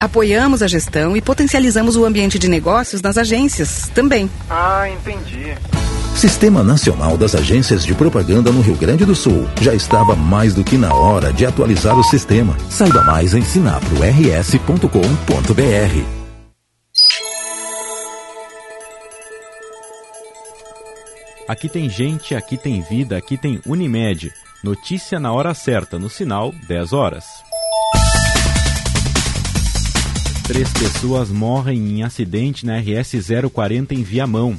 [0.00, 4.30] Apoiamos a gestão e potencializamos o ambiente de negócios nas agências também.
[4.48, 5.52] Ah, entendi.
[6.14, 9.48] Sistema Nacional das Agências de Propaganda no Rio Grande do Sul.
[9.60, 12.56] Já estava mais do que na hora de atualizar o sistema.
[12.70, 16.04] Saiba mais em sinaprors.com.br.
[21.48, 24.32] Aqui tem gente, aqui tem vida, aqui tem Unimed.
[24.62, 27.24] Notícia na hora certa, no sinal 10 horas.
[30.48, 33.16] Três pessoas morrem em acidente na RS
[33.52, 34.58] 040 em Viamão.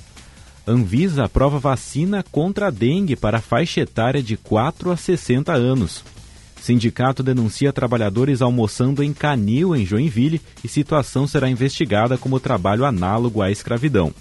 [0.67, 6.03] Anvisa aprova vacina contra a dengue para faixa etária de 4 a 60 anos.
[6.61, 13.41] Sindicato denuncia trabalhadores almoçando em canil em Joinville e situação será investigada como trabalho análogo
[13.41, 14.13] à escravidão.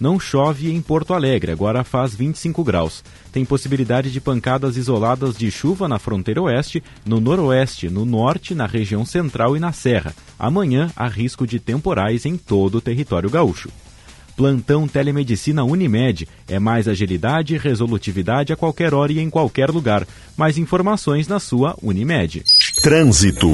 [0.00, 3.02] Não chove em Porto Alegre, agora faz 25 graus.
[3.32, 8.66] Tem possibilidade de pancadas isoladas de chuva na fronteira oeste, no noroeste, no norte, na
[8.66, 10.14] região central e na serra.
[10.38, 13.70] Amanhã há risco de temporais em todo o território gaúcho.
[14.38, 16.28] Plantão Telemedicina Unimed.
[16.46, 20.06] É mais agilidade e resolutividade a qualquer hora e em qualquer lugar.
[20.36, 22.44] Mais informações na sua Unimed.
[22.80, 23.48] Trânsito.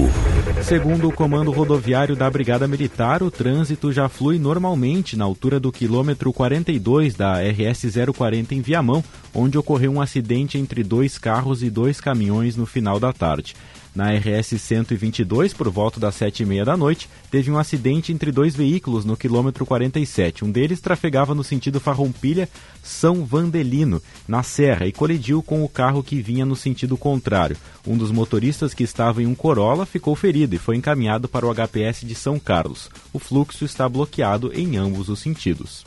[0.63, 5.73] Segundo o Comando Rodoviário da Brigada Militar, o trânsito já flui normalmente na altura do
[5.73, 9.03] quilômetro 42 da RS 040 em Viamão,
[9.35, 13.55] onde ocorreu um acidente entre dois carros e dois caminhões no final da tarde.
[13.95, 18.33] Na RS 122, por volta das sete e meia da noite, teve um acidente entre
[18.33, 20.45] dois veículos no quilômetro 47.
[20.45, 26.21] Um deles trafegava no sentido Farroupilha-São Vandelino, na Serra, e colidiu com o carro que
[26.21, 27.57] vinha no sentido contrário.
[27.87, 31.55] Um dos motoristas que estava em um Corolla ficou ferido e foi encaminhado para o
[31.55, 32.91] HPS de São Carlos.
[33.13, 35.85] O fluxo está bloqueado em ambos os sentidos.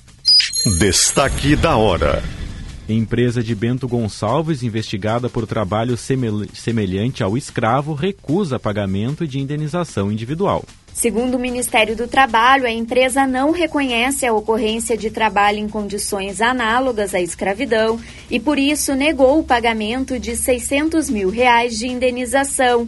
[0.80, 2.23] Destaque da hora.
[2.94, 10.64] Empresa de Bento Gonçalves, investigada por trabalho semelhante ao escravo, recusa pagamento de indenização individual.
[10.94, 16.42] Segundo o Ministério do Trabalho, a empresa não reconhece a ocorrência de trabalho em condições
[16.42, 18.00] análogas à escravidão
[18.32, 22.88] e, por isso, negou o pagamento de 600 mil reais de indenização.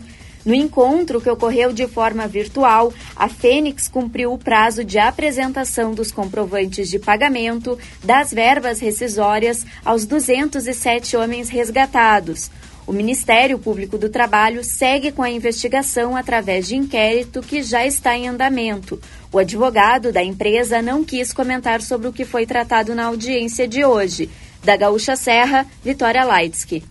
[0.49, 6.11] No encontro, que ocorreu de forma virtual, a Fênix cumpriu o prazo de apresentação dos
[6.11, 12.49] comprovantes de pagamento das verbas rescisórias aos 207 homens resgatados.
[12.87, 18.17] O Ministério Público do Trabalho segue com a investigação através de inquérito que já está
[18.17, 18.99] em andamento.
[19.31, 23.85] O advogado da empresa não quis comentar sobre o que foi tratado na audiência de
[23.85, 24.31] hoje.
[24.63, 26.83] Da Gaúcha Serra, Vitória Leitsky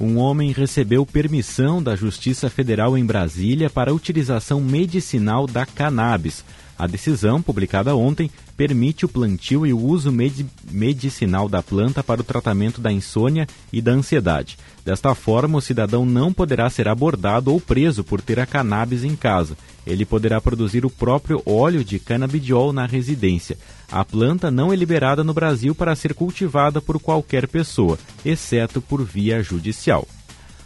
[0.00, 6.44] um homem recebeu permissão da Justiça Federal em Brasília para a utilização medicinal da cannabis.
[6.78, 12.20] A decisão, publicada ontem, permite o plantio e o uso med medicinal da planta para
[12.20, 14.58] o tratamento da insônia e da ansiedade.
[14.84, 19.14] Desta forma, o cidadão não poderá ser abordado ou preso por ter a cannabis em
[19.14, 19.56] casa.
[19.86, 23.56] Ele poderá produzir o próprio óleo de canabidiol na residência.
[23.90, 29.04] A planta não é liberada no Brasil para ser cultivada por qualquer pessoa, exceto por
[29.04, 30.06] via judicial.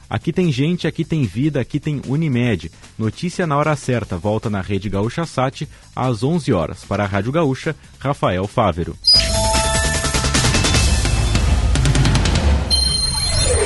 [0.09, 2.71] Aqui tem gente, aqui tem vida, aqui tem Unimed.
[2.99, 6.85] Notícia na hora certa, volta na Rede Gaúcha Sat às 11 horas.
[6.85, 8.97] Para a Rádio Gaúcha, Rafael Fávero.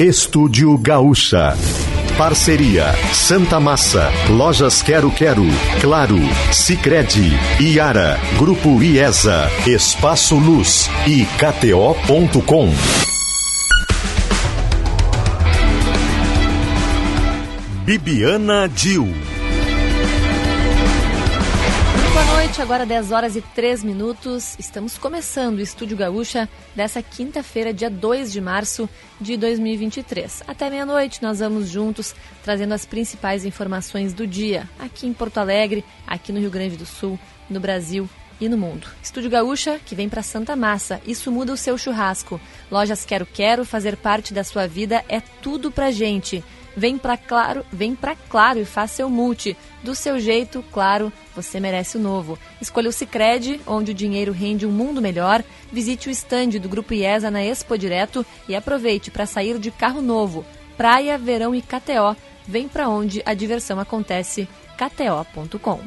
[0.01, 1.57] Estúdio Gaúcha.
[2.19, 5.45] Parceria Santa Massa, Lojas Quero Quero,
[5.81, 6.19] Claro,
[6.53, 13.12] Sicredi, Iara, Grupo IESA, Espaço Luz e KTO.com.
[17.93, 19.05] Bibiana Dil.
[22.11, 24.57] Boa noite, agora 10 horas e 3 minutos.
[24.59, 28.89] Estamos começando o Estúdio Gaúcha dessa quinta-feira, dia 2 de março
[29.21, 30.43] de 2023.
[30.49, 35.85] Até meia-noite nós vamos juntos trazendo as principais informações do dia, aqui em Porto Alegre,
[36.07, 37.19] aqui no Rio Grande do Sul,
[37.51, 38.09] no Brasil
[38.41, 38.87] e no mundo.
[39.03, 40.99] Estúdio Gaúcha, que vem para Santa Massa.
[41.07, 42.41] Isso muda o seu churrasco.
[42.71, 46.43] Lojas Quero Quero, fazer parte da sua vida é tudo pra gente.
[46.77, 49.57] Vem pra Claro, vem pra Claro e faça seu multi.
[49.83, 52.39] Do seu jeito, claro, você merece o novo.
[52.61, 55.43] Escolha o Sicredi, onde o dinheiro rende um mundo melhor.
[55.73, 60.01] Visite o estande do Grupo IESA na Expo Direto e aproveite para sair de carro
[60.01, 60.45] novo.
[60.77, 62.17] Praia, verão e KTO.
[62.47, 64.49] Vem para onde a diversão acontece.
[64.77, 65.81] kto.com.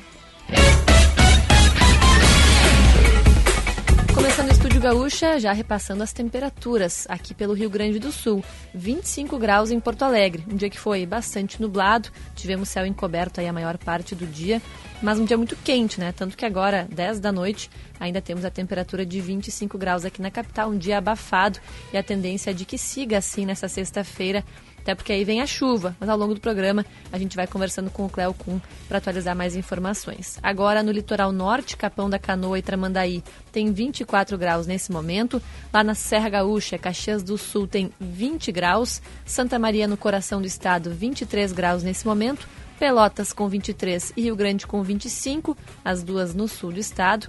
[4.15, 8.41] Começando o Estúdio Gaúcha, já repassando as temperaturas aqui pelo Rio Grande do Sul.
[8.73, 13.47] 25 graus em Porto Alegre, um dia que foi bastante nublado, tivemos céu encoberto aí
[13.47, 14.61] a maior parte do dia,
[15.01, 16.13] mas um dia muito quente, né?
[16.13, 17.69] Tanto que agora, 10 da noite,
[17.99, 21.59] ainda temos a temperatura de 25 graus aqui na capital, um dia abafado
[21.91, 24.45] e a tendência é de que siga assim nessa sexta-feira
[24.85, 25.95] até porque aí vem a chuva.
[25.99, 29.35] Mas ao longo do programa a gente vai conversando com o Cléo Kuhn para atualizar
[29.35, 30.37] mais informações.
[30.43, 35.41] Agora no litoral norte, Capão da Canoa e Tramandaí tem 24 graus nesse momento.
[35.73, 39.01] Lá na Serra Gaúcha, Caxias do Sul tem 20 graus.
[39.25, 42.47] Santa Maria no coração do estado, 23 graus nesse momento.
[42.77, 47.27] Pelotas com 23 e Rio Grande com 25, as duas no sul do estado.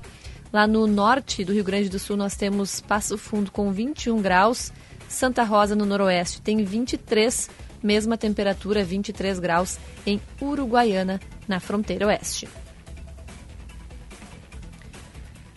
[0.53, 4.73] Lá no norte do Rio Grande do Sul nós temos Passo Fundo com 21 graus,
[5.09, 7.49] Santa Rosa no noroeste tem 23,
[7.83, 12.49] mesma temperatura, 23 graus em Uruguaiana, na fronteira oeste.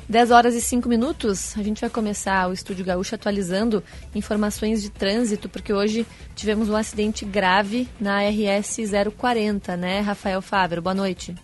[0.10, 3.84] 10 horas e 5 minutos, a gente vai começar o Estúdio Gaúcho atualizando
[4.16, 6.04] informações de trânsito, porque hoje
[6.36, 8.78] tivemos um acidente grave na RS
[9.16, 10.82] 040, né, Rafael Fábio?
[10.82, 11.36] Boa noite.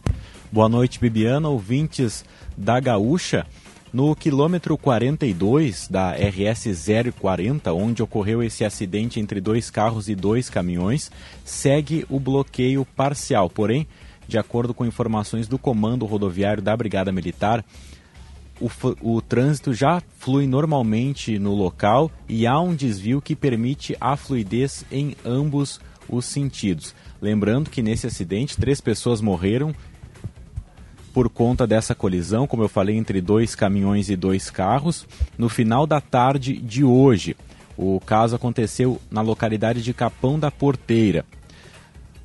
[0.51, 2.25] Boa noite, Bibiana, ouvintes
[2.57, 3.45] da Gaúcha.
[3.95, 6.67] No quilômetro 42 da RS
[7.17, 11.09] 040, onde ocorreu esse acidente entre dois carros e dois caminhões,
[11.45, 13.49] segue o bloqueio parcial.
[13.49, 13.87] Porém,
[14.27, 17.63] de acordo com informações do Comando Rodoviário da Brigada Militar,
[18.59, 18.69] o,
[19.01, 24.83] o trânsito já flui normalmente no local e há um desvio que permite a fluidez
[24.91, 26.93] em ambos os sentidos.
[27.21, 29.73] Lembrando que nesse acidente três pessoas morreram
[31.15, 35.07] por conta dessa colisão, como eu falei, entre dois caminhões e dois carros,
[35.37, 37.37] no final da tarde de hoje.
[37.77, 41.25] O caso aconteceu na localidade de Capão da Porteira.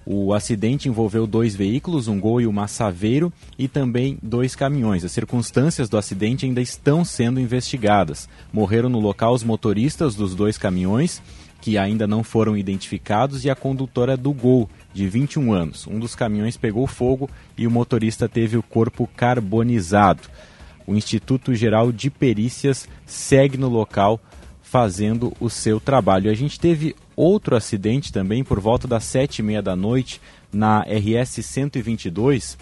[0.04, 5.04] O acidente envolveu dois veículos, um Gol e uma Saveiro, e também dois caminhões.
[5.04, 8.28] As circunstâncias do acidente ainda estão sendo investigadas.
[8.52, 11.22] Morreram no local os motoristas dos dois caminhões,
[11.60, 15.87] que ainda não foram identificados, e a condutora do Gol, de 21 anos.
[15.87, 20.28] Um dos caminhões pegou fogo e o motorista teve o corpo carbonizado.
[20.87, 24.20] O Instituto Geral de Perícias segue no local
[24.62, 26.31] fazendo o seu trabalho.
[26.31, 30.20] A gente teve outro acidente também por volta das sete e meia da noite
[30.52, 32.56] na RS 122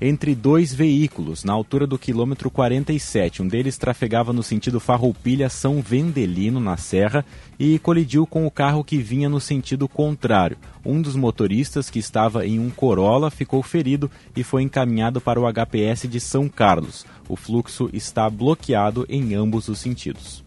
[0.00, 3.42] entre dois veículos na altura do quilômetro 47.
[3.42, 7.24] Um deles trafegava no sentido Farroupilha São Vendelino na Serra
[7.58, 10.58] e colidiu com o carro que vinha no sentido contrário.
[10.84, 15.50] Um dos motoristas que estava em um Corolla ficou ferido e foi encaminhado para o
[15.50, 17.06] HPS de São Carlos.
[17.28, 20.44] O fluxo está bloqueado em ambos os sentidos.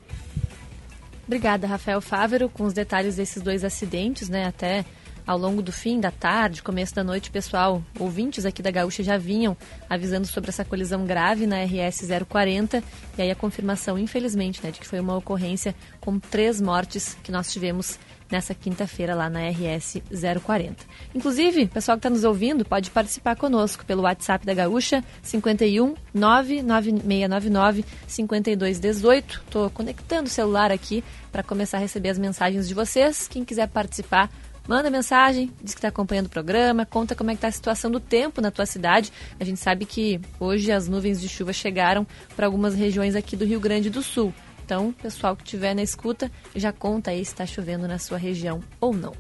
[1.26, 4.48] Obrigada, Rafael Fávero, com os detalhes desses dois acidentes, né?
[4.48, 4.84] Até
[5.30, 9.16] ao longo do fim da tarde, começo da noite, pessoal, ouvintes aqui da Gaúcha já
[9.16, 9.56] vinham
[9.88, 12.84] avisando sobre essa colisão grave na RS 040
[13.16, 17.32] e aí a confirmação, infelizmente, né, de que foi uma ocorrência com três mortes que
[17.32, 18.00] nós tivemos
[18.32, 20.02] nessa quinta-feira lá na RS
[20.44, 20.84] 040.
[21.14, 27.86] Inclusive, pessoal que está nos ouvindo pode participar conosco pelo WhatsApp da Gaúcha 51 99699
[28.08, 29.42] 5218.
[29.46, 33.28] Estou conectando o celular aqui para começar a receber as mensagens de vocês.
[33.28, 34.30] Quem quiser participar,
[34.70, 37.90] manda mensagem, diz que está acompanhando o programa, conta como é que está a situação
[37.90, 39.12] do tempo na tua cidade.
[39.40, 42.06] A gente sabe que hoje as nuvens de chuva chegaram
[42.36, 44.32] para algumas regiões aqui do Rio Grande do Sul.
[44.64, 48.62] Então, pessoal que estiver na escuta, já conta aí se está chovendo na sua região
[48.80, 49.16] ou não.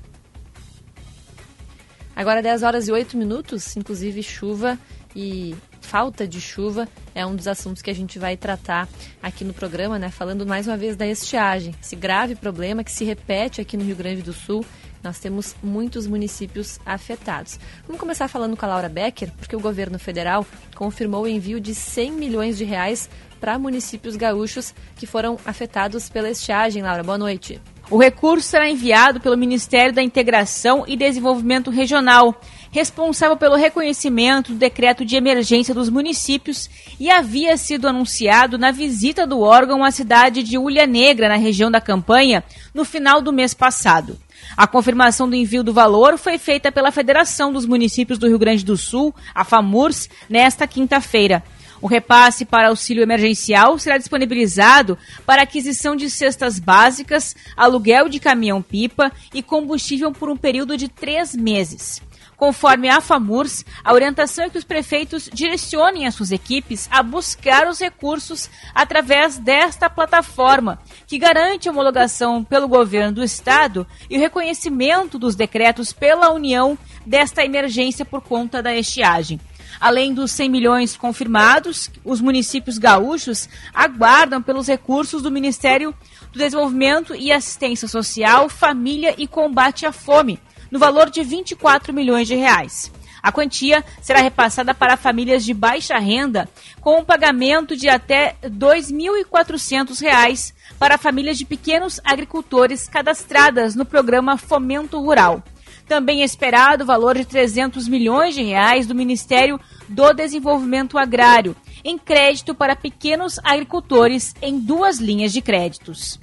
[2.16, 4.78] Agora 10 horas e 8 minutos, inclusive chuva
[5.16, 8.88] e falta de chuva é um dos assuntos que a gente vai tratar
[9.24, 10.12] aqui no programa, né?
[10.12, 13.96] Falando mais uma vez da estiagem, esse grave problema que se repete aqui no Rio
[13.96, 14.64] Grande do Sul.
[15.04, 17.60] Nós temos muitos municípios afetados.
[17.86, 21.74] Vamos começar falando com a Laura Becker, porque o governo federal confirmou o envio de
[21.74, 26.84] 100 milhões de reais para municípios gaúchos que foram afetados pela estiagem.
[26.84, 27.62] Laura, boa noite.
[27.90, 32.40] O recurso será enviado pelo Ministério da Integração e Desenvolvimento Regional,
[32.70, 39.26] responsável pelo reconhecimento do decreto de emergência dos municípios e havia sido anunciado na visita
[39.26, 42.44] do órgão à cidade de Ulha Negra, na região da campanha,
[42.76, 44.20] no final do mês passado.
[44.56, 48.66] A confirmação do envio do valor foi feita pela Federação dos Municípios do Rio Grande
[48.66, 51.44] do Sul, a FAMURS, nesta quinta-feira.
[51.82, 59.12] O repasse para auxílio emergencial será disponibilizado para aquisição de cestas básicas, aluguel de caminhão-pipa
[59.34, 62.02] e combustível por um período de três meses.
[62.40, 67.68] Conforme a FAMURS, a orientação é que os prefeitos direcionem as suas equipes a buscar
[67.68, 74.20] os recursos através desta plataforma, que garante a homologação pelo governo do estado e o
[74.22, 79.38] reconhecimento dos decretos pela União desta emergência por conta da estiagem.
[79.78, 85.94] Além dos 100 milhões confirmados, os municípios gaúchos aguardam pelos recursos do Ministério
[86.32, 90.40] do Desenvolvimento e Assistência Social, Família e Combate à Fome,
[90.72, 92.92] no valor de 24 milhões de reais.
[93.22, 96.48] A quantia será repassada para famílias de baixa renda,
[96.80, 104.38] com um pagamento de até R$ 2.400 para famílias de pequenos agricultores cadastradas no programa
[104.38, 105.44] Fomento Rural.
[105.88, 111.56] Também é esperado o valor de 300 milhões de reais do Ministério do Desenvolvimento Agrário,
[111.84, 116.20] em crédito para pequenos agricultores em duas linhas de créditos.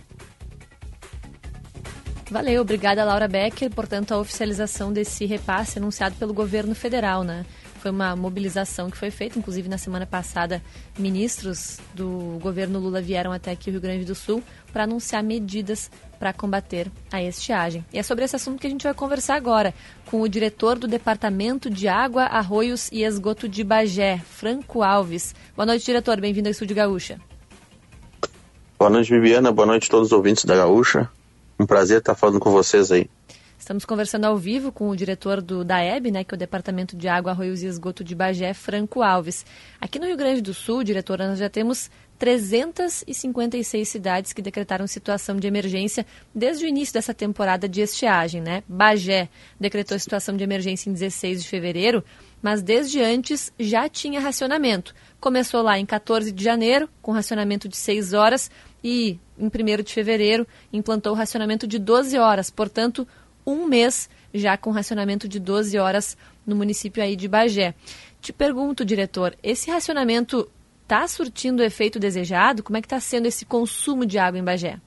[2.29, 3.71] Valeu, obrigada Laura Becker.
[3.71, 7.47] Portanto, a oficialização desse repasse anunciado pelo governo federal, né?
[7.79, 10.61] Foi uma mobilização que foi feita, inclusive na semana passada,
[10.99, 14.43] ministros do governo Lula vieram até aqui o Rio Grande do Sul
[14.73, 17.85] para anunciar medidas para combater a estiagem.
[17.93, 19.73] E é sobre esse assunto que a gente vai conversar agora
[20.07, 25.33] com o diretor do Departamento de Água, Arroios e Esgoto de Bagé, Franco Alves.
[25.55, 26.21] Boa noite, diretor.
[26.21, 27.21] Bem-vindo ao Estúdio Gaúcha.
[28.77, 29.53] Boa noite, Viviana.
[29.53, 31.09] Boa noite a todos os ouvintes da Gaúcha.
[31.59, 33.09] Um prazer estar falando com vocês aí.
[33.59, 37.09] Estamos conversando ao vivo com o diretor do DAEB, né, que é o Departamento de
[37.09, 39.47] Água, Arroios e Esgoto de Bagé, Franco Alves.
[39.81, 45.37] Aqui no Rio Grande do Sul, diretor, nós já temos 356 cidades que decretaram situação
[45.37, 48.63] de emergência desde o início dessa temporada de estiagem, né?
[48.69, 52.05] Bagé decretou situação de emergência em 16 de fevereiro,
[52.41, 54.95] mas desde antes já tinha racionamento.
[55.19, 58.51] Começou lá em 14 de janeiro, com racionamento de 6 horas,
[58.87, 63.07] e em 1 de fevereiro implantou o racionamento de 12 horas, portanto,
[63.45, 66.17] um mês já com racionamento de 12 horas
[66.47, 67.75] no município aí de Bagé.
[68.21, 70.49] Te pergunto, diretor, esse racionamento
[70.85, 72.63] está surtindo o efeito desejado?
[72.63, 74.79] Como é que está sendo esse consumo de água em Bagé?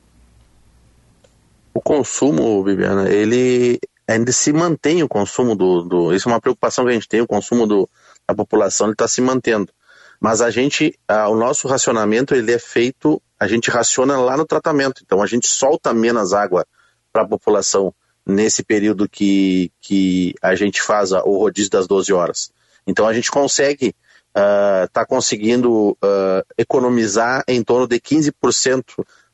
[1.74, 6.86] O consumo, Bibiana, ele ainda se mantém o consumo do, do, Isso é uma preocupação
[6.86, 7.89] que a gente tem, o consumo do,
[8.25, 9.74] da população está se mantendo.
[10.20, 10.98] Mas a gente,
[11.30, 15.02] o nosso racionamento ele é feito a gente raciona lá no tratamento.
[15.04, 16.68] Então a gente solta menos água
[17.12, 17.94] para a população
[18.26, 22.52] nesse período que, que a gente faz o rodízio das 12 horas.
[22.86, 23.96] Então a gente consegue
[24.28, 28.84] estar uh, tá conseguindo uh, economizar em torno de 15%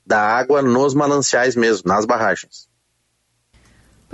[0.06, 2.70] da água nos mananciais mesmo, nas barragens.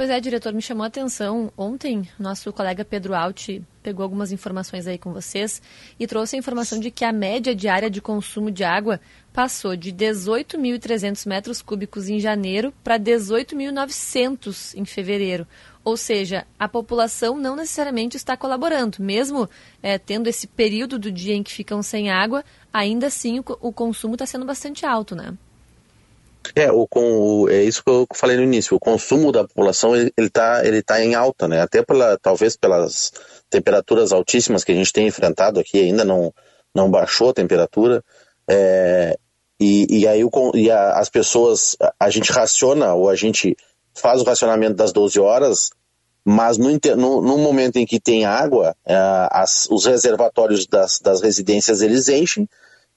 [0.01, 1.53] Pois é, diretor, me chamou a atenção.
[1.55, 5.61] Ontem, nosso colega Pedro Alt pegou algumas informações aí com vocês
[5.99, 8.99] e trouxe a informação de que a média diária de consumo de água
[9.31, 15.45] passou de 18.300 metros cúbicos em janeiro para 18.900 em fevereiro.
[15.83, 18.97] Ou seja, a população não necessariamente está colaborando.
[18.99, 19.47] Mesmo
[19.83, 22.43] é, tendo esse período do dia em que ficam sem água,
[22.73, 25.37] ainda assim o, o consumo está sendo bastante alto, né?
[26.55, 28.75] É, o, com, é isso que eu falei no início.
[28.75, 31.61] O consumo da população ele está ele tá em alta, né?
[31.61, 33.11] Até pela, talvez pelas
[33.49, 36.33] temperaturas altíssimas que a gente tem enfrentado aqui, ainda não,
[36.73, 38.03] não baixou a temperatura.
[38.47, 39.17] É,
[39.59, 43.55] e, e aí o, e a, as pessoas, a, a gente raciona ou a gente
[43.93, 45.69] faz o racionamento das 12 horas,
[46.23, 48.95] mas no, no, no momento em que tem água, é,
[49.31, 52.47] as, os reservatórios das, das residências eles enchem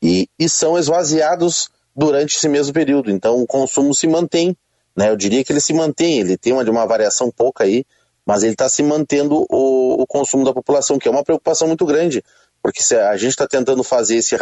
[0.03, 3.11] e, e são esvaziados durante esse mesmo período.
[3.11, 4.57] Então o consumo se mantém,
[4.97, 5.11] né?
[5.11, 7.85] Eu diria que ele se mantém, ele tem uma, uma variação pouca aí,
[8.27, 11.85] mas ele está se mantendo o, o, consumo da população, que é uma preocupação muito
[11.85, 12.25] grande,
[12.63, 14.35] porque a gente está tentando fazer esse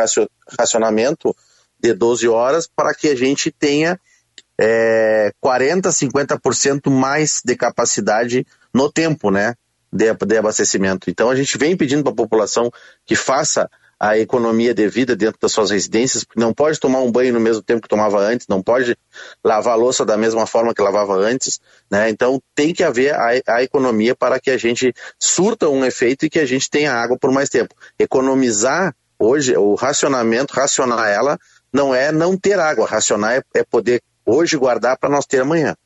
[0.58, 1.34] racionamento
[1.80, 3.98] de 12 horas para que a gente tenha
[4.58, 9.54] é, 40%, 50% mais de capacidade no tempo, né?
[9.92, 11.10] De, de abastecimento.
[11.10, 12.70] Então a gente vem pedindo para a população
[13.04, 13.68] que faça
[14.02, 17.62] a economia devida dentro das suas residências, porque não pode tomar um banho no mesmo
[17.62, 18.96] tempo que tomava antes, não pode
[19.44, 22.10] lavar a louça da mesma forma que lavava antes, né?
[22.10, 26.30] Então tem que haver a, a economia para que a gente surta um efeito e
[26.30, 27.76] que a gente tenha água por mais tempo.
[27.96, 31.38] Economizar hoje, o racionamento, racionar ela,
[31.72, 35.76] não é não ter água, racionar é, é poder hoje guardar para nós ter amanhã.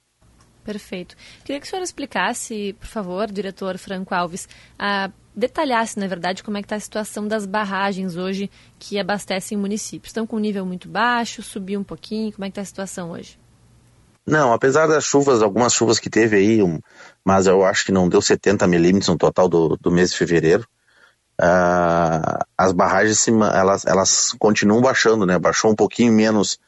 [0.64, 1.14] Perfeito.
[1.44, 6.57] Queria que o senhor explicasse, por favor, diretor Franco Alves, a detalhasse, na verdade, como
[6.57, 10.09] é que está a situação das barragens hoje que abastecem municípios.
[10.09, 13.11] Estão com um nível muito baixo, subiu um pouquinho, como é que está a situação
[13.11, 13.38] hoje?
[14.26, 16.81] Não, apesar das chuvas, algumas chuvas que teve aí, um,
[17.25, 20.66] mas eu acho que não deu 70 milímetros no total do, do mês de fevereiro,
[21.40, 25.38] uh, as barragens elas, elas continuam baixando, né?
[25.38, 26.59] Baixou um pouquinho menos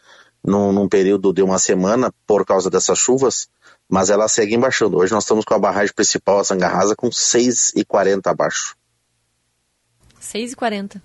[0.45, 3.49] num, num período de uma semana por causa dessas chuvas,
[3.89, 4.99] mas ela segue baixando.
[4.99, 8.77] Hoje nós estamos com a barragem principal, a Sangarrasa, com 6,40 abaixo.
[10.21, 11.01] 6,40.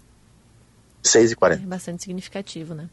[1.03, 1.53] 6,40.
[1.53, 2.89] É bastante significativo, né?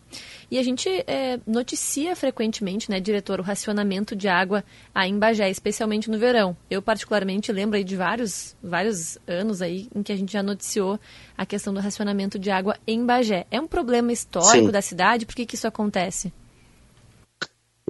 [0.50, 5.48] E a gente é, noticia frequentemente, né, diretor, o racionamento de água aí em Bagé,
[5.48, 6.56] especialmente no verão.
[6.68, 10.98] Eu particularmente lembro aí de vários, vários anos aí em que a gente já noticiou
[11.38, 13.46] a questão do racionamento de água em Bagé.
[13.48, 14.72] É um problema histórico Sim.
[14.72, 15.24] da cidade?
[15.24, 16.32] Por que, que isso acontece?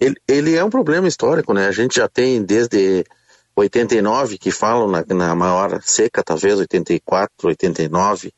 [0.01, 1.69] Ele, ele é um problema histórico, né?
[1.69, 3.05] A gente já tem desde
[3.57, 8.33] 89, que falam na, na maior seca, talvez 84, 89,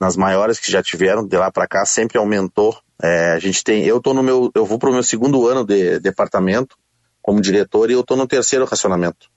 [0.00, 2.76] nas maiores que já tiveram de lá para cá, sempre aumentou.
[3.00, 5.64] É, a gente tem, eu tô no meu, eu vou para o meu segundo ano
[5.64, 6.76] de departamento
[7.20, 9.30] como diretor e eu estou no terceiro racionamento.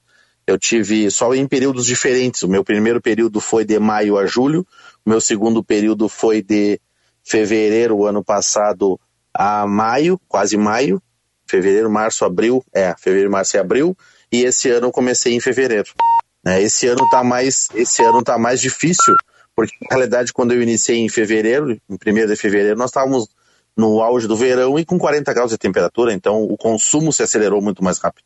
[0.47, 2.43] Eu tive só em períodos diferentes.
[2.43, 4.65] O meu primeiro período foi de maio a julho,
[5.05, 6.79] o meu segundo período foi de
[7.23, 8.99] fevereiro ano passado
[9.33, 11.01] a maio, quase maio,
[11.45, 13.97] fevereiro, março, abril, é, fevereiro, março e abril,
[14.31, 15.89] e esse ano eu comecei em fevereiro.
[16.45, 19.15] É, esse ano tá mais, esse ano tá mais difícil,
[19.55, 23.27] porque na realidade quando eu iniciei em fevereiro, em 1 de fevereiro, nós estávamos
[23.75, 27.61] no auge do verão e com 40 graus de temperatura, então o consumo se acelerou
[27.61, 28.25] muito mais rápido.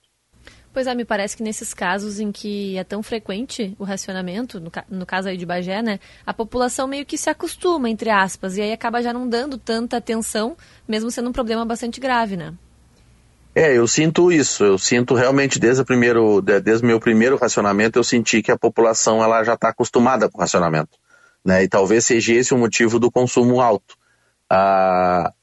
[0.72, 4.72] Pois é, me parece que nesses casos em que é tão frequente o racionamento, no,
[4.90, 8.62] no, caso aí de Bagé, né, a população meio que se acostuma, entre aspas, e
[8.62, 10.56] aí acaba já não dando tanta atenção,
[10.88, 12.54] mesmo sendo um problema bastante grave, né?
[13.56, 18.04] É, eu sinto isso, eu sinto realmente desde o primeiro, desde meu primeiro racionamento, eu
[18.04, 20.98] senti que a população ela já está acostumada com o racionamento,
[21.44, 23.96] né, e talvez seja esse o motivo do consumo alto.
[24.50, 25.34] Ah,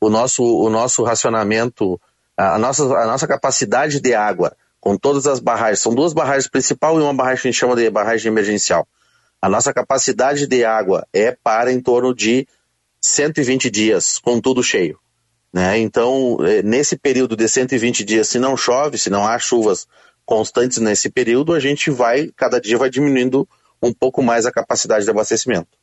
[0.00, 2.00] o, nosso, o nosso racionamento,
[2.36, 5.80] a nossa, a nossa capacidade de água com todas as barragens.
[5.80, 8.88] São duas barragens principal e uma barragem que a gente chama de barragem emergencial.
[9.40, 12.48] A nossa capacidade de água é para em torno de
[13.00, 14.98] 120 dias, com tudo cheio.
[15.52, 15.78] Né?
[15.78, 19.86] Então, é, nesse período de 120 dias, se não chove, se não há chuvas
[20.24, 23.48] constantes nesse período, a gente vai, cada dia vai diminuindo
[23.82, 25.80] um pouco mais a capacidade de abastecimento.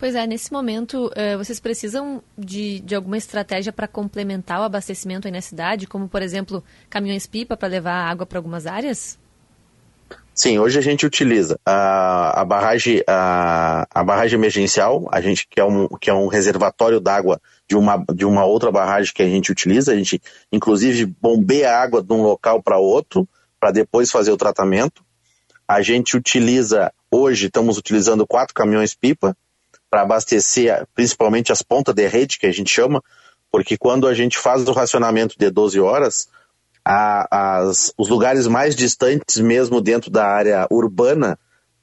[0.00, 5.28] Pois é, nesse momento, eh, vocês precisam de, de alguma estratégia para complementar o abastecimento
[5.28, 9.18] aí na cidade, como, por exemplo, caminhões-pipa para levar água para algumas áreas?
[10.40, 15.60] Sim, hoje a gente utiliza a, a, barragem, a, a barragem emergencial, a gente que
[15.60, 19.26] é um, que é um reservatório d'água de uma, de uma outra barragem que a
[19.26, 19.92] gente utiliza.
[19.92, 20.18] A gente,
[20.50, 23.28] inclusive, bombeia água de um local para outro
[23.60, 25.04] para depois fazer o tratamento.
[25.68, 29.36] A gente utiliza, hoje estamos utilizando quatro caminhões-pipa,
[29.90, 33.04] para abastecer principalmente as pontas de rede, que a gente chama,
[33.52, 36.28] porque quando a gente faz o racionamento de 12 horas,
[36.92, 41.38] a, as, os lugares mais distantes, mesmo dentro da área urbana,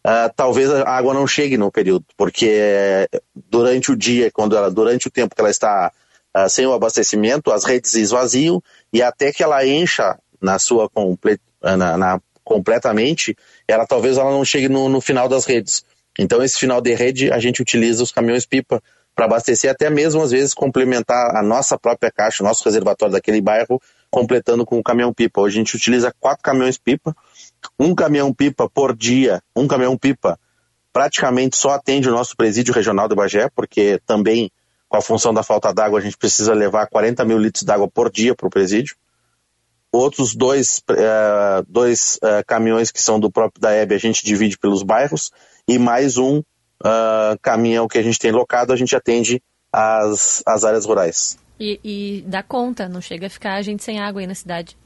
[0.05, 5.07] uh, talvez a água não chegue no período, porque durante o dia, quando ela, durante
[5.07, 5.93] o tempo que ela está
[6.35, 11.39] uh, sem o abastecimento, as redes esvaziam e até que ela encha na sua comple
[11.61, 15.85] na, na, completamente, ela talvez ela não chegue no, no final das redes.
[16.19, 18.83] Então, esse final de rede, a gente utiliza os caminhões-pipa
[19.15, 23.41] para abastecer, até mesmo às vezes complementar a nossa própria caixa, o nosso reservatório daquele
[23.41, 25.41] bairro, completando com o caminhão-pipa.
[25.41, 27.15] Hoje a gente utiliza quatro caminhões-pipa,
[27.79, 30.39] um caminhão-pipa por dia, um caminhão-pipa
[30.97, 34.51] praticamente só atende o nosso presídio regional do Bagé, porque também
[34.89, 38.11] com a função da falta d'água a gente precisa levar 40 mil litros d'água por
[38.11, 38.95] dia para o presídio.
[39.91, 44.81] Outros dois, uh, dois uh, caminhões que são do próprio DAEB a gente divide pelos
[44.81, 45.31] bairros
[45.67, 49.41] e mais um uh, caminhão que a gente tem locado, a gente atende
[49.71, 51.37] as, as áreas rurais.
[51.59, 54.77] E, e dá conta, não chega a ficar a gente sem água aí na cidade?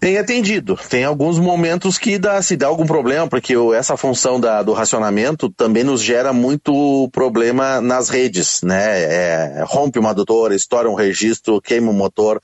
[0.00, 0.78] Tem atendido.
[0.88, 5.50] Tem alguns momentos que dá, se dá algum problema, porque essa função da, do racionamento
[5.50, 9.02] também nos gera muito problema nas redes, né?
[9.02, 12.40] É, rompe uma adutora, estoura um registro, queima o um motor,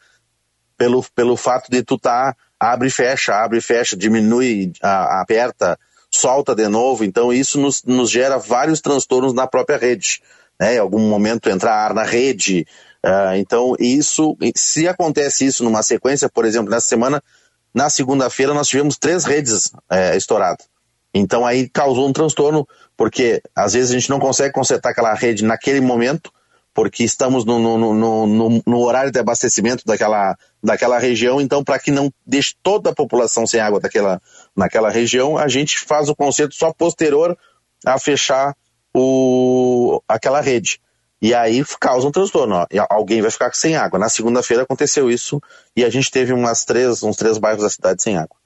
[0.77, 5.79] pelo, pelo fato de tu tá, abre e fecha, abre e fecha, diminui, a, aperta,
[6.11, 10.21] solta de novo, então isso nos, nos gera vários transtornos na própria rede.
[10.61, 10.77] Né?
[10.77, 12.67] Em algum momento entrar ar na rede.
[13.05, 17.23] Uh, então, isso, se acontece isso numa sequência, por exemplo, nessa semana,
[17.75, 20.67] na segunda-feira nós tivemos três redes é, estouradas.
[21.13, 25.45] Então aí causou um transtorno, porque às vezes a gente não consegue consertar aquela rede
[25.45, 26.33] naquele momento,
[26.73, 31.93] porque estamos no, no, no, no, horário de abastecimento daquela, daquela região, então para que
[31.93, 34.21] não deixe toda a população sem água daquela,
[34.57, 37.39] naquela região, a gente faz o conserto só posterior
[37.87, 38.57] a fechar
[38.93, 39.64] o,
[40.09, 40.81] aquela rede.
[41.21, 42.55] E aí causa um transtorno.
[42.55, 42.67] Ó.
[42.91, 43.99] Alguém vai ficar sem água.
[43.99, 45.41] Na segunda-feira aconteceu isso
[45.75, 48.37] e a gente teve umas três, uns três bairros da cidade sem água.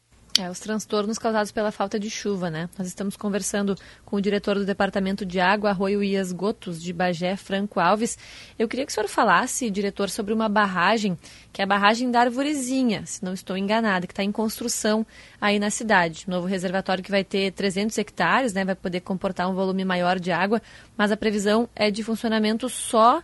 [0.40, 2.70] É, os transtornos causados pela falta de chuva, né?
[2.78, 3.74] Nós estamos conversando
[4.04, 8.16] com o diretor do Departamento de Água, Arroio e Esgotos de Bagé, Franco Alves.
[8.56, 11.18] Eu queria que o senhor falasse, diretor, sobre uma barragem,
[11.52, 15.04] que é a barragem da Arvorezinha, se não estou enganada, que está em construção
[15.40, 16.24] aí na cidade.
[16.28, 18.64] Novo reservatório que vai ter 300 hectares, né?
[18.64, 20.62] Vai poder comportar um volume maior de água,
[20.96, 23.20] mas a previsão é de funcionamento só,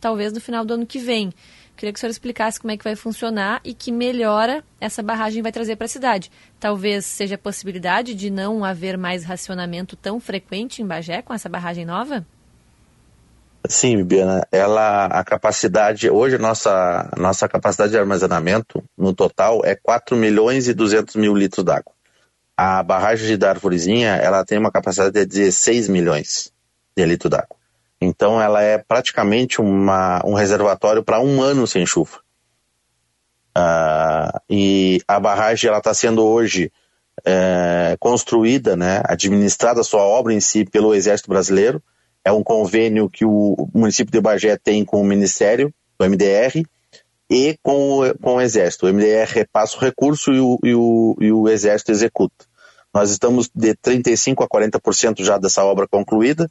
[0.00, 1.34] talvez, no final do ano que vem.
[1.76, 5.42] Queria que o senhor explicasse como é que vai funcionar e que melhora essa barragem
[5.42, 6.30] vai trazer para a cidade.
[6.58, 11.50] Talvez seja a possibilidade de não haver mais racionamento tão frequente em Bagé com essa
[11.50, 12.26] barragem nova?
[13.68, 19.74] Sim, Bibiana, ela a capacidade, hoje a nossa, nossa capacidade de armazenamento no total é
[19.74, 21.92] 4 milhões e 200 mil litros d'água.
[22.56, 26.52] A barragem de Darfurezinha, ela tem uma capacidade de 16 milhões
[26.96, 27.56] de litros d'água.
[28.00, 32.20] Então ela é praticamente uma, um reservatório para um ano sem chuva.
[33.56, 36.70] Uh, e a barragem ela está sendo hoje
[37.24, 41.82] é, construída, né, administrada sua obra em si pelo Exército Brasileiro.
[42.24, 46.64] É um convênio que o município de Bagé tem com o Ministério, do MDR,
[47.30, 48.86] e com o, com o Exército.
[48.86, 52.44] O MDR repassa o recurso e o, e o, e o Exército executa.
[52.92, 56.50] Nós estamos de 35% a 40% já dessa obra concluída,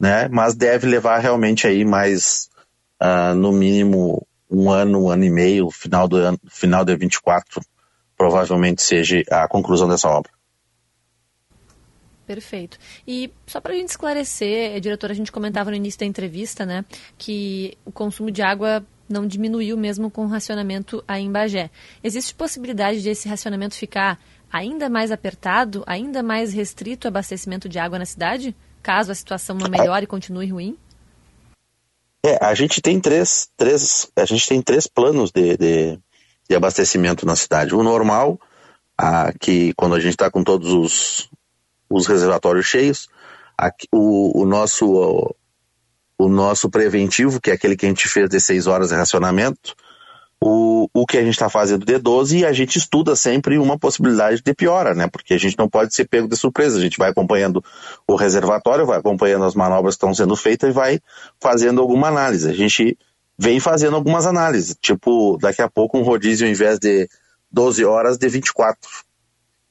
[0.00, 2.48] né, mas deve levar realmente aí mais,
[3.02, 7.60] uh, no mínimo, um ano, um ano e meio, final do ano, final de 24,
[8.16, 10.32] provavelmente seja a conclusão dessa obra.
[12.26, 12.78] Perfeito.
[13.06, 16.84] E só para a gente esclarecer, diretor, a gente comentava no início da entrevista, né,
[17.18, 21.70] que o consumo de água não diminuiu mesmo com o racionamento aí em Bagé.
[22.02, 24.18] Existe possibilidade de esse racionamento ficar
[24.50, 29.56] ainda mais apertado, ainda mais restrito o abastecimento de água na cidade, caso a situação
[29.56, 30.78] não melhore e continue ruim?
[32.22, 35.98] É, a gente tem três, três, a gente tem três planos de, de,
[36.48, 37.74] de abastecimento na cidade.
[37.74, 38.38] O normal,
[38.96, 41.30] a, que quando a gente está com todos os,
[41.88, 43.08] os reservatórios cheios,
[43.56, 45.34] a, o, o, nosso o,
[46.18, 49.74] o, nosso preventivo, que é aquele que a gente fez de seis horas de racionamento,
[50.42, 53.78] o, o que a gente está fazendo de 12 e a gente estuda sempre uma
[53.78, 55.06] possibilidade de piora, né?
[55.06, 56.78] Porque a gente não pode ser pego de surpresa.
[56.78, 57.62] A gente vai acompanhando
[58.08, 60.98] o reservatório, vai acompanhando as manobras que estão sendo feitas e vai
[61.38, 62.48] fazendo alguma análise.
[62.48, 62.96] A gente
[63.38, 67.06] vem fazendo algumas análises, tipo, daqui a pouco um rodízio ao invés de
[67.52, 68.78] 12 horas de 24.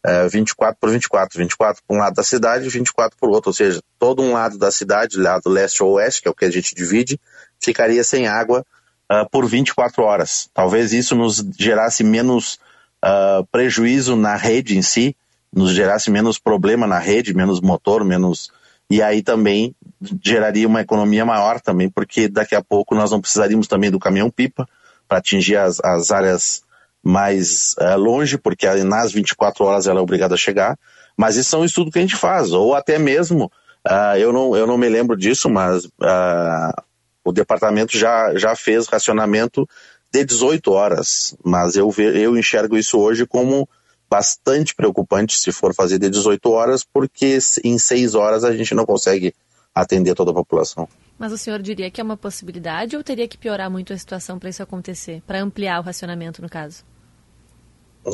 [0.06, 3.54] É, 24 por 24, 24 por um lado da cidade e 24 por outro, ou
[3.54, 6.50] seja, todo um lado da cidade, lado leste ou oeste, que é o que a
[6.50, 7.20] gente divide,
[7.60, 8.66] ficaria sem água
[9.12, 10.50] uh, por 24 horas.
[10.54, 12.60] Talvez isso nos gerasse menos
[13.04, 15.16] uh, prejuízo na rede em si,
[15.54, 18.52] nos gerasse menos problema na rede, menos motor, menos
[18.90, 19.76] e aí também
[20.24, 24.68] geraria uma economia maior também, porque daqui a pouco nós não precisaríamos também do caminhão-pipa
[25.08, 26.64] para atingir as, as áreas
[27.04, 30.78] mais uh, longe, porque nas 24 horas ela é obrigada a chegar.
[31.16, 33.52] Mas isso é um estudo que a gente faz, ou até mesmo,
[33.88, 36.82] uh, eu, não, eu não me lembro disso, mas uh,
[37.30, 39.68] o departamento já, já fez racionamento
[40.12, 43.70] de 18 horas, mas eu, ve, eu enxergo isso hoje como
[44.10, 48.86] bastante preocupante se for fazer de 18 horas, porque em 6 horas a gente não
[48.86, 49.34] consegue
[49.74, 50.90] atender toda a população.
[51.18, 54.40] Mas o senhor diria que é uma possibilidade ou teria que piorar muito a situação
[54.40, 56.84] para isso acontecer, para ampliar o racionamento no caso?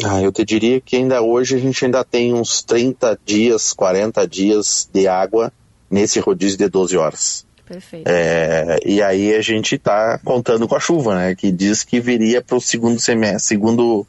[0.03, 4.27] Ah, eu te diria que ainda hoje a gente ainda tem uns 30 dias, 40
[4.27, 5.53] dias de água
[5.89, 7.45] nesse rodízio de 12 horas.
[7.65, 8.07] Perfeito.
[8.07, 11.35] É, e aí a gente está contando com a chuva, né?
[11.35, 14.05] Que diz que viria para o segundo semestre, segundo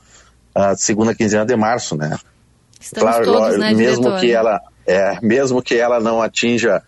[0.55, 2.19] a segunda quinzena de março, né?
[2.81, 4.21] Estamos claro, todos, né, mesmo diretor?
[4.21, 6.83] que ela, é, mesmo que ela não atinja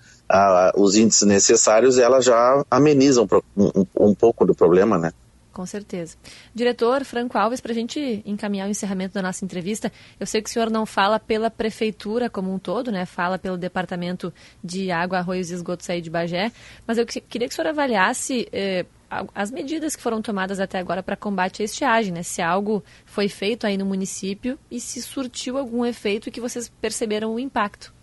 [0.77, 3.27] os índices necessários, ela já ameniza um,
[3.57, 5.13] um, um pouco do problema, né?
[5.59, 6.17] Com certeza.
[6.55, 9.91] Diretor Franco Alves, para a gente encaminhar o encerramento da nossa entrevista,
[10.21, 13.05] eu sei que o senhor não fala pela prefeitura como um todo, né?
[13.05, 16.53] Fala pelo Departamento de Água, Arroios e Esgotos aí de Bagé,
[16.87, 18.87] mas eu queria que o senhor avaliasse eh,
[19.35, 22.23] as medidas que foram tomadas até agora para combate à estiagem, né?
[22.23, 26.69] Se algo foi feito aí no município e se surtiu algum efeito e que vocês
[26.69, 27.98] perceberam o impacto.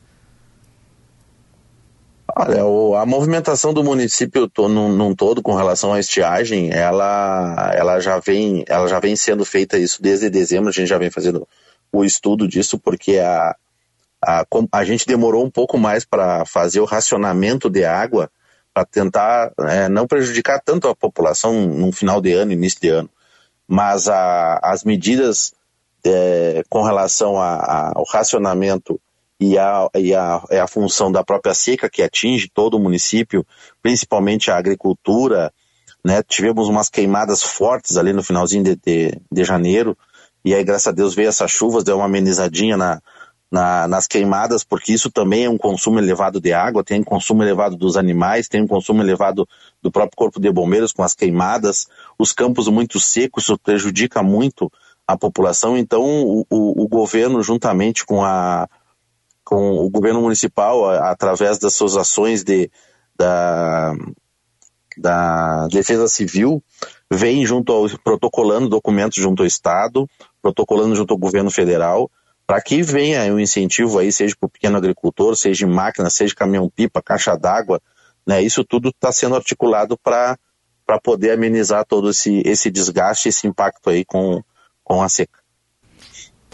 [2.38, 8.19] Olha, a movimentação do município num, num, todo com relação à estiagem, ela, ela, já
[8.19, 11.48] vem, ela já vem sendo feita isso desde dezembro, a gente já vem fazendo
[11.93, 13.56] o estudo disso, porque a,
[14.21, 18.30] a, a gente demorou um pouco mais para fazer o racionamento de água
[18.74, 23.10] para tentar é, não prejudicar tanto a população no final de ano, início de ano.
[23.65, 25.54] Mas a, as medidas
[26.06, 29.00] é, com relação ao racionamento
[29.39, 33.45] e, a, e a, é a função da própria seca que atinge todo o município,
[33.82, 35.52] principalmente a agricultura,
[36.04, 36.21] né?
[36.24, 39.98] Tivemos umas queimadas fortes ali no finalzinho de, de, de janeiro,
[40.43, 43.02] e aí, graças a Deus, veio essas chuvas, deu uma amenizadinha na,
[43.52, 47.41] na, nas queimadas, porque isso também é um consumo elevado de água, tem um consumo
[47.41, 49.48] elevado dos animais, tem um consumo elevado
[49.82, 51.88] do próprio corpo de bombeiros com as queimadas,
[52.19, 54.71] os campos muito secos, isso prejudica muito
[55.08, 58.67] a população, então o, o, o governo, juntamente com, a,
[59.46, 62.70] com o governo municipal, através das suas ações de,
[63.16, 63.94] da,
[64.98, 66.62] da Defesa Civil,
[67.10, 70.10] vem junto ao, protocolando documentos junto ao Estado,
[70.42, 72.10] protocolando junto ao governo federal,
[72.48, 76.36] para que venha um incentivo aí, seja para o pequeno agricultor, seja de máquina, seja
[76.36, 77.82] caminhão-pipa, caixa d'água,
[78.26, 78.42] Né?
[78.42, 80.38] Isso tudo está sendo articulado para
[81.04, 84.44] poder amenizar todo esse, esse desgaste, esse impacto aí com,
[84.84, 85.45] com a seca.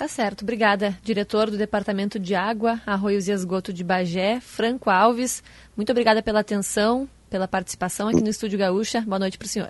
[0.01, 0.97] Tá certo, obrigada.
[1.03, 5.43] Diretor do Departamento de Água, Arroios e Esgoto de Bagé, Franco Alves.
[5.77, 9.01] Muito obrigada pela atenção, pela participação aqui no Estúdio Gaúcha.
[9.01, 9.69] Boa noite para o senhor.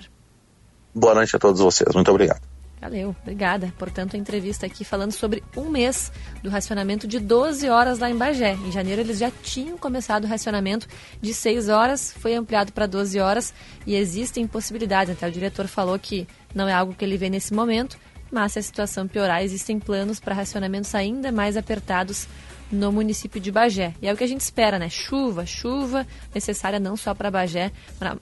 [0.96, 1.94] Boa noite a todos vocês.
[1.94, 2.40] Muito obrigado.
[2.80, 3.74] Valeu, obrigada.
[3.78, 8.16] Portanto, a entrevista aqui falando sobre um mês do racionamento de 12 horas lá em
[8.16, 8.54] Bagé.
[8.54, 10.88] Em janeiro eles já tinham começado o racionamento
[11.22, 13.54] de 6 horas, foi ampliado para 12 horas
[13.86, 15.14] e existem possibilidades.
[15.14, 18.00] Até o diretor falou que não é algo que ele vê nesse momento,
[18.32, 22.28] mas se a situação piorar, existem planos para racionamentos ainda mais apertados
[22.72, 23.94] no município de Bagé.
[24.02, 24.90] E é o que a gente espera, né?
[24.90, 27.72] Chuva, chuva necessária não só para Bagé,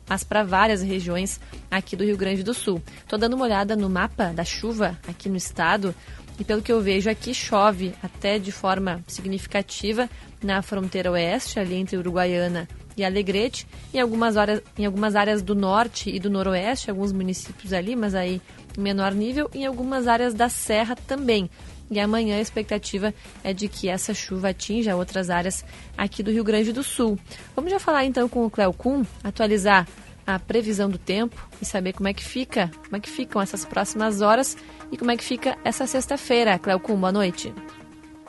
[0.07, 2.81] mas para várias regiões aqui do Rio Grande do Sul.
[3.01, 5.93] Estou dando uma olhada no mapa da chuva aqui no estado
[6.39, 10.09] e pelo que eu vejo aqui chove até de forma significativa
[10.41, 15.53] na fronteira oeste, ali entre Uruguaiana e Alegrete, em algumas, horas, em algumas áreas do
[15.53, 18.41] norte e do noroeste, alguns municípios ali, mas aí
[18.79, 21.49] menor nível, em algumas áreas da serra também.
[21.91, 23.13] E amanhã a expectativa
[23.43, 25.65] é de que essa chuva atinja outras áreas
[25.97, 27.17] aqui do Rio Grande do Sul.
[27.55, 29.87] Vamos já falar então com o Cleo Kuhn, atualizar
[30.25, 33.65] a previsão do tempo e saber como é que fica, como é que ficam essas
[33.65, 34.55] próximas horas
[34.91, 36.59] e como é que fica essa sexta-feira.
[36.59, 37.51] Cleo Kuhn, boa noite.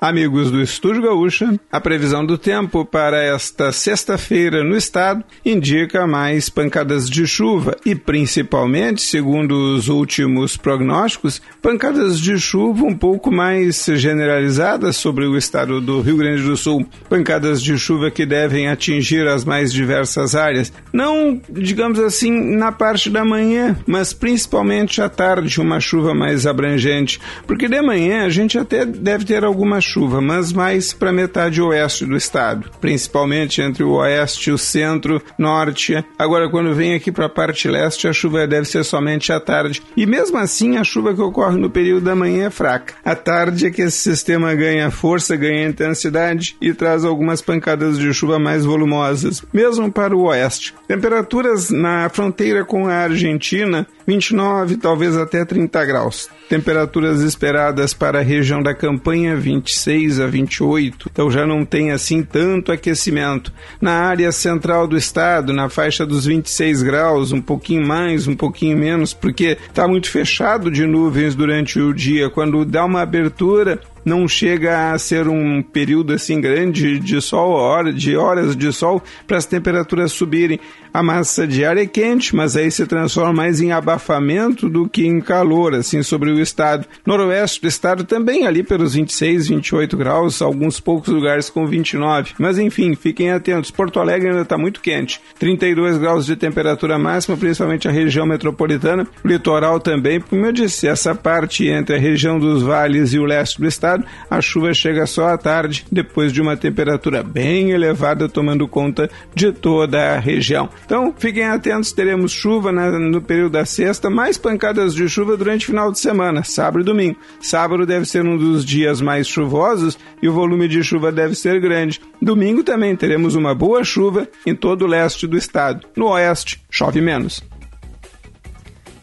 [0.00, 6.48] Amigos do Estúdio Gaúcha, a previsão do tempo para esta sexta-feira no estado indica mais
[6.48, 13.84] pancadas de chuva e, principalmente, segundo os últimos prognósticos, pancadas de chuva um pouco mais
[13.84, 16.86] generalizadas sobre o estado do Rio Grande do Sul.
[17.06, 20.72] Pancadas de chuva que devem atingir as mais diversas áreas.
[20.90, 27.20] Não, digamos assim, na parte da manhã, mas principalmente à tarde, uma chuva mais abrangente.
[27.46, 32.04] Porque de manhã a gente até deve ter algumas chuva, mas mais para metade oeste
[32.04, 36.04] do estado, principalmente entre o oeste, o centro, norte.
[36.18, 39.82] Agora, quando vem aqui para a parte leste, a chuva deve ser somente à tarde.
[39.96, 42.94] E mesmo assim, a chuva que ocorre no período da manhã é fraca.
[43.04, 48.12] À tarde é que esse sistema ganha força, ganha intensidade e traz algumas pancadas de
[48.12, 50.74] chuva mais volumosas, mesmo para o oeste.
[50.86, 56.28] Temperaturas na fronteira com a Argentina 29, talvez até 30 graus.
[56.48, 62.22] Temperaturas esperadas para a região da campanha 26 a 28, então já não tem assim
[62.22, 63.52] tanto aquecimento.
[63.80, 68.76] Na área central do estado, na faixa dos 26 graus, um pouquinho mais, um pouquinho
[68.76, 72.28] menos, porque está muito fechado de nuvens durante o dia.
[72.28, 77.92] Quando dá uma abertura, não chega a ser um período assim grande de sol, hora,
[77.92, 80.60] de horas de sol, para as temperaturas subirem.
[80.92, 85.06] A massa de ar é quente, mas aí se transforma mais em abafamento do que
[85.06, 86.84] em calor, assim, sobre o estado.
[87.06, 92.32] Noroeste do estado também ali pelos 26, 28 graus, alguns poucos lugares com 29.
[92.38, 93.70] Mas enfim, fiquem atentos.
[93.70, 95.20] Porto Alegre ainda está muito quente.
[95.38, 99.06] 32 graus de temperatura máxima, principalmente a região metropolitana.
[99.24, 103.60] Litoral também, como eu disse, essa parte entre a região dos vales e o leste
[103.60, 108.66] do estado, a chuva chega só à tarde, depois de uma temperatura bem elevada, tomando
[108.68, 110.68] conta de toda a região.
[110.84, 115.64] Então, fiquem atentos, teremos chuva na, no período da sexta, mais pancadas de chuva durante
[115.64, 117.18] o final de semana, sábado e domingo.
[117.40, 121.60] Sábado deve ser um dos dias mais chuvosos e o volume de chuva deve ser
[121.60, 122.00] grande.
[122.20, 125.86] Domingo também teremos uma boa chuva em todo o leste do estado.
[125.96, 127.42] No oeste, chove menos.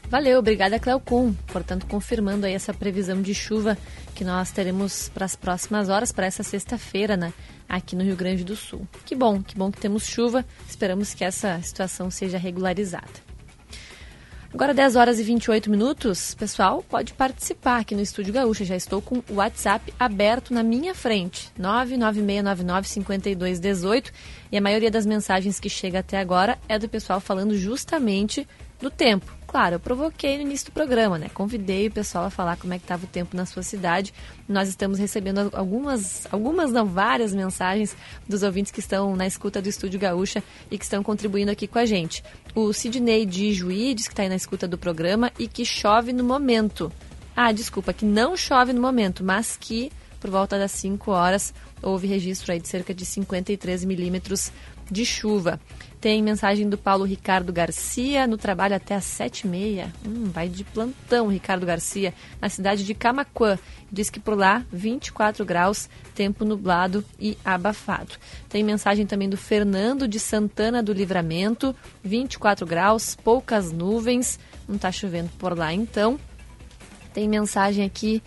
[0.09, 1.33] Valeu, obrigada Cleocum.
[1.47, 3.77] Portanto, confirmando aí essa previsão de chuva
[4.17, 7.31] que nós teremos para as próximas horas, para essa sexta-feira, né?
[7.69, 8.87] aqui no Rio Grande do Sul.
[9.05, 10.43] Que bom, que bom que temos chuva.
[10.67, 13.27] Esperamos que essa situação seja regularizada.
[14.51, 18.65] Agora 10 horas e 28 minutos, pessoal, pode participar aqui no Estúdio Gaúcha.
[18.65, 24.11] Já estou com o WhatsApp aberto na minha frente, 996995218,
[24.51, 28.47] e a maioria das mensagens que chega até agora é do pessoal falando justamente
[28.81, 29.36] do tempo.
[29.47, 31.29] Claro, eu provoquei no início do programa, né?
[31.33, 34.13] Convidei o pessoal a falar como é que estava o tempo na sua cidade.
[34.47, 37.95] Nós estamos recebendo algumas, algumas não, várias mensagens
[38.27, 41.79] dos ouvintes que estão na escuta do Estúdio Gaúcha e que estão contribuindo aqui com
[41.79, 42.21] a gente.
[42.53, 46.11] O Sidney de Juí diz que está aí na escuta do programa e que chove
[46.11, 46.91] no momento.
[47.33, 52.07] Ah, desculpa, que não chove no momento, mas que por volta das 5 horas houve
[52.07, 54.51] registro aí de cerca de 53 milímetros
[54.91, 55.59] de chuva.
[55.99, 59.91] Tem mensagem do Paulo Ricardo Garcia, no trabalho até às sete e meia.
[60.05, 63.57] Hum, vai de plantão, Ricardo Garcia, na cidade de Camacuã.
[63.91, 68.13] Diz que por lá, 24 graus, tempo nublado e abafado.
[68.47, 74.39] Tem mensagem também do Fernando de Santana do Livramento, 24 graus, poucas nuvens.
[74.67, 76.19] Não está chovendo por lá então.
[77.11, 78.21] Tem mensagem aqui,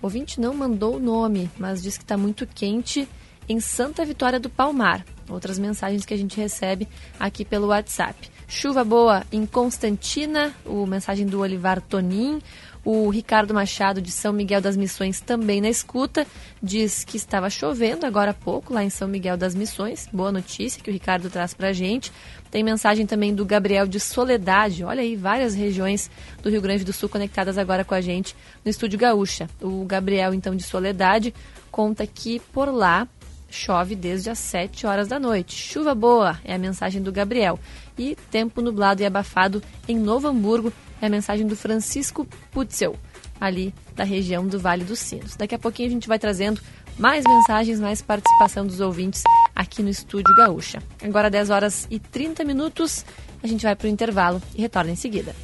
[0.00, 3.06] o ouvinte não mandou o nome, mas diz que está muito quente
[3.50, 5.04] em Santa Vitória do Palmar.
[5.28, 6.86] Outras mensagens que a gente recebe
[7.18, 8.30] aqui pelo WhatsApp.
[8.46, 12.40] Chuva boa em Constantina, o mensagem do Olivar Tonin.
[12.84, 16.26] O Ricardo Machado, de São Miguel das Missões, também na escuta,
[16.62, 20.08] diz que estava chovendo agora há pouco lá em São Miguel das Missões.
[20.12, 22.10] Boa notícia que o Ricardo traz para a gente.
[22.50, 24.84] Tem mensagem também do Gabriel de Soledade.
[24.84, 26.08] Olha aí, várias regiões
[26.40, 28.34] do Rio Grande do Sul conectadas agora com a gente
[28.64, 29.50] no Estúdio Gaúcha.
[29.60, 31.34] O Gabriel, então, de Soledade,
[31.70, 33.06] conta que por lá
[33.50, 35.54] chove desde as 7 horas da noite.
[35.54, 37.58] Chuva boa é a mensagem do Gabriel.
[37.98, 42.96] E tempo nublado e abafado em Novo Hamburgo é a mensagem do Francisco Putzel,
[43.40, 45.36] ali da região do Vale dos Sinos.
[45.36, 46.60] Daqui a pouquinho a gente vai trazendo
[46.98, 49.22] mais mensagens, mais participação dos ouvintes
[49.54, 50.82] aqui no Estúdio Gaúcha.
[51.02, 53.04] Agora 10 horas e 30 minutos,
[53.42, 55.34] a gente vai para o intervalo e retorna em seguida.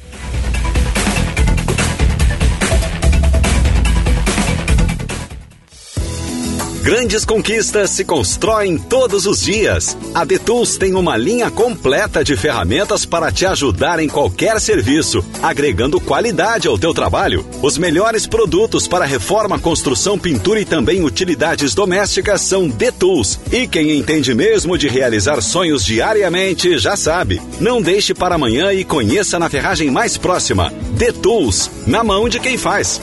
[6.87, 9.97] Grandes conquistas se constroem todos os dias.
[10.15, 15.99] A Detools tem uma linha completa de ferramentas para te ajudar em qualquer serviço, agregando
[15.99, 17.45] qualidade ao teu trabalho.
[17.61, 23.37] Os melhores produtos para reforma, construção, pintura e também utilidades domésticas são Detools.
[23.51, 27.41] E quem entende mesmo de realizar sonhos diariamente já sabe.
[27.59, 30.71] Não deixe para amanhã e conheça na ferragem mais próxima.
[30.91, 33.01] Detools, na mão de quem faz.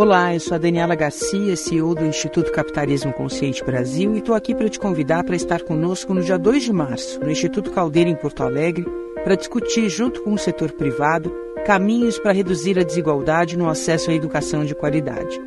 [0.00, 4.54] Olá, eu sou a Daniela Garcia, CEO do Instituto Capitalismo Consciente Brasil e estou aqui
[4.54, 8.16] para te convidar para estar conosco no dia 2 de março, no Instituto Caldeira, em
[8.16, 8.86] Porto Alegre,
[9.22, 11.30] para discutir, junto com o setor privado,
[11.66, 15.38] caminhos para reduzir a desigualdade no acesso à educação de qualidade.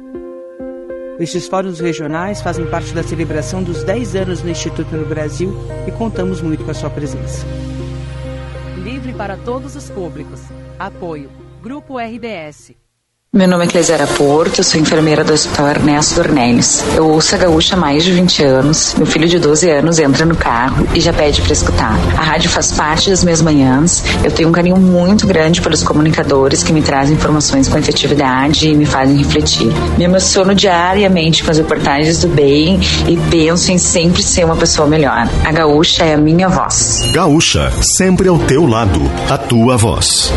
[1.19, 5.51] Estes fóruns regionais fazem parte da celebração dos 10 anos do Instituto no Brasil
[5.87, 7.43] e contamos muito com a sua presença.
[8.83, 10.41] Livre para todos os públicos.
[10.77, 11.31] Apoio.
[11.59, 12.82] Grupo RBS.
[13.35, 16.85] Meu nome é Cleséria Porto, sou enfermeira do Hospital Ernesto Dornelles.
[16.95, 18.93] Eu ouço a gaúcha há mais de 20 anos.
[18.95, 21.97] Meu filho de 12 anos entra no carro e já pede para escutar.
[22.15, 24.03] A rádio faz parte das minhas manhãs.
[24.23, 28.75] Eu tenho um carinho muito grande pelos comunicadores que me trazem informações com efetividade e
[28.75, 29.73] me fazem refletir.
[29.97, 34.87] Me emociono diariamente com as reportagens do bem e penso em sempre ser uma pessoa
[34.87, 35.27] melhor.
[35.43, 37.09] A gaúcha é a minha voz.
[37.11, 40.31] Gaúcha, sempre ao teu lado, a tua voz.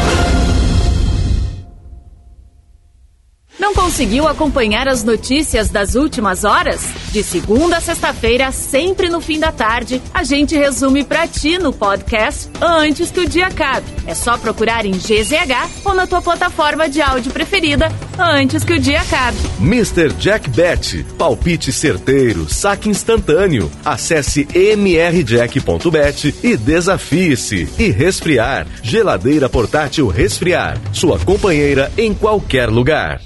[3.67, 6.85] Não conseguiu acompanhar as notícias das últimas horas?
[7.11, 11.73] De segunda a sexta-feira, sempre no fim da tarde, a gente resume pra ti no
[11.73, 13.85] podcast antes que o dia acabe.
[14.07, 18.79] É só procurar em GZH ou na tua plataforma de áudio preferida antes que o
[18.79, 19.37] dia acabe.
[19.61, 20.13] Mr.
[20.17, 23.69] Jack Bet, palpite certeiro, saque instantâneo.
[23.85, 27.69] Acesse mrjack.bet e desafie-se.
[27.81, 33.21] E resfriar, geladeira portátil resfriar, sua companheira em qualquer lugar.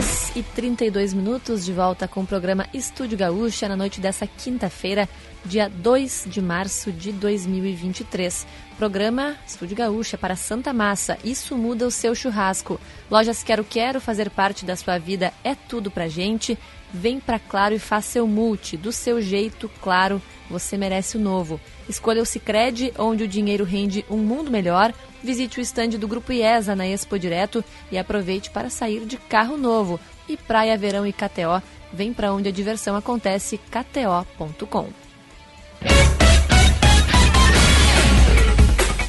[0.00, 5.06] Horas e 32 minutos, de volta com o programa Estúdio Gaúcha na noite dessa quinta-feira,
[5.44, 8.46] dia 2 de março de 2023.
[8.76, 11.18] Programa Estúdio Gaúcha para Santa Massa.
[11.24, 12.80] Isso muda o seu churrasco.
[13.10, 16.58] Lojas Quero Quero fazer parte da sua vida é tudo pra gente.
[16.92, 18.76] Vem pra Claro e faça seu multi.
[18.76, 21.60] Do seu jeito, claro, você merece o novo.
[21.88, 24.92] Escolha o Cicred, onde o dinheiro rende um mundo melhor.
[25.22, 29.56] Visite o estande do Grupo IESA na Expo Direto e aproveite para sair de carro
[29.56, 30.00] novo.
[30.28, 35.09] E Praia, Verão e KTO, vem para onde a diversão acontece, kto.com.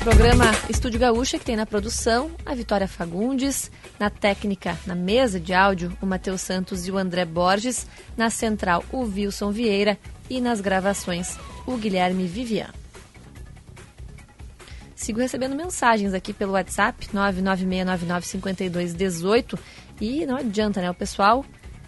[0.03, 5.53] Programa Estúdio Gaúcha, que tem na produção a Vitória Fagundes, na técnica, na mesa de
[5.53, 7.85] áudio, o Matheus Santos e o André Borges,
[8.17, 12.71] na central, o Wilson Vieira e nas gravações, o Guilherme Vivian.
[14.95, 19.59] Sigo recebendo mensagens aqui pelo WhatsApp, 996995218,
[19.99, 20.89] e não adianta, né?
[20.89, 21.45] O pessoal,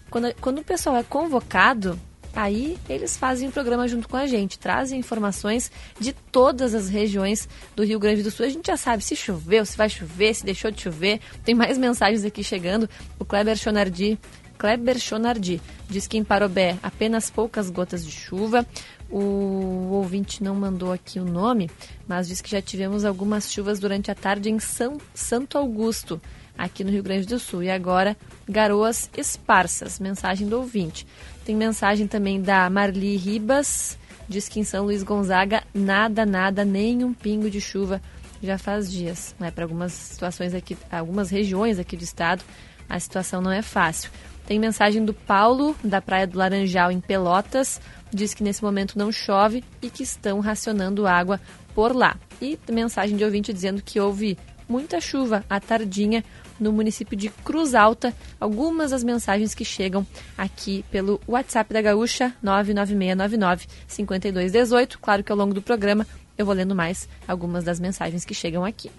[0.09, 1.97] quando, quando o pessoal é convocado,
[2.35, 7.47] Aí eles fazem o programa junto com a gente, trazem informações de todas as regiões
[7.75, 8.45] do Rio Grande do Sul.
[8.45, 11.19] A gente já sabe se choveu, se vai chover, se deixou de chover.
[11.45, 12.89] Tem mais mensagens aqui chegando.
[13.19, 14.17] O Kleber Chonardi,
[14.57, 18.65] Kleber Chonardi diz que em Parobé apenas poucas gotas de chuva.
[19.11, 21.69] O ouvinte não mandou aqui o nome,
[22.07, 26.19] mas diz que já tivemos algumas chuvas durante a tarde em São Santo Augusto,
[26.57, 27.63] aqui no Rio Grande do Sul.
[27.63, 28.15] E agora,
[28.47, 29.99] garoas esparsas.
[29.99, 31.05] Mensagem do ouvinte.
[31.45, 33.97] Tem mensagem também da Marli Ribas,
[34.29, 38.01] diz que em São Luís Gonzaga nada, nada, nem um pingo de chuva
[38.41, 39.35] já faz dias.
[39.39, 39.51] Né?
[39.51, 42.43] Para algumas situações aqui, algumas regiões aqui do estado,
[42.89, 44.09] a situação não é fácil.
[44.45, 47.79] Tem mensagem do Paulo, da Praia do Laranjal, em Pelotas,
[48.13, 51.39] diz que nesse momento não chove e que estão racionando água
[51.73, 52.17] por lá.
[52.41, 54.37] E mensagem de ouvinte dizendo que houve
[54.67, 56.23] muita chuva à tardinha
[56.63, 58.13] no município de Cruz Alta.
[58.39, 60.07] Algumas das mensagens que chegam
[60.37, 64.99] aqui pelo WhatsApp da Gaúcha 99699 5218.
[64.99, 66.07] Claro que ao longo do programa
[66.37, 68.89] eu vou lendo mais algumas das mensagens que chegam aqui.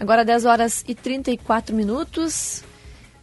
[0.00, 2.64] Agora 10 horas e 34 minutos.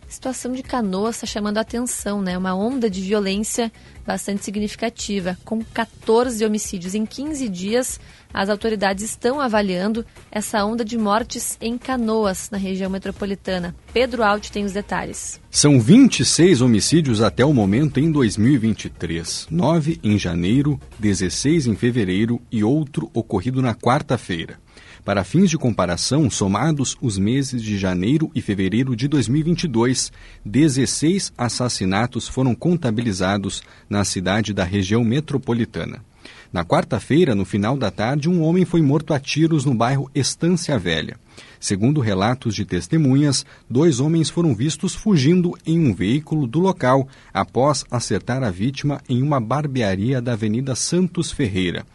[0.10, 2.36] A situação de Canoas está chamando a atenção, né?
[2.36, 3.72] Uma onda de violência
[4.08, 5.38] bastante significativa.
[5.46, 8.00] Com 14 homicídios em 15 dias,
[8.34, 13.76] as autoridades estão avaliando essa onda de mortes em Canoas, na região metropolitana.
[13.94, 15.40] Pedro Alt tem os detalhes.
[15.52, 19.46] São 26 homicídios até o momento em 2023.
[19.52, 24.58] 9 em janeiro, 16 em fevereiro e outro ocorrido na quarta-feira.
[25.04, 30.12] Para fins de comparação, somados os meses de janeiro e fevereiro de 2022,
[30.46, 36.04] 16 assassinatos foram contabilizados na cidade da região metropolitana.
[36.52, 40.80] Na quarta-feira, no final da tarde, um homem foi morto a tiros no bairro Estância
[40.80, 41.16] Velha.
[41.60, 47.86] Segundo relatos de testemunhas, dois homens foram vistos fugindo em um veículo do local após
[47.92, 51.86] acertar a vítima em uma barbearia da Avenida Santos Ferreira.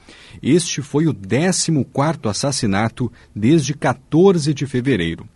[0.43, 5.29] Este foi o 14º assassinato desde 14 de fevereiro.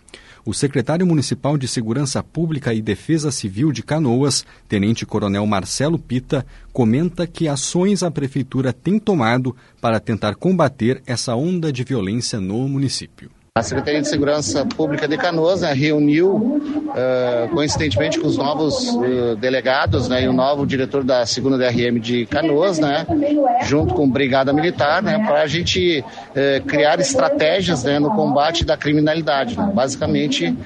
[0.44, 6.46] O secretário municipal de Segurança Pública e Defesa Civil de Canoas, Tenente Coronel Marcelo Pita,
[6.72, 12.66] comenta que ações a prefeitura tem tomado para tentar combater essa onda de violência no
[12.66, 13.30] município.
[13.58, 19.34] A Secretaria de Segurança Pública de Canoas né, reuniu, uh, coincidentemente com os novos uh,
[19.34, 23.04] delegados né, e o novo diretor da segunda DRM de Canoas, né,
[23.64, 28.76] junto com Brigada Militar, né, para a gente uh, criar estratégias né, no combate da
[28.76, 29.58] criminalidade.
[29.58, 29.72] Né.
[29.74, 30.56] Basicamente,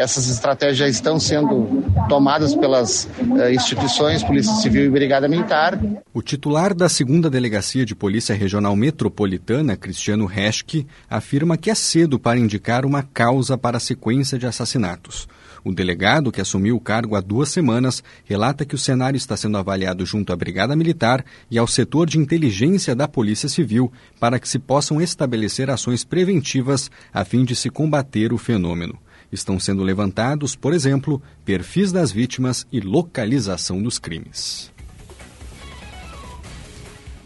[0.00, 3.06] essas estratégias estão sendo tomadas pelas
[3.52, 5.78] instituições, Polícia Civil e Brigada Militar.
[6.14, 12.21] O titular da segunda Delegacia de Polícia Regional Metropolitana, Cristiano Reschke, afirma que é cedo
[12.22, 15.28] para indicar uma causa para a sequência de assassinatos.
[15.64, 19.58] O delegado, que assumiu o cargo há duas semanas, relata que o cenário está sendo
[19.58, 24.48] avaliado junto à Brigada Militar e ao setor de inteligência da Polícia Civil para que
[24.48, 28.98] se possam estabelecer ações preventivas a fim de se combater o fenômeno.
[29.30, 34.71] Estão sendo levantados, por exemplo, perfis das vítimas e localização dos crimes.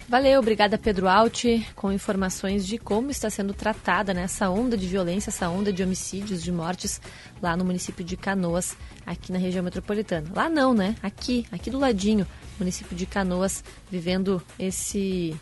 [0.08, 1.44] Valeu, obrigada Pedro Alt,
[1.74, 5.82] com informações de como está sendo tratada né, essa onda de violência, essa onda de
[5.82, 7.00] homicídios, de mortes
[7.42, 10.30] lá no município de Canoas, aqui na região metropolitana.
[10.32, 10.94] Lá não, né?
[11.02, 12.24] Aqui, aqui do ladinho,
[12.56, 15.34] município de Canoas, vivendo esse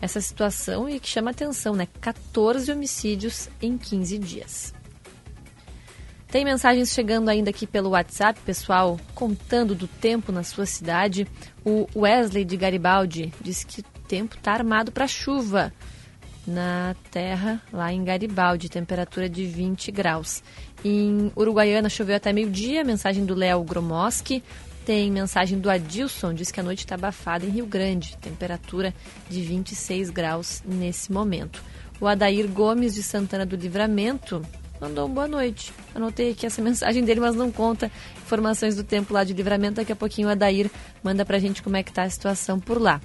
[0.00, 1.86] essa situação e que chama atenção, né?
[2.00, 4.74] 14 homicídios em 15 dias.
[6.30, 11.26] Tem mensagens chegando ainda aqui pelo WhatsApp, pessoal, contando do tempo na sua cidade.
[11.64, 15.72] O Wesley de Garibaldi diz que tempo está armado para chuva
[16.44, 20.42] na terra lá em Garibaldi, temperatura de 20 graus.
[20.84, 24.42] Em Uruguaiana choveu até meio-dia, mensagem do Léo Gromoski.
[24.84, 28.92] Tem mensagem do Adilson, diz que a noite está abafada em Rio Grande, temperatura
[29.28, 31.62] de 26 graus nesse momento.
[32.00, 34.42] O Adair Gomes de Santana do Livramento
[34.80, 35.72] mandou um boa noite.
[35.94, 37.92] Anotei aqui essa mensagem dele, mas não conta
[38.24, 39.74] informações do tempo lá de livramento.
[39.74, 40.68] Daqui a pouquinho a Dair
[41.00, 43.00] manda pra gente como é que tá a situação por lá.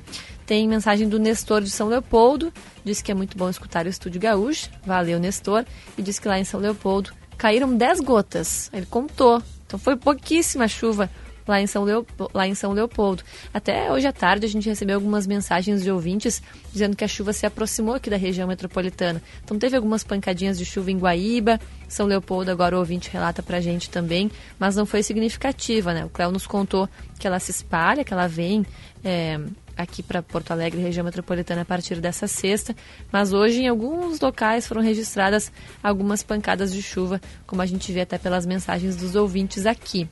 [0.46, 4.22] Tem mensagem do Nestor de São Leopoldo, diz que é muito bom escutar o Estúdio
[4.22, 4.70] Gaúcho.
[4.86, 5.66] Valeu, Nestor.
[5.98, 8.70] E diz que lá em São Leopoldo caíram 10 gotas.
[8.72, 9.42] Ele contou.
[9.66, 11.10] Então foi pouquíssima chuva
[11.48, 13.24] lá em, São Leopoldo, lá em São Leopoldo.
[13.54, 16.42] Até hoje à tarde a gente recebeu algumas mensagens de ouvintes
[16.72, 19.22] dizendo que a chuva se aproximou aqui da região metropolitana.
[19.44, 23.62] Então teve algumas pancadinhas de chuva em Guaíba, São Leopoldo, agora o ouvinte relata pra
[23.62, 26.06] gente também, mas não foi significativa, né?
[26.06, 26.90] O Cléo nos contou
[27.20, 28.66] que ela se espalha, que ela vem.
[29.04, 29.40] É,
[29.76, 32.76] aqui para Porto Alegre, região metropolitana, a partir dessa sexta.
[33.12, 35.52] Mas hoje, em alguns locais, foram registradas
[35.84, 40.10] algumas pancadas de chuva, como a gente vê até pelas mensagens dos ouvintes aqui.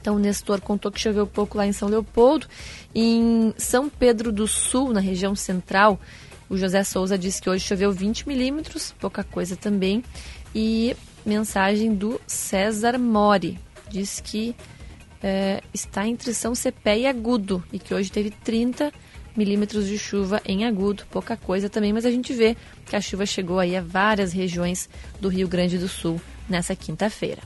[0.00, 2.46] Então, o Nestor contou que choveu pouco lá em São Leopoldo.
[2.94, 6.00] Em São Pedro do Sul, na região central,
[6.48, 10.02] o José Souza disse que hoje choveu 20 milímetros, pouca coisa também.
[10.54, 13.58] E mensagem do César Mori,
[13.90, 14.56] diz que
[15.22, 18.92] é, está entre São Cepé e Agudo e que hoje teve 30
[19.36, 22.56] milímetros de chuva em Agudo, pouca coisa também, mas a gente vê
[22.86, 24.88] que a chuva chegou aí a várias regiões
[25.20, 27.42] do Rio Grande do Sul nessa quinta-feira.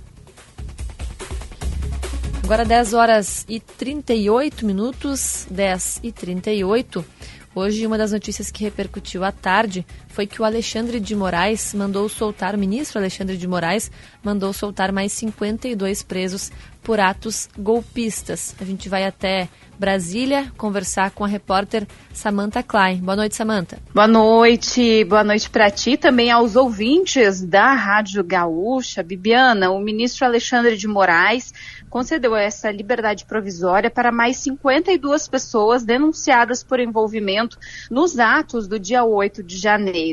[2.42, 7.04] Agora 10 horas e 38 minutos, 10 e 38.
[7.54, 12.08] Hoje, uma das notícias que repercutiu à tarde foi que o Alexandre de Moraes mandou
[12.08, 13.90] soltar, o ministro Alexandre de Moraes
[14.22, 16.52] mandou soltar mais 52 presos
[16.84, 18.54] por atos golpistas.
[18.60, 22.98] A gente vai até Brasília conversar com a repórter Samantha Klein.
[22.98, 23.78] Boa noite, Samantha.
[23.92, 29.02] Boa noite, boa noite para ti, também aos ouvintes da Rádio Gaúcha.
[29.02, 31.52] Bibiana, o ministro Alexandre de Moraes
[31.90, 37.58] concedeu essa liberdade provisória para mais 52 pessoas denunciadas por envolvimento
[37.90, 40.03] nos atos do dia 8 de janeiro.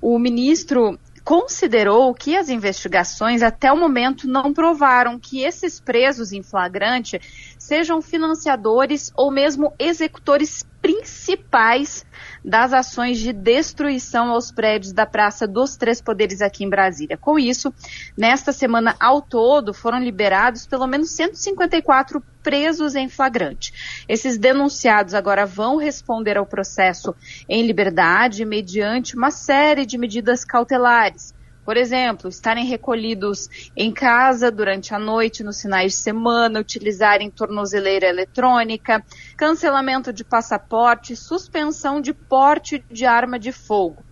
[0.00, 6.42] O ministro considerou que as investigações até o momento não provaram que esses presos em
[6.42, 7.18] flagrante
[7.58, 12.04] sejam financiadores ou mesmo executores principais
[12.44, 17.16] das ações de destruição aos prédios da Praça dos Três Poderes aqui em Brasília.
[17.16, 17.72] Com isso,
[18.14, 24.04] nesta semana ao todo foram liberados pelo menos 154 presos em flagrante.
[24.06, 27.16] Esses denunciados agora vão responder ao processo
[27.48, 31.32] em liberdade mediante uma série de medidas cautelares
[31.64, 38.06] por exemplo, estarem recolhidos em casa durante a noite, nos finais de semana, utilizarem tornozeleira
[38.06, 39.04] eletrônica,
[39.36, 44.04] cancelamento de passaporte, suspensão de porte de arma de fogo.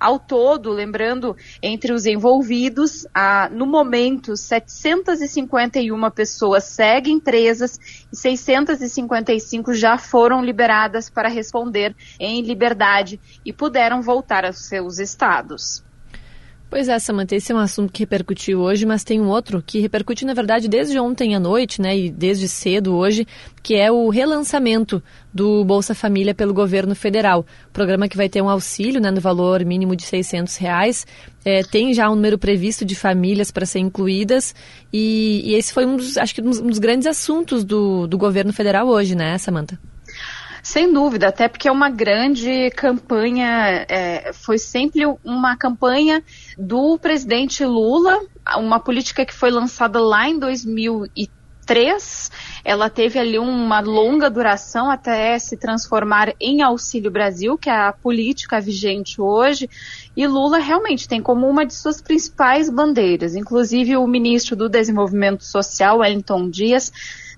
[0.00, 7.78] Ao todo, lembrando, entre os envolvidos, há, no momento, 751 pessoas seguem presas
[8.10, 15.84] e 655 já foram liberadas para responder em liberdade e puderam voltar aos seus estados.
[16.70, 19.80] Pois é, Samantha, esse é um assunto que repercutiu hoje, mas tem um outro que
[19.80, 23.26] repercute, na verdade, desde ontem à noite, né, e desde cedo hoje,
[23.60, 25.02] que é o relançamento
[25.34, 27.44] do Bolsa Família pelo governo federal.
[27.72, 31.04] Programa que vai ter um auxílio, né, no valor mínimo de 600 reais.
[31.44, 34.54] É, tem já um número previsto de famílias para ser incluídas
[34.92, 38.52] e, e, esse foi um dos, acho que um dos grandes assuntos do, do governo
[38.52, 39.76] federal hoje, né, Samantha?
[40.62, 46.22] Sem dúvida, até porque é uma grande campanha, é, foi sempre uma campanha
[46.58, 48.20] do presidente Lula,
[48.56, 52.30] uma política que foi lançada lá em 2003.
[52.64, 57.92] Ela teve ali uma longa duração até se transformar em Auxílio Brasil, que é a
[57.92, 59.70] política vigente hoje.
[60.16, 63.34] E Lula realmente tem como uma de suas principais bandeiras.
[63.34, 66.92] Inclusive, o ministro do Desenvolvimento Social, Wellington Dias,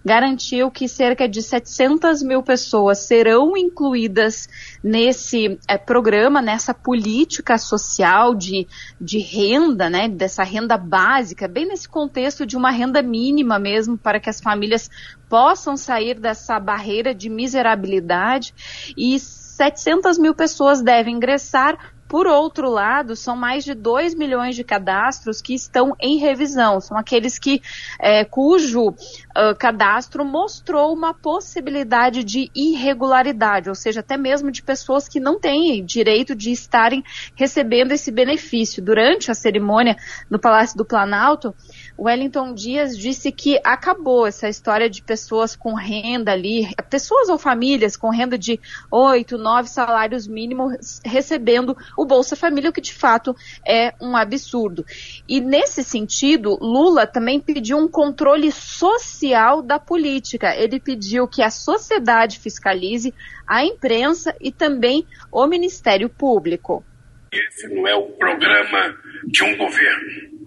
[0.04, 4.48] garantiu que cerca de 700 mil pessoas serão incluídas
[4.82, 8.66] nesse é, programa, nessa política social de,
[9.00, 14.18] de renda, né, dessa renda básica, bem nesse contexto de uma renda mínima mesmo, para
[14.18, 14.90] que as famílias
[15.28, 18.54] possam sair dessa barreira de miserabilidade.
[18.96, 24.62] E 700 mil pessoas devem ingressar por outro lado, são mais de 2 milhões de
[24.62, 26.78] cadastros que estão em revisão.
[26.78, 27.62] São aqueles que
[27.98, 35.08] é, cujo uh, cadastro mostrou uma possibilidade de irregularidade, ou seja, até mesmo de pessoas
[35.08, 37.02] que não têm direito de estarem
[37.34, 38.82] recebendo esse benefício.
[38.82, 39.96] Durante a cerimônia
[40.28, 41.54] no Palácio do Planalto,
[41.98, 47.96] Wellington Dias disse que acabou essa história de pessoas com renda ali, pessoas ou famílias
[47.96, 48.58] com renda de
[48.90, 53.36] oito, nove salários mínimos recebendo o Bolsa Família, o que de fato
[53.66, 54.84] é um absurdo.
[55.28, 60.54] E nesse sentido, Lula também pediu um controle social da política.
[60.56, 63.14] Ele pediu que a sociedade fiscalize
[63.46, 66.84] a imprensa e também o Ministério Público.
[67.32, 68.94] Esse não é o programa
[69.26, 70.41] de um governo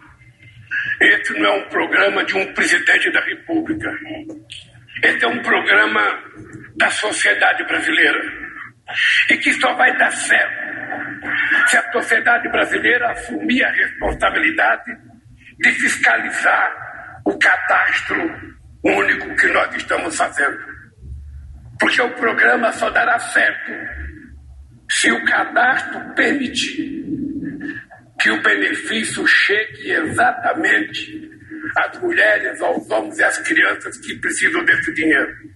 [1.01, 3.91] esse não é um programa de um presidente da República.
[5.03, 6.23] Esse é um programa
[6.77, 8.21] da sociedade brasileira.
[9.29, 10.65] E que só vai dar certo
[11.67, 14.91] se a sociedade brasileira assumir a responsabilidade
[15.59, 16.71] de fiscalizar
[17.25, 20.57] o cadastro único que nós estamos fazendo.
[21.79, 23.71] Porque o programa só dará certo
[24.89, 27.03] se o cadastro permitir
[28.19, 31.29] que o benefício chegue exatamente
[31.77, 35.55] às mulheres, aos homens e às crianças que precisam desse dinheiro.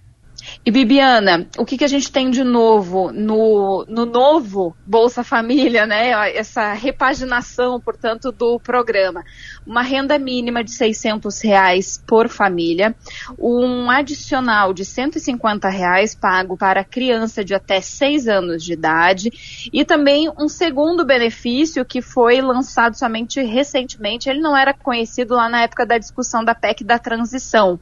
[0.64, 5.86] E Bibiana, o que, que a gente tem de novo no, no novo Bolsa Família,
[5.86, 6.10] né?
[6.34, 9.22] Essa repaginação, portanto, do programa.
[9.66, 12.94] Uma renda mínima de 600 reais por família,
[13.38, 19.30] um adicional de 150 reais pago para criança de até 6 anos de idade.
[19.72, 24.28] E também um segundo benefício que foi lançado somente recentemente.
[24.28, 27.78] Ele não era conhecido lá na época da discussão da PEC da transição.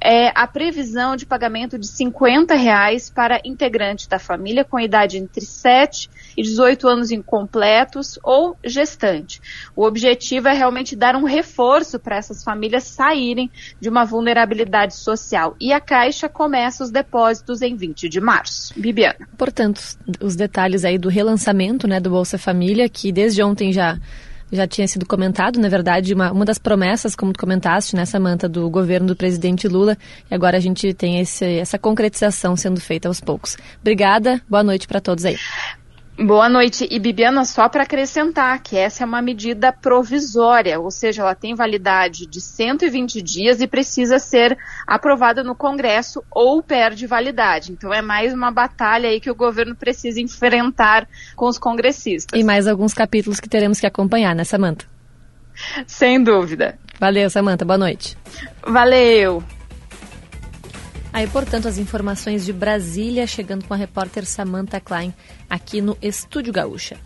[0.00, 5.44] É a previsão de pagamento de 50 reais para integrante da família com idade entre
[5.44, 6.08] 7
[6.38, 9.40] e 18 anos incompletos ou gestante.
[9.74, 15.56] O objetivo é realmente dar um reforço para essas famílias saírem de uma vulnerabilidade social.
[15.60, 18.72] E a Caixa começa os depósitos em 20 de março.
[18.76, 19.28] Bibiana.
[19.36, 19.82] Portanto,
[20.20, 23.98] os detalhes aí do relançamento né, do Bolsa Família, que desde ontem já
[24.50, 28.48] já tinha sido comentado, na verdade, uma, uma das promessas, como tu comentaste, né, Samanta,
[28.48, 29.94] do governo do presidente Lula,
[30.30, 33.58] e agora a gente tem esse, essa concretização sendo feita aos poucos.
[33.78, 35.36] Obrigada, boa noite para todos aí.
[36.18, 36.84] Boa noite.
[36.90, 41.54] E Bibiana, só para acrescentar que essa é uma medida provisória, ou seja, ela tem
[41.54, 47.70] validade de 120 dias e precisa ser aprovada no Congresso ou perde validade.
[47.70, 52.38] Então é mais uma batalha aí que o governo precisa enfrentar com os congressistas.
[52.38, 54.86] E mais alguns capítulos que teremos que acompanhar, né, Samanta?
[55.86, 56.76] Sem dúvida.
[56.98, 57.64] Valeu, Samanta.
[57.64, 58.18] Boa noite.
[58.66, 59.40] Valeu.
[61.12, 65.14] Aí, portanto, as informações de Brasília, chegando com a repórter Samantha Klein
[65.48, 66.98] aqui no Estúdio Gaúcha.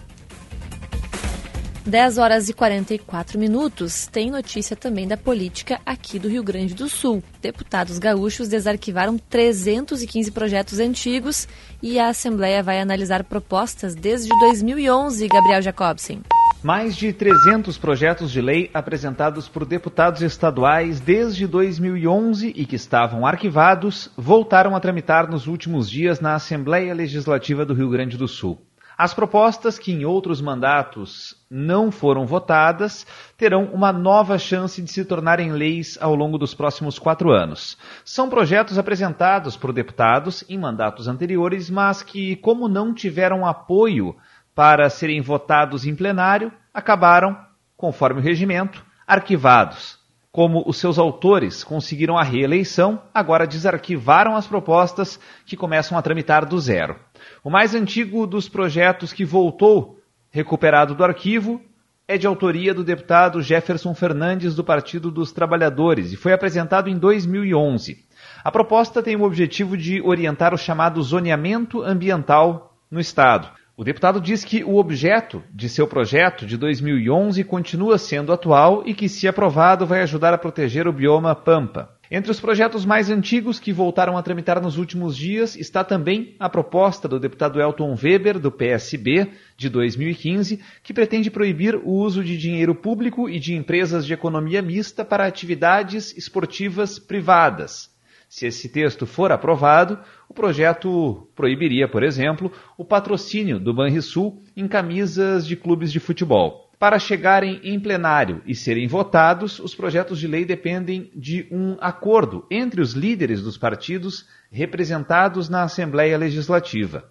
[1.85, 4.07] 10 horas e 44 minutos.
[4.07, 7.23] Tem notícia também da política aqui do Rio Grande do Sul.
[7.41, 11.49] Deputados gaúchos desarquivaram 315 projetos antigos
[11.83, 16.23] e a Assembleia vai analisar propostas desde 2011, Gabriel Jacobsen.
[16.63, 23.27] Mais de 300 projetos de lei apresentados por deputados estaduais desde 2011 e que estavam
[23.27, 28.65] arquivados voltaram a tramitar nos últimos dias na Assembleia Legislativa do Rio Grande do Sul.
[28.97, 33.05] As propostas que em outros mandatos não foram votadas
[33.37, 37.77] terão uma nova chance de se tornarem leis ao longo dos próximos quatro anos.
[38.05, 44.15] São projetos apresentados por deputados em mandatos anteriores, mas que, como não tiveram apoio
[44.55, 47.37] para serem votados em plenário, acabaram,
[47.77, 49.99] conforme o regimento, arquivados.
[50.31, 56.47] Como os seus autores conseguiram a reeleição, agora desarquivaram as propostas que começam a tramitar
[56.47, 56.97] do zero.
[57.45, 60.01] O mais antigo dos projetos que voltou,
[60.31, 61.61] recuperado do arquivo,
[62.09, 66.99] é de autoria do deputado Jefferson Fernandes do Partido dos Trabalhadores e foi apresentado em
[66.99, 68.05] 2011.
[68.43, 73.49] A proposta tem o objetivo de orientar o chamado zoneamento ambiental no Estado.
[73.83, 78.95] O deputado diz que o objeto de seu projeto de 2011 continua sendo atual e
[78.95, 81.91] que, se aprovado, vai ajudar a proteger o bioma Pampa.
[82.09, 86.49] Entre os projetos mais antigos que voltaram a tramitar nos últimos dias está também a
[86.49, 92.39] proposta do deputado Elton Weber, do PSB, de 2015, que pretende proibir o uso de
[92.39, 97.92] dinheiro público e de empresas de economia mista para atividades esportivas privadas.
[98.33, 104.67] Se esse texto for aprovado, o projeto proibiria, por exemplo, o patrocínio do Banrisul em
[104.67, 106.71] camisas de clubes de futebol.
[106.79, 112.47] Para chegarem em plenário e serem votados, os projetos de lei dependem de um acordo
[112.51, 117.05] entre os líderes dos partidos representados na Assembleia Legislativa.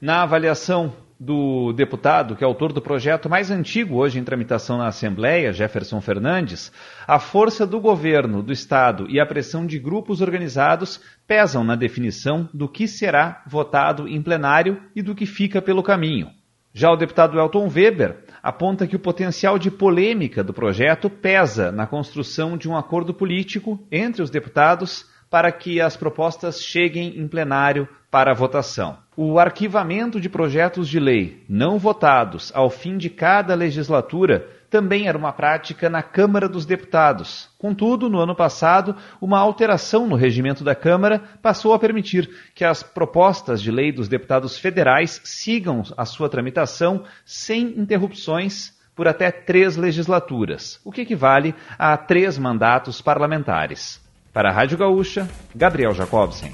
[0.00, 0.94] Na avaliação
[1.24, 6.00] do deputado, que é autor do projeto mais antigo hoje em tramitação na Assembleia, Jefferson
[6.00, 6.72] Fernandes,
[7.06, 12.48] a força do governo, do Estado e a pressão de grupos organizados pesam na definição
[12.52, 16.28] do que será votado em plenário e do que fica pelo caminho.
[16.74, 21.86] Já o deputado Elton Weber aponta que o potencial de polêmica do projeto pesa na
[21.86, 27.86] construção de um acordo político entre os deputados para que as propostas cheguem em plenário
[28.10, 29.01] para votação.
[29.14, 35.18] O arquivamento de projetos de lei não votados ao fim de cada legislatura também era
[35.18, 37.50] uma prática na Câmara dos Deputados.
[37.58, 42.82] Contudo, no ano passado, uma alteração no regimento da Câmara passou a permitir que as
[42.82, 49.76] propostas de lei dos deputados federais sigam a sua tramitação sem interrupções por até três
[49.76, 54.00] legislaturas, o que equivale a três mandatos parlamentares.
[54.32, 56.50] Para a Rádio Gaúcha, Gabriel Jacobsen.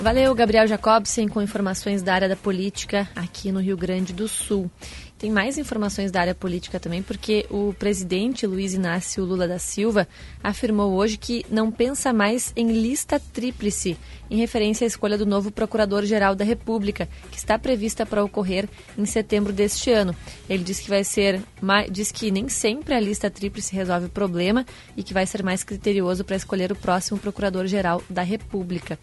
[0.00, 4.70] Valeu, Gabriel Jacobsen, com informações da área da política aqui no Rio Grande do Sul.
[5.18, 10.08] Tem mais informações da área política também, porque o presidente Luiz Inácio Lula da Silva
[10.42, 13.98] afirmou hoje que não pensa mais em lista tríplice,
[14.30, 19.04] em referência à escolha do novo Procurador-Geral da República, que está prevista para ocorrer em
[19.04, 20.14] setembro deste ano.
[20.48, 21.42] Ele disse que vai ser,
[21.90, 24.64] diz que nem sempre a lista tríplice resolve o problema
[24.96, 28.98] e que vai ser mais criterioso para escolher o próximo Procurador-Geral da República.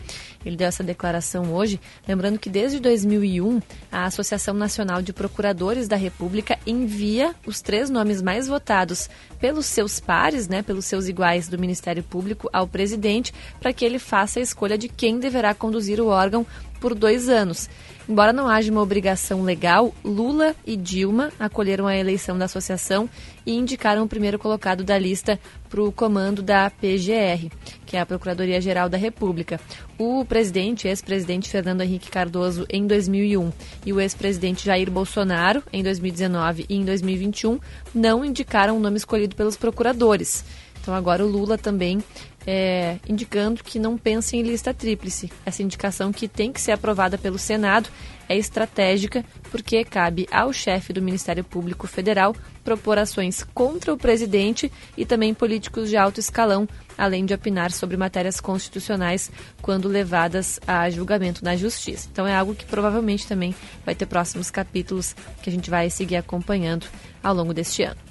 [0.45, 3.61] Ele deu essa declaração hoje, lembrando que desde 2001
[3.91, 9.09] a Associação Nacional de Procuradores da República envia os três nomes mais votados
[9.39, 13.99] pelos seus pares, né, pelos seus iguais do Ministério Público ao presidente, para que ele
[13.99, 16.45] faça a escolha de quem deverá conduzir o órgão
[16.79, 17.69] por dois anos.
[18.07, 23.09] Embora não haja uma obrigação legal, Lula e Dilma acolheram a eleição da associação
[23.45, 25.37] e indicaram o primeiro colocado da lista
[25.69, 27.51] para o comando da PGR,
[27.85, 29.59] que é a Procuradoria-Geral da República.
[29.97, 33.51] O presidente, ex-presidente Fernando Henrique Cardoso, em 2001,
[33.85, 37.59] e o ex-presidente Jair Bolsonaro, em 2019 e em 2021,
[37.93, 40.45] não indicaram o nome escolhido pelos procuradores.
[40.81, 42.01] Então agora o Lula também
[42.47, 45.29] é, indicando que não pensa em lista tríplice.
[45.45, 47.89] Essa indicação que tem que ser aprovada pelo Senado
[48.29, 52.33] é estratégica porque cabe ao chefe do Ministério Público Federal
[52.63, 56.67] propor ações contra o presidente e também políticos de alto escalão,
[56.97, 59.31] além de opinar sobre matérias constitucionais
[59.61, 62.09] quando levadas a julgamento na Justiça.
[62.11, 63.53] Então é algo que provavelmente também
[63.85, 66.87] vai ter próximos capítulos que a gente vai seguir acompanhando
[67.23, 68.06] ao longo deste ano.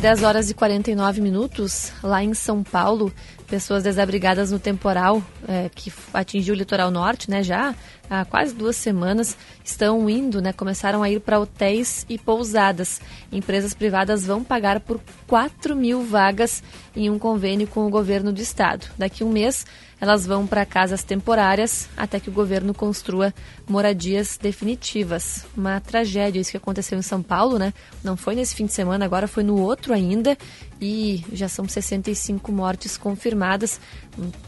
[0.00, 3.12] 10 horas e 49 minutos, lá em São Paulo,
[3.48, 7.74] pessoas desabrigadas no temporal é, que atingiu o litoral norte, né, já
[8.08, 13.00] há quase duas semanas, estão indo, né, começaram a ir para hotéis e pousadas.
[13.32, 16.62] Empresas privadas vão pagar por 4 mil vagas
[16.94, 18.86] em um convênio com o governo do estado.
[18.96, 19.66] Daqui um mês,
[20.00, 23.34] elas vão para casas temporárias até que o governo construa
[23.68, 25.44] moradias definitivas.
[25.56, 27.74] Uma tragédia isso que aconteceu em São Paulo, né?
[28.02, 30.36] Não foi nesse fim de semana, agora foi no outro ainda
[30.80, 33.80] e já são 65 mortes confirmadas.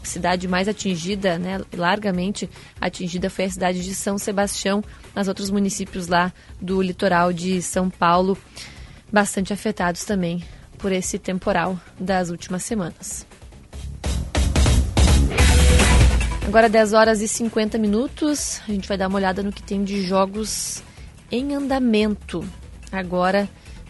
[0.01, 2.49] A cidade mais atingida, né, largamente
[2.79, 4.83] atingida foi a cidade de São Sebastião,
[5.13, 6.31] nas outros municípios lá
[6.61, 8.37] do litoral de São Paulo,
[9.11, 10.43] bastante afetados também
[10.77, 13.30] por esse temporal das últimas semanas.
[16.45, 19.83] Agora 10 horas e 50 minutos, a gente vai dar uma olhada no que tem
[19.83, 20.83] de jogos
[21.31, 22.43] em andamento
[22.91, 23.47] agora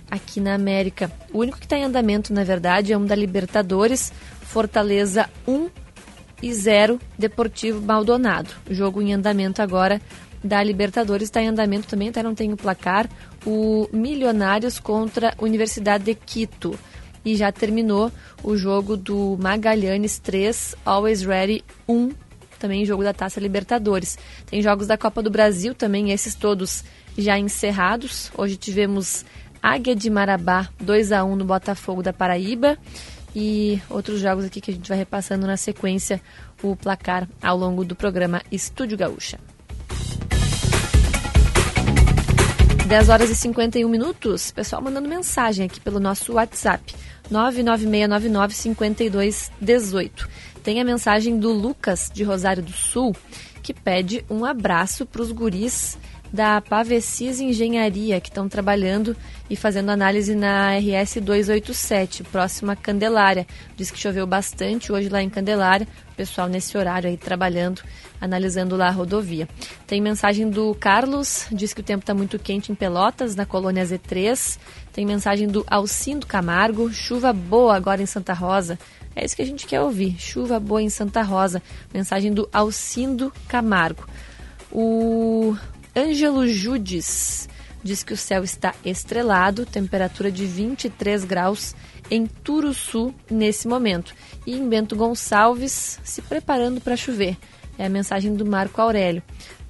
[0.10, 1.12] aqui na América.
[1.34, 5.70] O único que está em andamento, na verdade, é um da Libertadores, Fortaleza 1
[6.44, 8.54] e 0, Deportivo Maldonado.
[8.70, 10.02] Jogo em andamento agora
[10.44, 13.10] da Libertadores está em andamento também, até não tem o placar,
[13.46, 16.78] o Milionários contra Universidade de Quito.
[17.24, 18.12] E já terminou
[18.44, 22.31] o jogo do Magalhães 3, Always Ready 1
[22.62, 24.18] também jogo da Taça Libertadores.
[24.46, 26.84] Tem jogos da Copa do Brasil também, esses todos
[27.18, 28.32] já encerrados.
[28.38, 29.26] Hoje tivemos
[29.62, 32.78] Águia de Marabá 2 a 1 no Botafogo da Paraíba
[33.36, 36.22] e outros jogos aqui que a gente vai repassando na sequência
[36.62, 39.40] o placar ao longo do programa Estúdio Gaúcha.
[42.88, 44.52] 10 horas e 51 minutos.
[44.52, 46.94] Pessoal mandando mensagem aqui pelo nosso WhatsApp.
[47.32, 50.28] 996995218.
[50.64, 53.16] Tem a mensagem do Lucas, de Rosário do Sul,
[53.64, 55.98] que pede um abraço para os guris
[56.32, 59.18] da Pavecis Engenharia, que estão trabalhando
[59.50, 63.46] e fazendo análise na RS 287, próxima Candelária.
[63.76, 67.82] Diz que choveu bastante hoje lá em Candelária, o pessoal nesse horário aí trabalhando,
[68.20, 69.48] analisando lá a rodovia.
[69.86, 73.84] Tem mensagem do Carlos, diz que o tempo está muito quente em Pelotas, na colônia
[73.84, 74.58] Z3.
[74.94, 78.80] Tem mensagem do Alcindo Camargo, chuva boa agora em Santa Rosa.
[79.16, 80.16] É isso que a gente quer ouvir.
[80.20, 81.62] Chuva boa em Santa Rosa.
[81.94, 84.08] Mensagem do Alcindo Camargo.
[84.72, 85.56] O
[85.96, 87.50] Ângelo Judes
[87.84, 91.76] diz que o céu está estrelado, temperatura de 23 graus
[92.10, 94.14] em Turuçu nesse momento.
[94.46, 97.38] E em Bento Gonçalves, se preparando para chover.
[97.78, 99.24] É a mensagem do Marco Aurélio.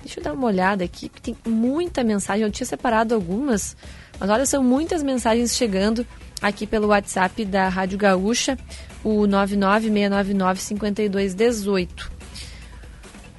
[0.04, 2.44] Deixa eu dar uma olhada aqui, que tem muita mensagem.
[2.44, 3.78] Eu tinha separado algumas,
[4.20, 6.06] mas olha, são muitas mensagens chegando
[6.42, 8.58] aqui pelo WhatsApp da Rádio Gaúcha
[9.04, 12.10] o 996995218.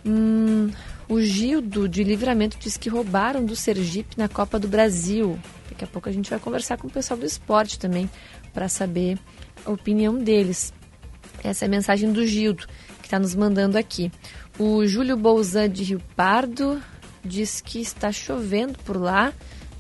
[0.05, 0.71] Hum,
[1.09, 5.39] o Gildo de Livramento diz que roubaram do Sergipe na Copa do Brasil.
[5.69, 8.09] Daqui a pouco a gente vai conversar com o pessoal do esporte também
[8.53, 9.19] para saber
[9.65, 10.73] a opinião deles.
[11.43, 12.67] Essa é a mensagem do Gildo
[13.01, 14.13] que está nos mandando aqui.
[14.59, 16.81] O Júlio Bolzan de Rio Pardo
[17.25, 19.33] diz que está chovendo por lá.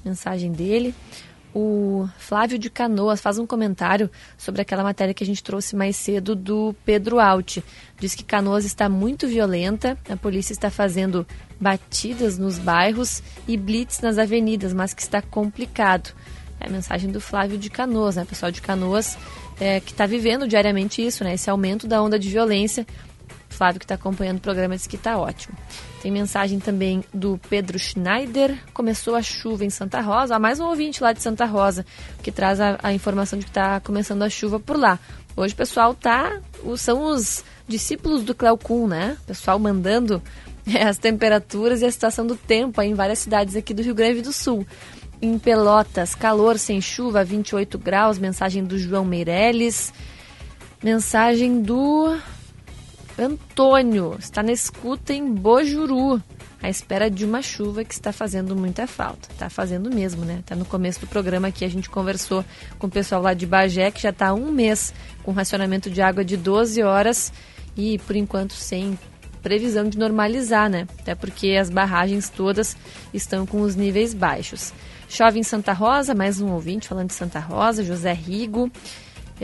[0.04, 0.94] Mensagem dele.
[1.54, 5.96] O Flávio de Canoas faz um comentário sobre aquela matéria que a gente trouxe mais
[5.96, 7.58] cedo do Pedro Alt.
[7.98, 11.26] Diz que Canoas está muito violenta, a polícia está fazendo
[11.60, 16.14] batidas nos bairros e blitz nas avenidas, mas que está complicado.
[16.58, 18.24] É a mensagem do Flávio de Canoas, né?
[18.24, 19.18] Pessoal de Canoas
[19.60, 21.34] é, que está vivendo diariamente isso, né?
[21.34, 22.86] Esse aumento da onda de violência.
[23.52, 25.56] Flávio que está acompanhando o programa diz que está ótimo.
[26.02, 28.58] Tem mensagem também do Pedro Schneider.
[28.74, 30.34] Começou a chuva em Santa Rosa.
[30.34, 31.86] Há mais um ouvinte lá de Santa Rosa
[32.22, 34.98] que traz a, a informação de que está começando a chuva por lá.
[35.36, 36.40] Hoje o pessoal tá.
[36.76, 39.16] São os discípulos do Cleocum, né?
[39.22, 40.22] O pessoal mandando
[40.66, 43.94] é, as temperaturas e a situação do tempo aí em várias cidades aqui do Rio
[43.94, 44.66] Grande do Sul.
[45.20, 48.18] Em Pelotas, calor sem chuva, 28 graus.
[48.18, 49.92] Mensagem do João Meirelles.
[50.82, 52.18] Mensagem do
[53.18, 56.22] Antônio está na escuta em Bojuru,
[56.62, 59.28] à espera de uma chuva que está fazendo muita falta.
[59.30, 60.38] Está fazendo mesmo, né?
[60.40, 62.44] Está no começo do programa aqui, a gente conversou
[62.78, 66.00] com o pessoal lá de Bagé, que já está há um mês com racionamento de
[66.00, 67.32] água de 12 horas
[67.76, 68.98] e, por enquanto, sem
[69.42, 70.86] previsão de normalizar, né?
[71.00, 72.76] Até porque as barragens todas
[73.12, 74.72] estão com os níveis baixos.
[75.08, 78.70] Chove em Santa Rosa, mais um ouvinte falando de Santa Rosa, José Rigo.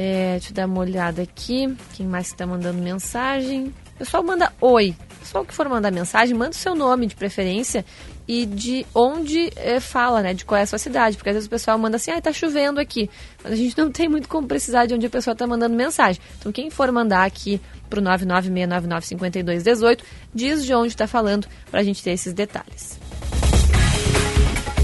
[0.01, 1.77] É, deixa eu dar uma olhada aqui.
[1.95, 3.75] Quem mais está mandando mensagem?
[3.97, 4.95] O pessoal manda oi.
[5.19, 7.85] pessoal que for mandar mensagem, manda o seu nome de preferência
[8.29, 10.35] e de onde é, fala, né?
[10.35, 11.17] De qual é a sua cidade.
[11.17, 13.11] Porque às vezes o pessoal manda assim, ah, tá chovendo aqui.
[13.43, 16.23] Mas a gente não tem muito como precisar de onde a pessoa tá mandando mensagem.
[16.39, 19.99] Então quem for mandar aqui pro 996995218,
[20.33, 23.01] diz de onde está falando para a gente ter esses detalhes.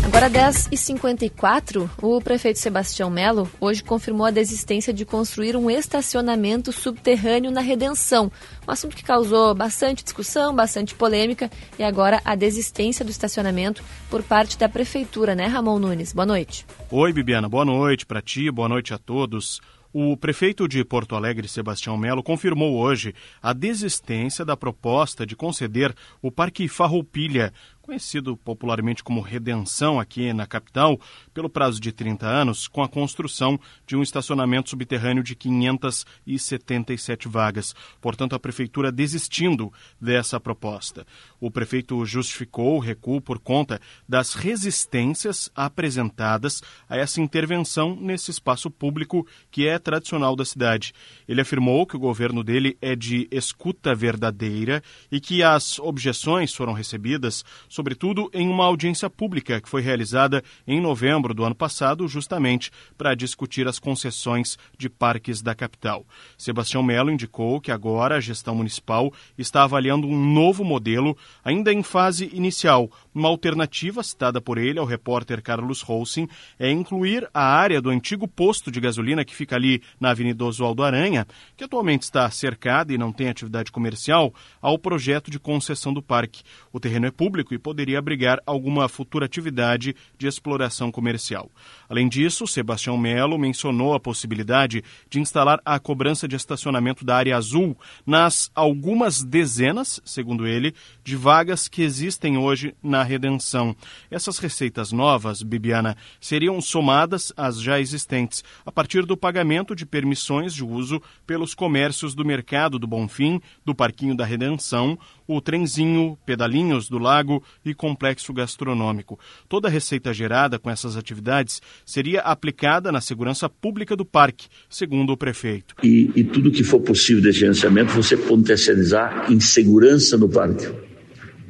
[0.05, 7.51] Agora 10h54, o prefeito Sebastião Melo hoje confirmou a desistência de construir um estacionamento subterrâneo
[7.51, 8.31] na Redenção.
[8.69, 14.23] Um assunto que causou bastante discussão, bastante polêmica e agora a desistência do estacionamento por
[14.23, 16.13] parte da prefeitura, né, Ramon Nunes?
[16.13, 16.67] Boa noite.
[16.91, 19.61] Oi, Bibiana, boa noite para ti, boa noite a todos.
[19.97, 25.95] O prefeito de Porto Alegre, Sebastião Melo, confirmou hoje a desistência da proposta de conceder
[26.21, 27.53] o Parque Farroupilha
[27.85, 30.99] conhecido popularmente como Redenção aqui na capital,
[31.35, 37.75] pelo prazo de 30 anos, com a construção de um estacionamento subterrâneo de 577 vagas.
[38.01, 41.07] Portanto, a prefeitura desistindo dessa proposta.
[41.41, 48.71] O prefeito justificou o recuo por conta das resistências apresentadas a essa intervenção nesse espaço
[48.71, 50.93] público que é tradicional da cidade.
[51.27, 56.73] Ele afirmou que o governo dele é de escuta verdadeira e que as objeções foram
[56.73, 62.71] recebidas sobretudo em uma audiência pública que foi realizada em novembro do ano passado, justamente
[62.99, 66.05] para discutir as concessões de parques da capital.
[66.37, 71.83] Sebastião Melo indicou que agora a gestão municipal está avaliando um novo modelo, ainda em
[71.83, 72.91] fase inicial.
[73.15, 76.27] Uma alternativa citada por ele ao repórter Carlos Rolsin
[76.59, 80.83] é incluir a área do antigo posto de gasolina que fica ali na Avenida Oswaldo
[80.83, 81.25] Aranha,
[81.57, 86.43] que atualmente está cercada e não tem atividade comercial, ao projeto de concessão do parque.
[86.73, 91.49] O terreno é público e poderia abrigar alguma futura atividade de exploração comercial.
[91.89, 97.37] Além disso, Sebastião Melo mencionou a possibilidade de instalar a cobrança de estacionamento da área
[97.37, 103.77] azul nas algumas dezenas, segundo ele, de vagas que existem hoje na redenção.
[104.11, 110.53] Essas receitas novas, Bibiana, seriam somadas às já existentes a partir do pagamento de permissões
[110.55, 116.89] de uso pelos comércios do mercado do Bonfim, do Parquinho da Redenção, o trenzinho, pedalinhos
[116.89, 119.19] do lago e complexo gastronômico.
[119.49, 125.13] Toda a receita gerada com essas atividades seria aplicada na segurança pública do parque, segundo
[125.13, 125.75] o prefeito.
[125.83, 130.67] E, e tudo que for possível de gerenciamento, você potencializar em segurança no parque,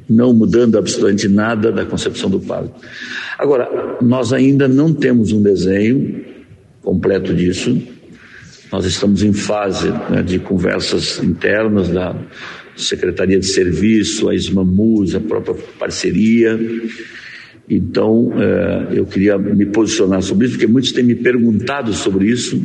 [0.09, 2.73] não mudando absolutamente nada da concepção do parque.
[3.37, 6.23] Agora, nós ainda não temos um desenho
[6.81, 7.81] completo disso.
[8.71, 12.15] Nós estamos em fase né, de conversas internas da
[12.75, 16.59] Secretaria de Serviço, a Ismamus, a própria parceria.
[17.69, 22.61] Então, eh, eu queria me posicionar sobre isso, porque muitos têm me perguntado sobre isso.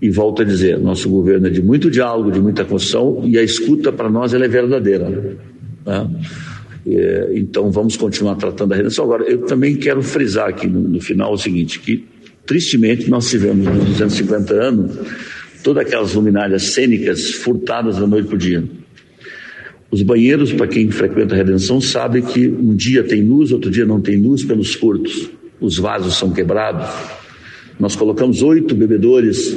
[0.00, 3.42] E volto a dizer, nosso governo é de muito diálogo, de muita construção, e a
[3.42, 5.36] escuta para nós é verdadeira.
[5.88, 6.10] Né?
[6.86, 9.04] Eh, então, vamos continuar tratando a redenção.
[9.04, 12.04] Agora, eu também quero frisar aqui no, no final o seguinte, que
[12.46, 14.98] tristemente nós tivemos nos 250 anos
[15.62, 18.64] todas aquelas luminárias cênicas furtadas da noite para o dia.
[19.90, 23.86] Os banheiros, para quem frequenta a Redenção, sabe que um dia tem luz, outro dia
[23.86, 25.30] não tem luz pelos furtos.
[25.60, 26.88] Os vasos são quebrados.
[27.80, 29.56] Nós colocamos oito bebedores,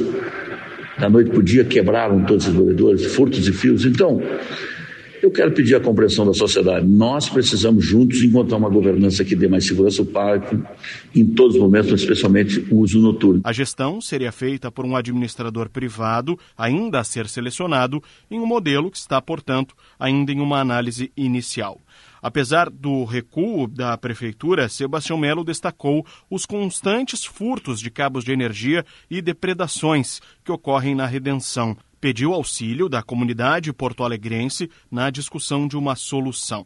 [0.97, 3.85] da noite para o dia quebraram todos os bebedores, furtos e fios.
[3.85, 4.21] Então,
[5.21, 6.85] eu quero pedir a compreensão da sociedade.
[6.85, 10.57] Nós precisamos juntos encontrar uma governança que dê mais segurança ao parque
[11.15, 13.41] em todos os momentos, especialmente o uso noturno.
[13.43, 18.89] A gestão seria feita por um administrador privado, ainda a ser selecionado, em um modelo
[18.89, 21.79] que está, portanto, ainda em uma análise inicial.
[22.21, 28.85] Apesar do recuo da prefeitura, Sebastião Melo destacou os constantes furtos de cabos de energia
[29.09, 35.95] e depredações que ocorrem na redenção pediu auxílio da comunidade porto-alegrense na discussão de uma
[35.95, 36.65] solução.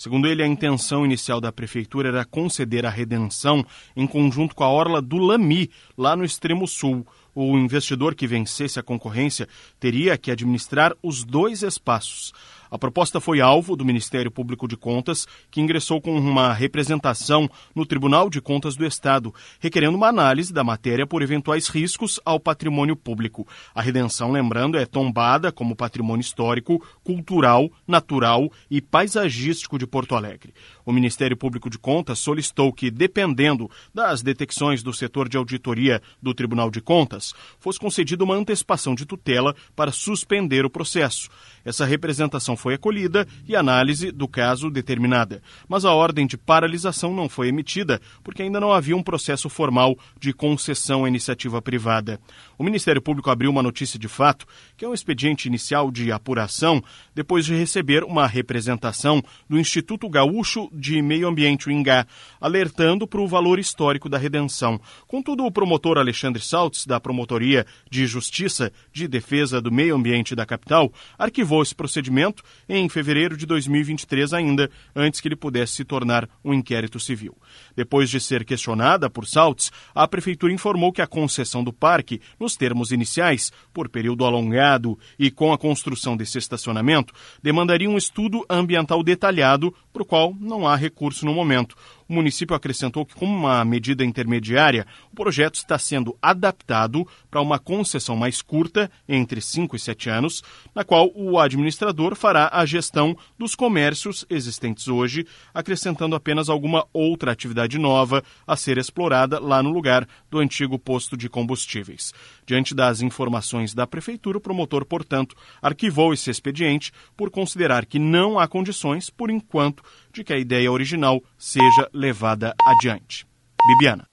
[0.00, 3.62] Segundo ele, a intenção inicial da prefeitura era conceder a redenção
[3.94, 5.68] em conjunto com a orla do Lami,
[5.98, 7.06] lá no extremo sul.
[7.34, 9.46] O investidor que vencesse a concorrência
[9.78, 12.32] teria que administrar os dois espaços.
[12.70, 17.84] A proposta foi alvo do Ministério Público de Contas, que ingressou com uma representação no
[17.84, 22.94] Tribunal de Contas do Estado, requerendo uma análise da matéria por eventuais riscos ao patrimônio
[22.94, 23.46] público.
[23.74, 30.54] A redenção, lembrando, é tombada como patrimônio histórico, cultural, natural e paisagístico de Porto Alegre.
[30.84, 36.34] O Ministério Público de Contas solicitou que, dependendo das detecções do setor de auditoria do
[36.34, 41.28] Tribunal de Contas, fosse concedida uma antecipação de tutela para suspender o processo.
[41.64, 45.42] Essa representação foi acolhida e análise do caso determinada.
[45.68, 49.96] Mas a ordem de paralisação não foi emitida porque ainda não havia um processo formal
[50.18, 52.20] de concessão à iniciativa privada.
[52.56, 56.82] O Ministério Público abriu uma notícia de fato, que é um expediente inicial de apuração,
[57.14, 62.06] depois de receber uma representação do Instituto Gaúcho de Meio Ambiente, o INGA,
[62.40, 64.80] alertando para o valor histórico da redenção.
[65.06, 70.46] Contudo, o promotor Alexandre Saltes, da Promotoria de Justiça de Defesa do Meio Ambiente da
[70.46, 76.28] capital, arquivou esse procedimento em fevereiro de 2023 ainda, antes que ele pudesse se tornar
[76.44, 77.36] um inquérito civil.
[77.76, 82.56] Depois de ser questionada por Saltes, a prefeitura informou que a concessão do parque, nos
[82.56, 87.12] termos iniciais, por período alongado e com a construção desse estacionamento,
[87.42, 91.76] demandaria um estudo ambiental detalhado, para o qual não há recurso no momento.
[92.10, 97.56] O município acrescentou que, como uma medida intermediária, o projeto está sendo adaptado para uma
[97.56, 100.42] concessão mais curta, entre 5 e 7 anos,
[100.74, 107.30] na qual o administrador fará a gestão dos comércios existentes hoje, acrescentando apenas alguma outra
[107.30, 112.12] atividade nova a ser explorada lá no lugar do antigo posto de combustíveis.
[112.44, 118.36] Diante das informações da Prefeitura, o promotor, portanto, arquivou esse expediente por considerar que não
[118.36, 123.26] há condições, por enquanto, de que a ideia original seja levada adiante.
[123.68, 124.04] Bibiana.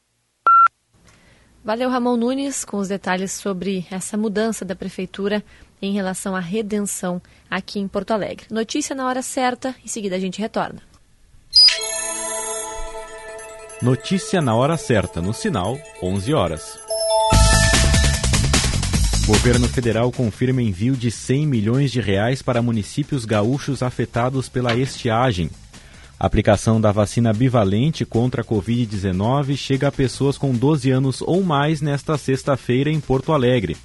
[1.63, 5.43] Valeu, Ramon Nunes, com os detalhes sobre essa mudança da Prefeitura
[5.81, 8.45] em relação à redenção aqui em Porto Alegre.
[8.49, 10.81] Notícia na hora certa, em seguida a gente retorna.
[13.81, 16.79] Notícia na hora certa, no sinal 11 horas.
[19.27, 25.49] Governo federal confirma envio de 100 milhões de reais para municípios gaúchos afetados pela estiagem.
[26.19, 31.43] A aplicação da vacina bivalente contra a Covid-19 chega a pessoas com 12 anos ou
[31.43, 33.77] mais nesta sexta-feira em Porto Alegre.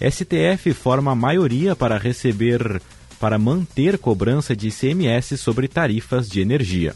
[0.00, 2.82] STF forma a maioria para receber,
[3.20, 6.92] para manter cobrança de ICMS sobre tarifas de energia.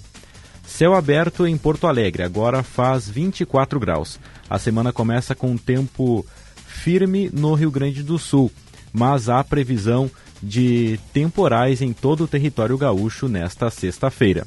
[0.66, 4.18] Céu aberto em Porto Alegre, agora faz 24 graus.
[4.50, 6.26] A semana começa com tempo
[6.66, 8.50] firme no Rio Grande do Sul,
[8.92, 10.10] mas há previsão
[10.42, 14.46] de temporais em todo o território gaúcho nesta sexta-feira.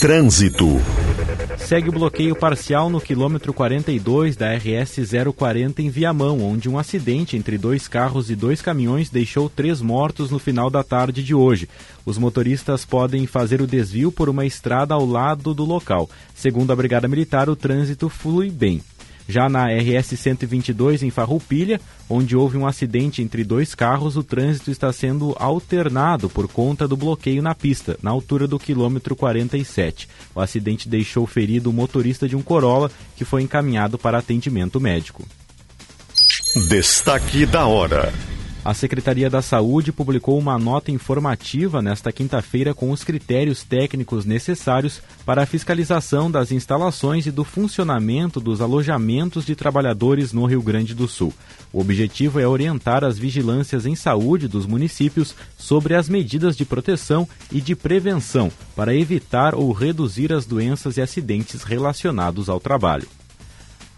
[0.00, 0.80] Trânsito.
[1.58, 4.96] Segue o bloqueio parcial no quilômetro 42 da RS
[5.36, 10.30] 040 em Viamão, onde um acidente entre dois carros e dois caminhões deixou três mortos
[10.30, 11.68] no final da tarde de hoje.
[12.04, 16.08] Os motoristas podem fazer o desvio por uma estrada ao lado do local.
[16.34, 18.80] Segundo a Brigada Militar, o trânsito flui bem.
[19.30, 24.72] Já na RS 122 em Farroupilha, onde houve um acidente entre dois carros, o trânsito
[24.72, 30.08] está sendo alternado por conta do bloqueio na pista, na altura do quilômetro 47.
[30.34, 35.24] O acidente deixou ferido o motorista de um Corolla, que foi encaminhado para atendimento médico.
[36.68, 38.12] Destaque da hora.
[38.62, 45.00] A Secretaria da Saúde publicou uma nota informativa nesta quinta-feira com os critérios técnicos necessários
[45.24, 50.94] para a fiscalização das instalações e do funcionamento dos alojamentos de trabalhadores no Rio Grande
[50.94, 51.32] do Sul.
[51.72, 57.26] O objetivo é orientar as vigilâncias em saúde dos municípios sobre as medidas de proteção
[57.50, 63.08] e de prevenção para evitar ou reduzir as doenças e acidentes relacionados ao trabalho.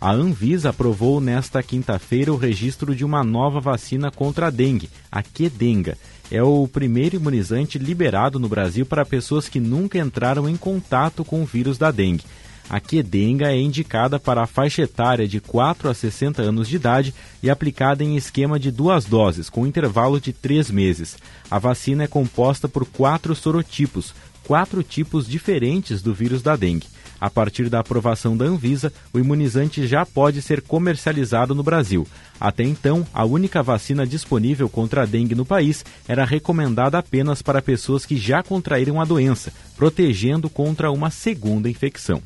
[0.02, 5.22] A Anvisa aprovou nesta quinta-feira o registro de uma nova vacina contra a dengue, a
[5.22, 5.96] Quedenga.
[6.28, 11.40] É o primeiro imunizante liberado no Brasil para pessoas que nunca entraram em contato com
[11.40, 12.24] o vírus da dengue.
[12.68, 17.14] A Quedenga é indicada para a faixa etária de 4 a 60 anos de idade
[17.40, 21.16] e aplicada em esquema de duas doses, com intervalo de três meses.
[21.48, 26.91] A vacina é composta por quatro sorotipos, quatro tipos diferentes do vírus da dengue.
[27.22, 32.04] A partir da aprovação da Anvisa, o imunizante já pode ser comercializado no Brasil.
[32.40, 37.62] Até então, a única vacina disponível contra a dengue no país era recomendada apenas para
[37.62, 42.20] pessoas que já contraíram a doença, protegendo contra uma segunda infecção.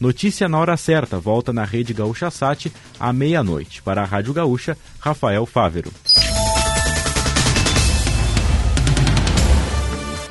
[0.00, 3.80] Notícia na hora certa, volta na Rede Gaúcha Sat à meia-noite.
[3.80, 5.92] Para a Rádio Gaúcha, Rafael Fávero.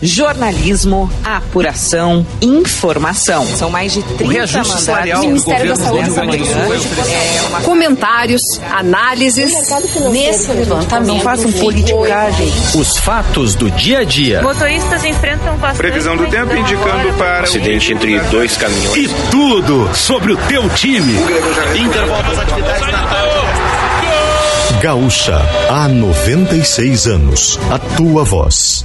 [0.00, 3.46] Jornalismo, apuração, informação.
[3.46, 6.74] São mais de 30 o reajuste salarial do Ministério da Saúde Sul
[7.08, 7.60] é uma...
[7.60, 9.52] Comentários, análises
[10.10, 11.06] nesse levantamento.
[11.06, 12.52] Não façam politicagem.
[12.74, 14.42] Os fatos do dia a dia.
[14.42, 15.78] Motoristas enfrentam bastante...
[15.78, 17.44] Previsão do tempo indicando para...
[17.44, 18.96] Acidente entre dois caminhões.
[18.96, 21.14] E tudo sobre o teu time.
[21.76, 23.12] Intervalo das atividades na
[24.80, 25.40] Gaúcha,
[25.70, 27.56] há 96 anos.
[27.70, 28.84] A tua voz.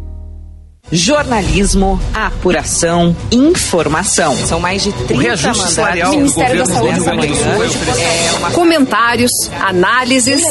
[0.91, 4.35] Jornalismo, apuração, informação.
[4.35, 7.35] São mais de 30 o reajuste salarial Ministério do da Saúde do Rio Grande do
[7.35, 7.63] Sul
[7.97, 8.51] é uma...
[8.51, 9.31] Comentários,
[9.61, 10.41] análises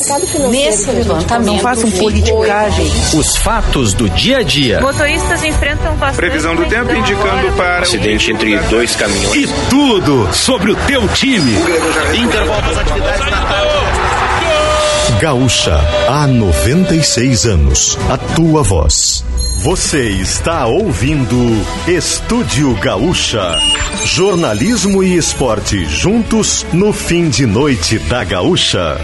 [0.50, 1.46] nesse levantamento.
[1.46, 2.90] Não façam politicagem.
[3.14, 4.80] Os fatos do dia a dia.
[4.80, 6.16] Motoristas enfrentam bastante...
[6.16, 7.80] Previsão do tempo indicando para...
[7.80, 9.34] Acidente entre dois caminhões.
[9.34, 11.52] E tudo sobre o teu time.
[12.14, 13.89] Intervalo das atividades na
[15.18, 15.76] Gaúcha,
[16.08, 17.98] há 96 anos.
[18.08, 19.24] A tua voz.
[19.62, 21.36] Você está ouvindo
[21.88, 23.54] Estúdio Gaúcha.
[24.04, 28.96] Jornalismo e esporte juntos no fim de noite da Gaúcha.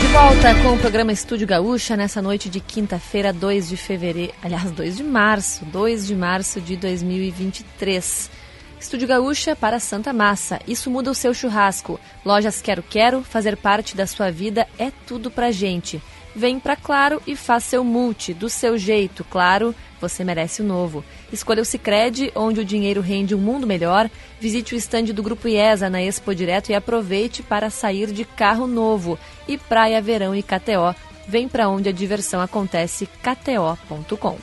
[0.00, 4.70] De volta com o programa Estúdio Gaúcha nessa noite de quinta-feira, 2 de fevereiro, aliás,
[4.70, 8.39] 2 de março, 2 de março de 2023.
[8.80, 10.58] Estúdio Gaúcha para Santa Massa.
[10.66, 12.00] Isso muda o seu churrasco.
[12.24, 16.02] Lojas Quero Quero, fazer parte da sua vida é tudo pra gente.
[16.34, 21.04] Vem pra Claro e faça seu multi, do seu jeito, claro, você merece o novo.
[21.32, 24.08] Escolha o Cicred, onde o dinheiro rende um mundo melhor.
[24.40, 28.66] Visite o estande do Grupo IESA na Expo Direto e aproveite para sair de carro
[28.66, 29.18] novo.
[29.46, 30.94] E Praia, Verão e KTO.
[31.28, 34.38] Vem pra onde a diversão acontece, kto.com.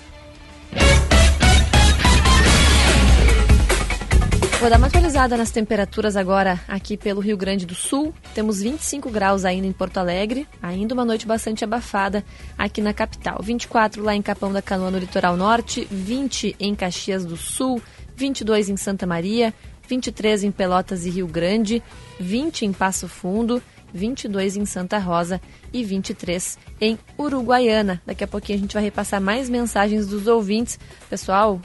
[4.60, 8.12] Vou dar uma atualizada nas temperaturas agora aqui pelo Rio Grande do Sul.
[8.34, 12.26] Temos 25 graus ainda em Porto Alegre, ainda uma noite bastante abafada
[12.58, 13.40] aqui na capital.
[13.44, 17.80] 24 lá em Capão da Canoa, no litoral norte, 20 em Caxias do Sul,
[18.16, 19.54] 22 em Santa Maria,
[19.88, 21.84] 23 em Pelotas e Rio Grande,
[22.20, 23.62] 20 em Passo Fundo,
[23.94, 25.40] 22 em Santa Rosa
[25.72, 28.02] e 23 em Uruguaiana.
[28.08, 30.80] Daqui a pouquinho a gente vai repassar mais mensagens dos ouvintes.
[31.10, 31.62] Pessoal,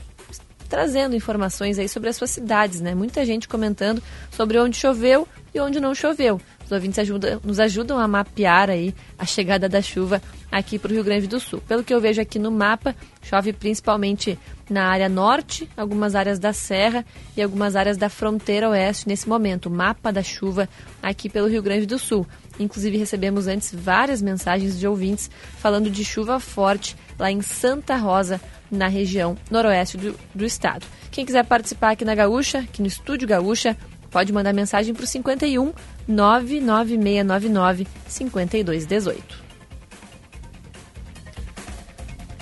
[0.73, 2.95] trazendo informações aí sobre as suas cidades, né?
[2.95, 6.41] Muita gente comentando sobre onde choveu e onde não choveu.
[6.65, 7.07] Os ouvintes
[7.45, 11.39] nos ajudam a mapear aí a chegada da chuva aqui para o Rio Grande do
[11.39, 11.61] Sul.
[11.69, 14.39] Pelo que eu vejo aqui no mapa, chove principalmente
[14.71, 17.05] na área norte, algumas áreas da serra
[17.37, 19.69] e algumas áreas da fronteira oeste nesse momento.
[19.69, 20.67] Mapa da chuva
[21.03, 22.27] aqui pelo Rio Grande do Sul.
[22.59, 28.41] Inclusive recebemos antes várias mensagens de ouvintes falando de chuva forte lá em Santa Rosa,
[28.71, 30.87] na região noroeste do, do estado.
[31.11, 33.77] Quem quiser participar aqui na Gaúcha, aqui no Estúdio Gaúcha,
[34.11, 35.73] pode mandar mensagem para o 51
[36.09, 39.43] 99699 5218.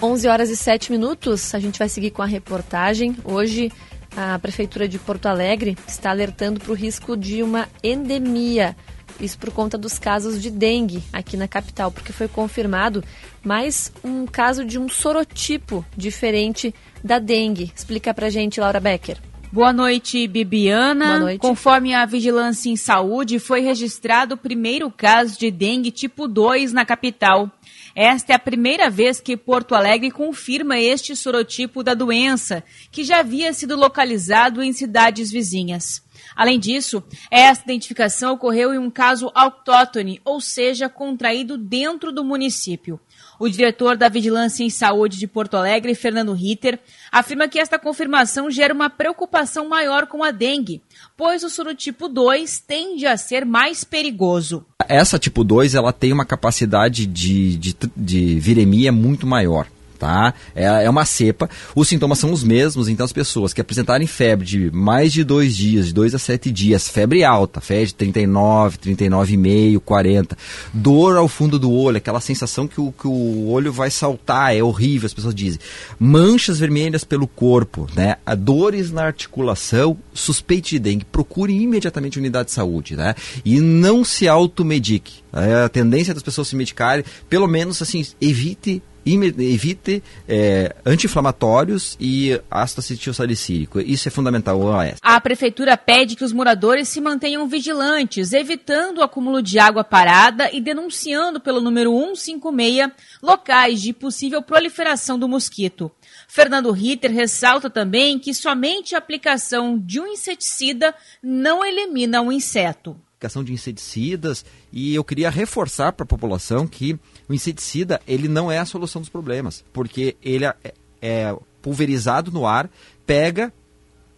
[0.02, 3.14] 11 horas e 7 minutos, a gente vai seguir com a reportagem.
[3.22, 3.70] Hoje,
[4.16, 8.74] a Prefeitura de Porto Alegre está alertando para o risco de uma endemia.
[9.20, 13.04] Isso por conta dos casos de dengue aqui na capital, porque foi confirmado
[13.44, 17.70] mais um caso de um sorotipo diferente da dengue.
[17.74, 19.18] Explica pra gente, Laura Becker.
[19.52, 21.06] Boa noite, Bibiana.
[21.06, 21.40] Boa noite.
[21.40, 26.84] Conforme a Vigilância em Saúde, foi registrado o primeiro caso de dengue tipo 2 na
[26.84, 27.50] capital.
[27.92, 32.62] Esta é a primeira vez que Porto Alegre confirma este sorotipo da doença,
[32.92, 36.00] que já havia sido localizado em cidades vizinhas.
[36.40, 42.98] Além disso, esta identificação ocorreu em um caso autóctone, ou seja, contraído dentro do município.
[43.38, 46.78] O diretor da Vigilância em Saúde de Porto Alegre, Fernando Ritter,
[47.12, 50.80] afirma que esta confirmação gera uma preocupação maior com a dengue,
[51.14, 54.64] pois o sorotipo 2 tende a ser mais perigoso.
[54.88, 59.66] Essa tipo 2 ela tem uma capacidade de, de, de viremia muito maior.
[60.00, 60.32] Tá?
[60.54, 61.48] É, é uma cepa.
[61.76, 65.54] Os sintomas são os mesmos, então as pessoas que apresentarem febre de mais de dois
[65.54, 70.38] dias, de dois a sete dias, febre alta, febre de 39, 39,5, 40,
[70.72, 74.62] dor ao fundo do olho, aquela sensação que o, que o olho vai saltar, é
[74.62, 75.60] horrível, as pessoas dizem.
[75.98, 78.16] Manchas vermelhas pelo corpo, né?
[78.38, 83.14] Dores na articulação, suspeite de dengue, procure imediatamente a unidade de saúde, né?
[83.44, 85.20] E não se automedique.
[85.32, 92.40] É, a tendência das pessoas se medicarem, pelo menos assim, evite evite é, anti-inflamatórios e
[92.50, 93.80] ácido acetilsalicílico.
[93.80, 94.60] Isso é fundamental.
[95.02, 100.50] A prefeitura pede que os moradores se mantenham vigilantes, evitando o acúmulo de água parada
[100.52, 102.90] e denunciando pelo número 156
[103.22, 105.90] locais de possível proliferação do mosquito.
[106.28, 112.96] Fernando Ritter ressalta também que somente a aplicação de um inseticida não elimina o inseto
[113.20, 116.98] aplicação de inseticidas e eu queria reforçar para a população que
[117.30, 120.54] o inseticida ele não é a solução dos problemas, porque ele é,
[121.00, 122.68] é pulverizado no ar,
[123.06, 123.52] pega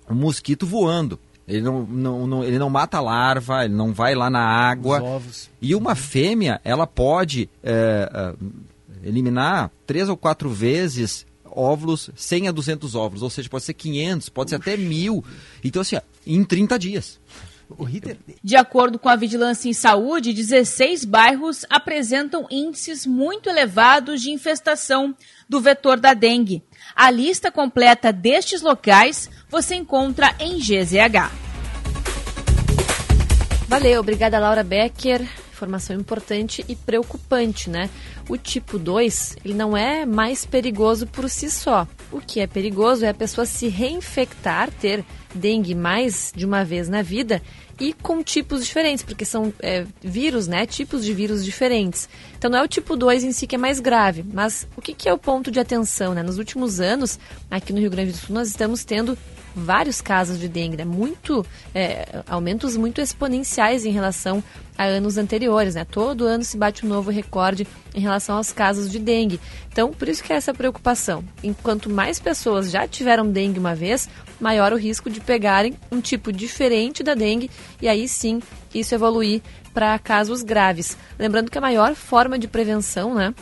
[0.09, 1.20] o mosquito voando.
[1.47, 5.01] Ele não, não, não, ele não mata a larva, ele não vai lá na água.
[5.60, 12.51] E uma fêmea, ela pode é, é, eliminar três ou quatro vezes óvulos, 100 a
[12.51, 15.22] 200 óvulos, ou seja, pode ser 500, pode ser até mil.
[15.62, 17.20] Então, assim, em 30 dias.
[18.43, 25.15] De acordo com a Vigilância em Saúde, 16 bairros apresentam índices muito elevados de infestação
[25.49, 26.62] do vetor da dengue.
[26.94, 31.31] A lista completa destes locais você encontra em GZH.
[33.69, 35.27] Valeu, obrigada Laura Becker.
[35.62, 37.89] Informação importante e preocupante, né?
[38.28, 41.86] O tipo 2, ele não é mais perigoso por si só.
[42.10, 46.89] O que é perigoso é a pessoa se reinfectar, ter dengue mais de uma vez
[46.89, 47.40] na vida
[47.78, 50.66] e com tipos diferentes, porque são é, vírus, né?
[50.66, 52.09] Tipos de vírus diferentes.
[52.36, 54.93] Então não é o tipo 2 em si que é mais grave, mas o que,
[54.93, 56.24] que é o ponto de atenção, né?
[56.24, 59.16] Nos últimos anos, aqui no Rio Grande do Sul, nós estamos tendo
[59.54, 60.84] vários casos de dengue, né?
[60.84, 64.42] Muito, é, aumentos muito exponenciais em relação
[64.76, 65.84] a anos anteriores, né?
[65.84, 69.40] Todo ano se bate um novo recorde em relação aos casos de dengue.
[69.70, 71.24] Então, por isso que é essa preocupação.
[71.42, 74.08] Enquanto mais pessoas já tiveram dengue uma vez,
[74.40, 77.50] maior o risco de pegarem um tipo diferente da dengue
[77.80, 78.40] e aí sim
[78.74, 79.42] isso evoluir
[79.72, 80.96] para casos graves.
[81.18, 83.34] Lembrando que a maior forma de prevenção, né,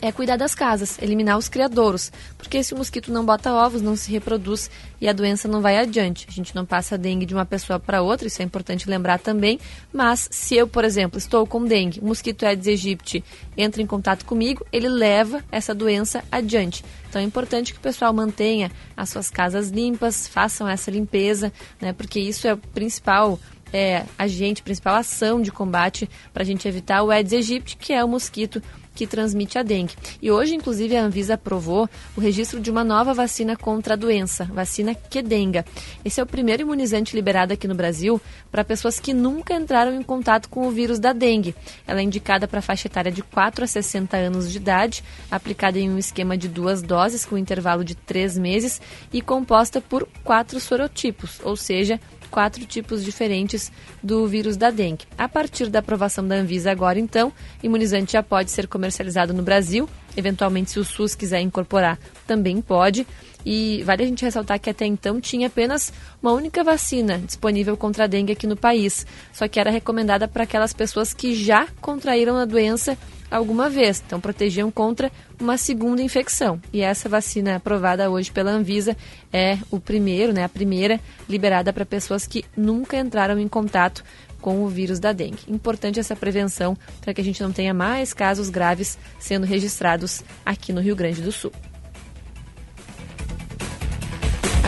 [0.00, 3.96] é cuidar das casas, eliminar os criadouros, porque se o mosquito não bota ovos, não
[3.96, 4.70] se reproduz
[5.00, 6.26] e a doença não vai adiante.
[6.28, 9.58] A gente não passa dengue de uma pessoa para outra, isso é importante lembrar também.
[9.92, 13.24] Mas se eu, por exemplo, estou com dengue, o mosquito Aedes aegypti
[13.56, 16.84] entra em contato comigo, ele leva essa doença adiante.
[17.08, 21.92] Então é importante que o pessoal mantenha as suas casas limpas, façam essa limpeza, né,
[21.92, 23.38] porque isso é o principal
[23.72, 28.02] é, agente, principal ação de combate para a gente evitar o Aedes aegypti, que é
[28.04, 28.62] o mosquito
[28.98, 29.94] que transmite a dengue.
[30.20, 34.44] E hoje, inclusive, a Anvisa aprovou o registro de uma nova vacina contra a doença,
[34.46, 35.64] vacina Quedenga.
[36.04, 38.20] Esse é o primeiro imunizante liberado aqui no Brasil
[38.50, 41.54] para pessoas que nunca entraram em contato com o vírus da dengue.
[41.86, 45.78] Ela é indicada para a faixa etária de 4 a 60 anos de idade, aplicada
[45.78, 48.80] em um esquema de duas doses com intervalo de três meses
[49.12, 53.72] e composta por quatro sorotipos, ou seja, quatro tipos diferentes
[54.02, 55.06] do vírus da dengue.
[55.16, 57.32] A partir da aprovação da Anvisa agora, então,
[57.62, 59.88] imunizante já pode ser comercializado no Brasil.
[60.16, 63.06] Eventualmente, se o SUS quiser incorporar, também pode.
[63.44, 65.92] E vale a gente ressaltar que até então tinha apenas
[66.22, 70.42] uma única vacina disponível contra a dengue aqui no país, só que era recomendada para
[70.42, 72.98] aquelas pessoas que já contraíram a doença
[73.30, 75.10] alguma vez, então protegiam contra
[75.40, 76.60] uma segunda infecção.
[76.72, 78.96] E essa vacina aprovada hoje pela Anvisa
[79.32, 84.02] é o primeiro, né, a primeira liberada para pessoas que nunca entraram em contato
[84.40, 85.38] com o vírus da dengue.
[85.48, 90.72] Importante essa prevenção para que a gente não tenha mais casos graves sendo registrados aqui
[90.72, 91.52] no Rio Grande do Sul.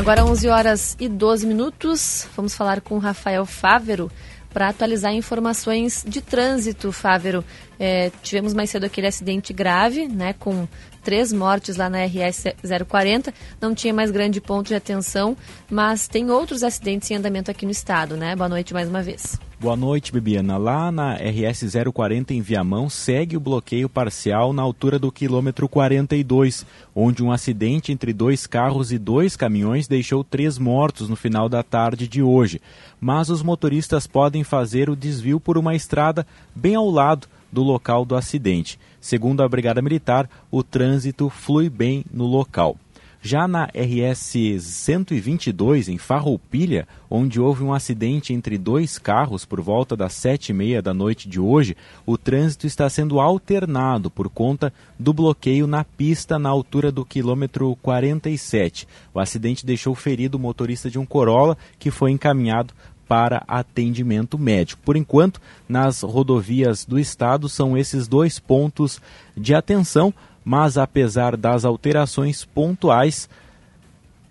[0.01, 4.11] Agora 11 horas e 12 minutos, vamos falar com Rafael Fávero,
[4.53, 7.45] para atualizar informações de trânsito, Fávero.
[7.79, 10.69] É, tivemos mais cedo aquele acidente grave, né, com
[11.03, 12.45] três mortes lá na RS
[12.89, 13.33] 040.
[13.61, 15.37] Não tinha mais grande ponto de atenção,
[15.71, 18.37] mas tem outros acidentes em andamento aqui no estado, né?
[18.37, 19.39] Boa noite mais uma vez.
[19.61, 20.57] Boa noite, Bibiana.
[20.57, 26.65] Lá na RS 040 em Viamão segue o bloqueio parcial na altura do quilômetro 42,
[26.95, 31.63] onde um acidente entre dois carros e dois caminhões deixou três mortos no final da
[31.63, 32.59] tarde de hoje.
[32.99, 38.07] Mas os motoristas podem fazer o desvio por uma estrada bem ao lado do local
[38.07, 38.81] do acidente.
[38.99, 42.79] Segundo a Brigada Militar, o trânsito flui bem no local.
[43.23, 49.95] Já na RS 122, em Farroupilha, onde houve um acidente entre dois carros por volta
[49.95, 51.77] das sete e meia da noite de hoje,
[52.07, 57.77] o trânsito está sendo alternado por conta do bloqueio na pista na altura do quilômetro
[57.83, 58.89] 47.
[59.13, 62.73] O acidente deixou ferido o motorista de um Corolla que foi encaminhado
[63.11, 64.81] para atendimento médico.
[64.85, 69.03] Por enquanto, nas rodovias do estado são esses dois pontos
[69.37, 70.15] de atenção,
[70.51, 73.31] mas apesar das alterações pontuais,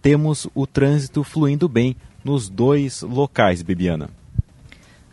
[0.01, 4.09] temos o trânsito fluindo bem nos dois locais, Bibiana.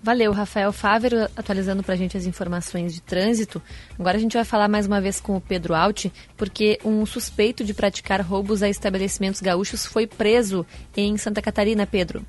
[0.02, 3.62] Valeu, Rafael Fávero, atualizando para a gente as informações de trânsito.
[3.96, 6.06] Agora a gente vai falar mais uma vez com o Pedro Alt,
[6.36, 10.66] porque um suspeito de praticar roubos a estabelecimentos gaúchos foi preso
[10.96, 12.26] em Santa Catarina, Pedro.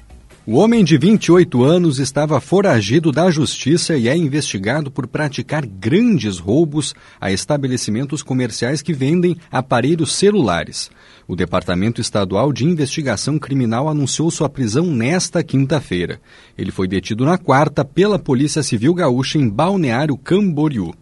[0.49, 6.39] O homem de 28 anos estava foragido da justiça e é investigado por praticar grandes
[6.39, 10.89] roubos a estabelecimentos comerciais que vendem aparelhos celulares.
[11.27, 16.21] O Departamento Estadual de Investigação Criminal anunciou sua prisão nesta quinta-feira.
[16.57, 20.93] Ele foi detido na quarta pela Polícia Civil Gaúcha em Balneário Camboriú.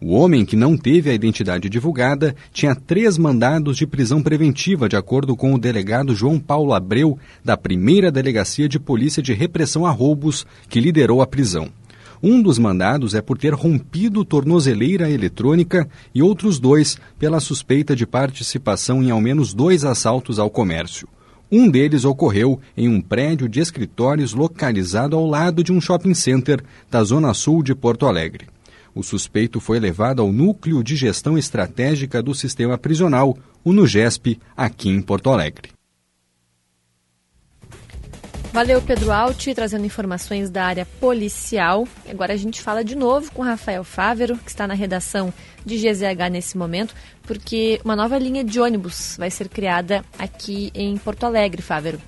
[0.00, 4.96] O homem, que não teve a identidade divulgada, tinha três mandados de prisão preventiva, de
[4.96, 9.90] acordo com o delegado João Paulo Abreu, da primeira Delegacia de Polícia de Repressão a
[9.90, 11.70] Roubos, que liderou a prisão.
[12.22, 18.06] Um dos mandados é por ter rompido tornozeleira eletrônica e outros dois pela suspeita de
[18.06, 21.06] participação em ao menos dois assaltos ao comércio.
[21.52, 26.64] Um deles ocorreu em um prédio de escritórios localizado ao lado de um shopping center
[26.90, 28.46] da zona sul de Porto Alegre.
[28.94, 34.88] O suspeito foi levado ao Núcleo de Gestão Estratégica do Sistema Prisional, o NUGESP, aqui
[34.88, 35.70] em Porto Alegre.
[38.52, 41.88] Valeu, Pedro Alti, trazendo informações da área policial.
[42.08, 45.34] Agora a gente fala de novo com Rafael Fávero, que está na redação
[45.66, 46.94] de GZH nesse momento,
[47.24, 52.00] porque uma nova linha de ônibus vai ser criada aqui em Porto Alegre, Fávero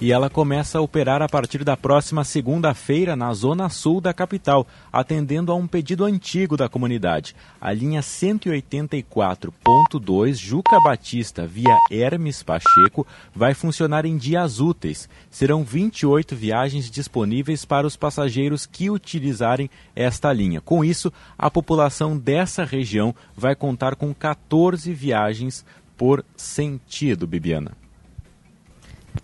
[0.00, 4.66] e ela começa a operar a partir da próxima segunda-feira na zona sul da capital,
[4.92, 7.36] atendendo a um pedido antigo da comunidade.
[7.60, 15.08] A linha 184.2 Juca Batista via Hermes Pacheco vai funcionar em dias úteis.
[15.30, 20.60] Serão 28 viagens disponíveis para os passageiros que utilizarem esta linha.
[20.60, 25.64] Com isso, a população dessa região vai contar com 14 viagens
[25.96, 27.81] por sentido, Bibiana.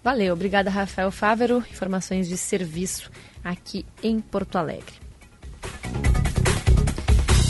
[0.02, 1.64] Valeu, obrigada Rafael Fávero.
[1.70, 3.10] Informações de serviço
[3.44, 4.94] aqui em Porto Alegre.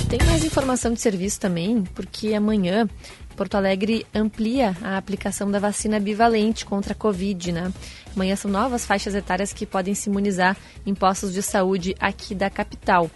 [0.08, 2.88] Tem mais informação de serviço também, porque amanhã
[3.36, 7.72] Porto Alegre amplia a aplicação da vacina bivalente contra a Covid, né?
[8.16, 10.56] Amanhã são novas faixas etárias que podem se imunizar
[10.86, 13.10] em postos de saúde aqui da capital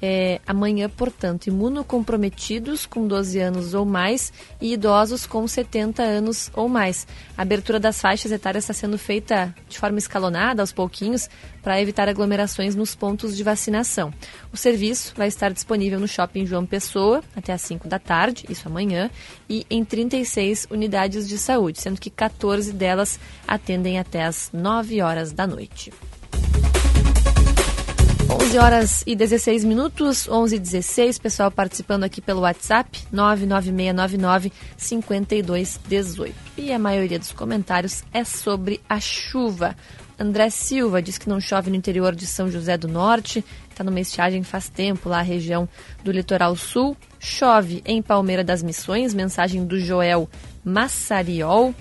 [0.00, 6.68] é, amanhã, portanto, imunocomprometidos com 12 anos ou mais e idosos com 70 anos ou
[6.68, 7.06] mais.
[7.36, 11.28] A abertura das faixas etárias está sendo feita de forma escalonada, aos pouquinhos,
[11.62, 14.12] para evitar aglomerações nos pontos de vacinação.
[14.52, 18.68] O serviço vai estar disponível no Shopping João Pessoa até às 5 da tarde, isso
[18.68, 19.10] amanhã,
[19.48, 25.32] e em 36 unidades de saúde, sendo que 14 delas atendem até às 9 horas
[25.32, 25.92] da noite.
[28.30, 36.34] 11 horas e 16 minutos, 11 e 16, pessoal participando aqui pelo WhatsApp, 99699 5218.
[36.58, 39.74] E a maioria dos comentários é sobre a chuva.
[40.18, 44.00] André Silva diz que não chove no interior de São José do Norte, está numa
[44.00, 45.66] estiagem faz tempo lá, a região
[46.04, 46.96] do litoral sul.
[47.18, 50.28] Chove em Palmeira das Missões, mensagem do Joel
[50.64, 51.74] Massariol.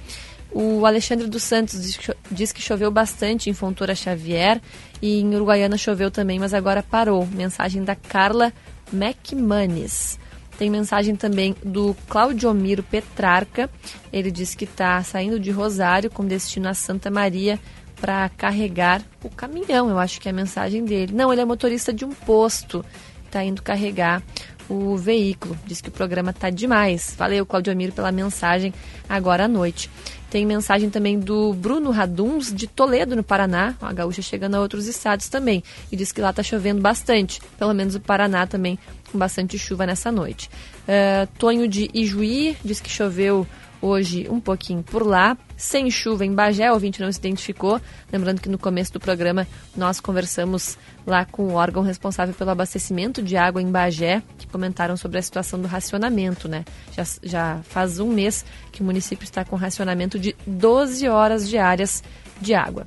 [0.52, 2.00] O Alexandre dos Santos
[2.32, 4.62] diz que choveu bastante em Fontoura Xavier
[5.02, 7.26] e em Uruguaiana choveu também, mas agora parou.
[7.28, 8.54] Mensagem da Carla
[8.92, 10.18] McManus.
[10.58, 13.70] Tem mensagem também do Claudiomiro Petrarca.
[14.12, 17.60] Ele diz que está saindo de Rosário com destino a Santa Maria
[18.02, 19.90] para carregar o caminhão.
[19.90, 21.14] Eu acho que é a mensagem dele.
[21.14, 22.84] Não, ele é motorista de um posto.
[23.26, 24.24] Está indo carregar
[24.68, 25.58] o veículo.
[25.66, 27.14] Diz que o programa está demais.
[27.18, 28.74] Valeu, Claudiomiro, pela mensagem
[29.08, 29.90] agora à noite.
[30.30, 33.76] Tem mensagem também do Bruno Raduns, de Toledo, no Paraná.
[33.82, 35.64] A gaúcha chegando a outros estados também.
[35.92, 37.42] E diz que lá está chovendo bastante.
[37.58, 38.78] Pelo menos o Paraná também
[39.12, 40.50] com bastante chuva nessa noite.
[40.84, 43.48] Uh, Tonho de Ijuí diz que choveu
[43.82, 45.38] hoje um pouquinho por lá.
[45.56, 47.80] Sem chuva em Bagé, o ouvinte não se identificou.
[48.12, 50.78] Lembrando que no começo do programa nós conversamos
[51.08, 55.22] lá com o órgão responsável pelo abastecimento de água em Bagé, que comentaram sobre a
[55.22, 56.66] situação do racionamento, né?
[56.92, 62.04] Já, já faz um mês que o município está com racionamento de 12 horas diárias
[62.42, 62.86] de água.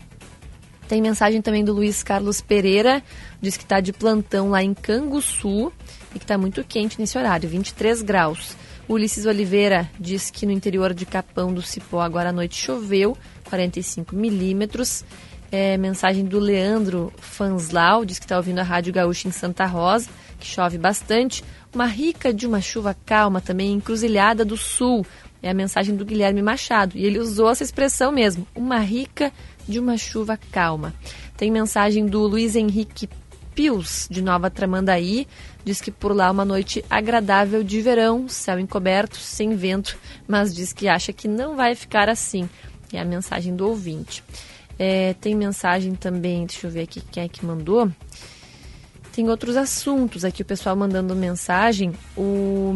[0.87, 3.03] Tem mensagem também do Luiz Carlos Pereira,
[3.41, 5.73] diz que está de plantão lá em Canguçu
[6.15, 8.55] e que está muito quente nesse horário, 23 graus.
[8.89, 13.17] Ulisses Oliveira diz que no interior de Capão do Cipó agora à noite choveu,
[13.49, 15.05] 45 milímetros.
[15.53, 20.09] É, mensagem do Leandro Fanslau, diz que está ouvindo a Rádio Gaúcha em Santa Rosa,
[20.39, 21.43] que chove bastante.
[21.75, 25.05] Uma rica de uma chuva calma também, encruzilhada do sul.
[25.43, 26.97] É a mensagem do Guilherme Machado.
[26.97, 29.33] E ele usou essa expressão mesmo, uma rica
[29.67, 30.95] de uma chuva calma.
[31.37, 33.09] Tem mensagem do Luiz Henrique
[33.55, 35.27] Pius, de Nova Tramandaí.
[35.65, 39.99] Diz que por lá uma noite agradável de verão, céu encoberto, sem vento,
[40.29, 42.49] mas diz que acha que não vai ficar assim.
[42.93, 44.23] É a mensagem do ouvinte.
[44.83, 47.91] É, tem mensagem também, deixa eu ver aqui quem é que mandou.
[49.13, 51.93] Tem outros assuntos aqui, o pessoal mandando mensagem.
[52.17, 52.73] O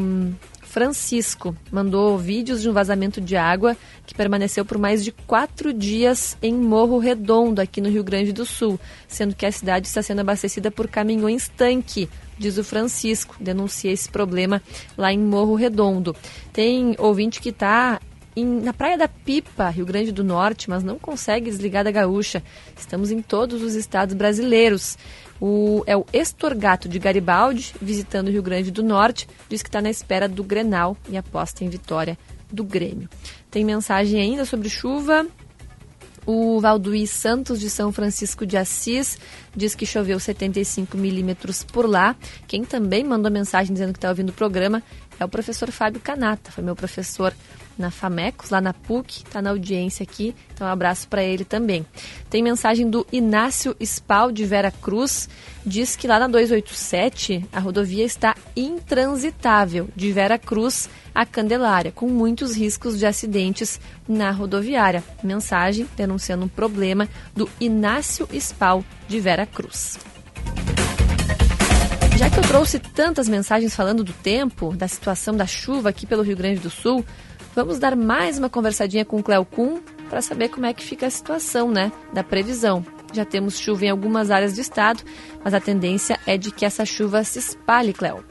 [0.61, 3.75] Francisco mandou vídeos de um vazamento de água
[4.05, 8.45] que permaneceu por mais de quatro dias em Morro Redondo, aqui no Rio Grande do
[8.45, 8.79] Sul,
[9.09, 12.07] sendo que a cidade está sendo abastecida por caminhões tanque,
[12.37, 13.35] diz o Francisco.
[13.41, 14.61] Denuncia esse problema
[14.95, 16.15] lá em Morro Redondo.
[16.53, 17.99] Tem ouvinte que está
[18.43, 22.43] na Praia da Pipa, Rio Grande do Norte, mas não consegue desligar da gaúcha.
[22.77, 24.99] Estamos em todos os estados brasileiros.
[25.41, 29.81] O, é o Estorgato de Garibaldi, visitando o Rio Grande do Norte, diz que está
[29.81, 32.19] na espera do Grenal e aposta em vitória
[32.51, 33.09] do Grêmio.
[33.51, 35.27] Tem mensagem ainda sobre chuva.
[36.27, 39.19] O Valduí Santos, de São Francisco de Assis,
[39.55, 42.17] diz que choveu 75 milímetros por lá.
[42.49, 44.83] Quem também mandou mensagem dizendo que está ouvindo o programa
[45.19, 47.33] é o professor Fábio Canata, foi meu professor
[47.79, 51.85] na Famecos, lá na PUC, está na audiência aqui, então um abraço para ele também.
[52.31, 55.29] Tem mensagem do Inácio Spal de Vera Cruz,
[55.65, 62.09] diz que lá na 287 a rodovia está intransitável de Vera Cruz a Candelária, com
[62.09, 65.03] muitos riscos de acidentes na rodoviária.
[65.23, 69.99] Mensagem denunciando um problema do Inácio Spal de Vera Cruz.
[72.17, 76.23] Já que eu trouxe tantas mensagens falando do tempo, da situação da chuva aqui pelo
[76.23, 77.05] Rio Grande do Sul,
[77.55, 79.79] Vamos dar mais uma conversadinha com o Cleo Kuhn
[80.11, 82.85] para saber como é que fica a situação, né, da previsão.
[83.13, 85.05] Já temos chuva em algumas áreas do estado,
[85.45, 88.25] mas a tendência é de que essa chuva se espalhe, Cleo.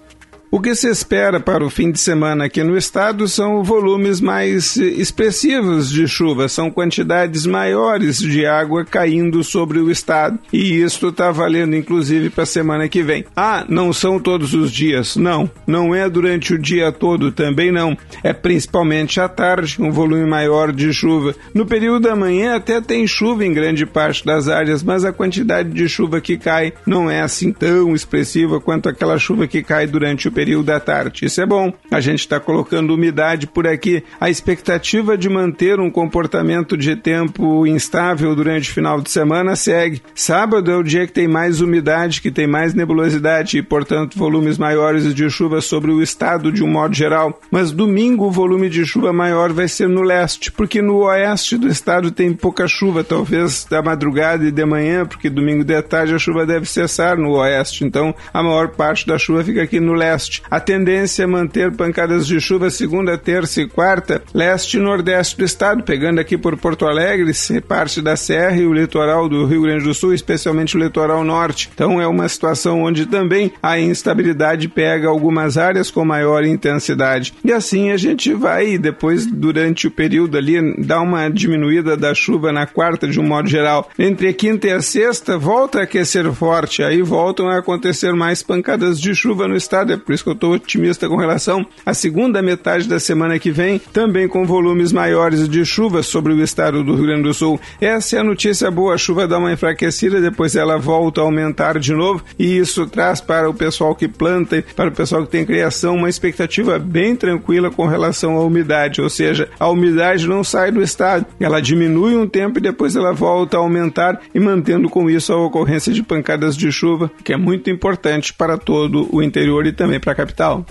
[0.53, 4.77] O que se espera para o fim de semana aqui no estado são volumes mais
[4.77, 10.37] expressivos de chuva, são quantidades maiores de água caindo sobre o estado.
[10.53, 13.25] E isto está valendo inclusive para a semana que vem.
[13.35, 15.15] Ah, não são todos os dias?
[15.15, 15.49] Não.
[15.65, 17.97] Não é durante o dia todo também não.
[18.23, 21.33] É principalmente à tarde, um volume maior de chuva.
[21.51, 25.71] No período da manhã até tem chuva em grande parte das áreas, mas a quantidade
[25.71, 30.27] de chuva que cai não é assim tão expressiva quanto aquela chuva que cai durante
[30.27, 31.25] o período período da tarde.
[31.25, 31.71] Isso é bom.
[31.89, 34.03] A gente está colocando umidade por aqui.
[34.19, 40.01] A expectativa de manter um comportamento de tempo instável durante o final de semana segue.
[40.13, 44.57] Sábado é o dia que tem mais umidade, que tem mais nebulosidade e, portanto, volumes
[44.57, 47.39] maiores de chuva sobre o estado de um modo geral.
[47.49, 51.69] Mas domingo o volume de chuva maior vai ser no leste, porque no oeste do
[51.69, 56.19] estado tem pouca chuva, talvez da madrugada e de manhã, porque domingo de tarde a
[56.19, 57.85] chuva deve cessar no oeste.
[57.85, 60.41] Então, a maior parte da chuva fica aqui no leste leste.
[60.49, 65.43] A tendência é manter pancadas de chuva segunda, terça e quarta, leste e nordeste do
[65.43, 67.31] estado, pegando aqui por Porto Alegre,
[67.67, 71.69] parte da Serra e o litoral do Rio Grande do Sul, especialmente o litoral norte.
[71.73, 77.33] Então é uma situação onde também a instabilidade pega algumas áreas com maior intensidade.
[77.43, 82.51] E assim a gente vai depois durante o período ali dar uma diminuída da chuva
[82.51, 83.89] na quarta de um modo geral.
[83.97, 88.99] Entre quinta e a sexta volta a aquecer forte, aí voltam a acontecer mais pancadas
[88.99, 89.93] de chuva no estado.
[89.93, 93.51] É por isso que eu estou otimista com relação à segunda metade da semana que
[93.51, 97.59] vem, também com volumes maiores de chuva sobre o estado do Rio Grande do Sul.
[97.79, 101.79] Essa é a notícia boa, a chuva dá uma enfraquecida, depois ela volta a aumentar
[101.79, 105.45] de novo, e isso traz para o pessoal que planta para o pessoal que tem
[105.45, 110.71] criação uma expectativa bem tranquila com relação à umidade, ou seja, a umidade não sai
[110.71, 115.09] do estado, ela diminui um tempo e depois ela volta a aumentar e mantendo com
[115.09, 119.65] isso a ocorrência de pancadas de chuva, que é muito importante para todo o interior
[119.65, 120.65] e também para capital.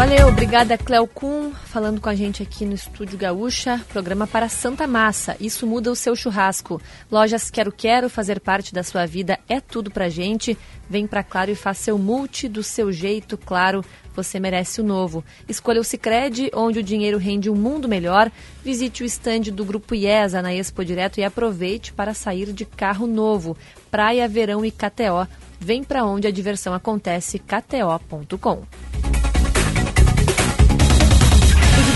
[0.00, 4.86] Valeu, obrigada Cleo Kuhn, falando com a gente aqui no Estúdio Gaúcha, programa para Santa
[4.86, 5.36] Massa.
[5.38, 6.80] Isso muda o seu churrasco.
[7.10, 10.56] Lojas Quero Quero, fazer parte da sua vida é tudo pra gente.
[10.88, 13.84] Vem pra Claro e faça seu multi do seu jeito, claro.
[14.16, 15.22] Você merece o novo.
[15.46, 18.32] Escolha o Cicred, onde o dinheiro rende um mundo melhor.
[18.64, 23.06] Visite o estande do Grupo IESA na Expo Direto e aproveite para sair de carro
[23.06, 23.54] novo.
[23.90, 25.28] Praia, Verão e KTO.
[25.60, 28.64] Vem para onde a diversão acontece, kto.com.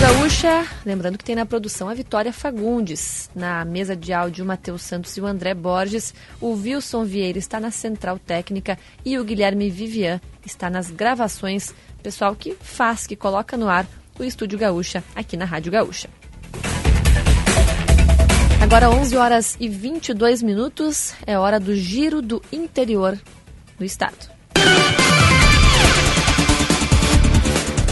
[0.07, 4.83] Gaúcha, lembrando que tem na produção a Vitória Fagundes, na mesa de áudio o Matheus
[4.83, 9.67] Santos e o André Borges, o Wilson Vieira está na central técnica e o Guilherme
[9.67, 11.73] Vivian está nas gravações,
[12.03, 13.87] pessoal que faz, que coloca no ar
[14.19, 16.07] o Estúdio Gaúcha aqui na Rádio Gaúcha.
[18.61, 23.19] Agora 11 horas e 22 minutos, é hora do giro do interior
[23.75, 24.29] do estado.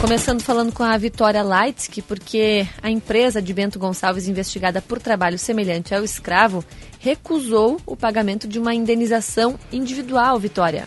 [0.03, 5.39] Começando falando com a Vitória Leitsky, porque a empresa de Bento Gonçalves, investigada por trabalho
[5.39, 6.61] semelhante ao escravo,
[6.99, 10.85] recusou o pagamento de uma indenização individual, Vitória.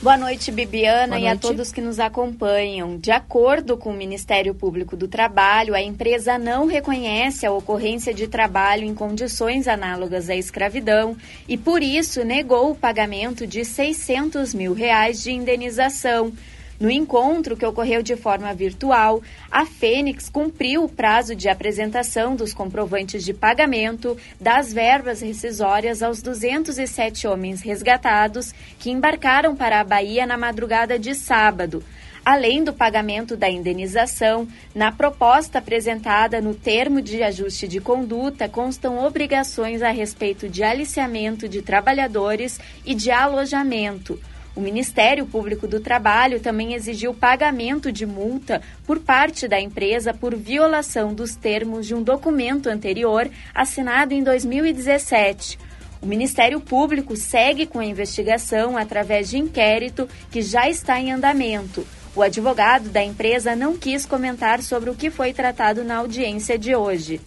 [0.00, 1.42] Boa noite, Bibiana, Boa e a noite.
[1.42, 2.96] todos que nos acompanham.
[2.96, 8.28] De acordo com o Ministério Público do Trabalho, a empresa não reconhece a ocorrência de
[8.28, 11.14] trabalho em condições análogas à escravidão
[11.46, 16.32] e, por isso, negou o pagamento de 600 mil reais de indenização.
[16.80, 22.54] No encontro, que ocorreu de forma virtual, a Fênix cumpriu o prazo de apresentação dos
[22.54, 30.24] comprovantes de pagamento das verbas rescisórias aos 207 homens resgatados que embarcaram para a Bahia
[30.24, 31.82] na madrugada de sábado.
[32.24, 39.04] Além do pagamento da indenização, na proposta apresentada no termo de ajuste de conduta constam
[39.04, 44.20] obrigações a respeito de aliciamento de trabalhadores e de alojamento.
[44.58, 50.34] O Ministério Público do Trabalho também exigiu pagamento de multa por parte da empresa por
[50.34, 55.60] violação dos termos de um documento anterior assinado em 2017.
[56.02, 61.86] O Ministério Público segue com a investigação através de inquérito que já está em andamento.
[62.16, 66.74] O advogado da empresa não quis comentar sobre o que foi tratado na audiência de
[66.74, 67.20] hoje.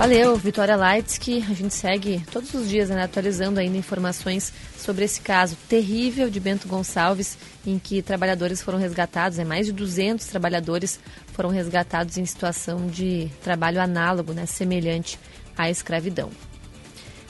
[0.00, 5.04] Valeu, Vitória Lights, que a gente segue todos os dias né, atualizando ainda informações sobre
[5.04, 7.36] esse caso terrível de Bento Gonçalves,
[7.66, 10.98] em que trabalhadores foram resgatados, é mais de 200 trabalhadores
[11.34, 15.18] foram resgatados em situação de trabalho análogo, né, semelhante
[15.54, 16.30] à escravidão.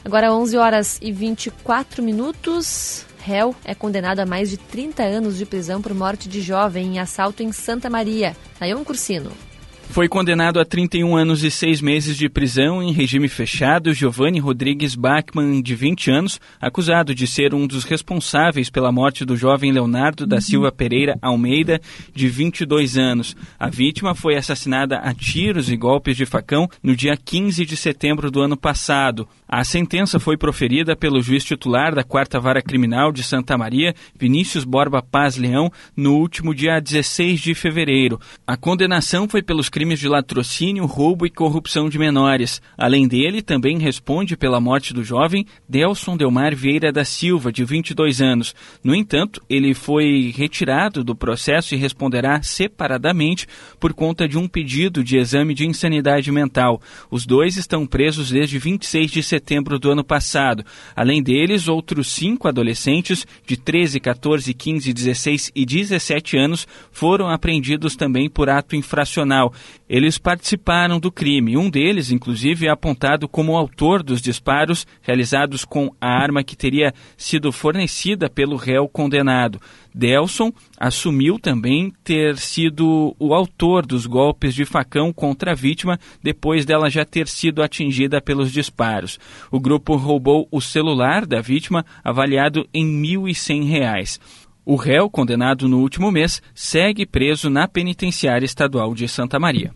[0.04, 3.04] Agora 11 horas e 24 minutos.
[3.18, 6.98] Réu é condenado a mais de 30 anos de prisão por morte de jovem em
[7.00, 8.36] assalto em Santa Maria.
[8.60, 9.49] Nayon Cursino.
[9.90, 14.94] Foi condenado a 31 anos e 6 meses de prisão em regime fechado Giovanni Rodrigues
[14.94, 20.28] Bachmann, de 20 anos, acusado de ser um dos responsáveis pela morte do jovem Leonardo
[20.28, 21.80] da Silva Pereira Almeida,
[22.14, 23.36] de 22 anos.
[23.58, 28.30] A vítima foi assassinada a tiros e golpes de facão no dia 15 de setembro
[28.30, 29.26] do ano passado.
[29.48, 34.62] A sentença foi proferida pelo juiz titular da Quarta Vara Criminal de Santa Maria, Vinícius
[34.62, 38.20] Borba Paz Leão, no último dia 16 de fevereiro.
[38.46, 42.60] A condenação foi pelos de latrocínio, roubo e corrupção de menores.
[42.76, 48.20] Além dele, também responde pela morte do jovem Delson Delmar Vieira da Silva, de 22
[48.20, 48.54] anos.
[48.84, 53.46] No entanto, ele foi retirado do processo e responderá separadamente
[53.80, 56.80] por conta de um pedido de exame de insanidade mental.
[57.10, 60.62] Os dois estão presos desde 26 de setembro do ano passado.
[60.94, 67.96] Além deles, outros cinco adolescentes de 13, 14, 15, 16 e 17 anos foram apreendidos
[67.96, 69.54] também por ato infracional.
[69.88, 71.56] Eles participaram do crime.
[71.56, 76.94] Um deles, inclusive, é apontado como autor dos disparos realizados com a arma que teria
[77.16, 79.60] sido fornecida pelo réu condenado.
[79.94, 86.64] Delson assumiu também ter sido o autor dos golpes de facão contra a vítima depois
[86.64, 89.18] dela já ter sido atingida pelos disparos.
[89.50, 94.20] O grupo roubou o celular da vítima, avaliado em R$ 1.100.
[94.64, 99.72] O réu, condenado no último mês, segue preso na penitenciária estadual de Santa Maria.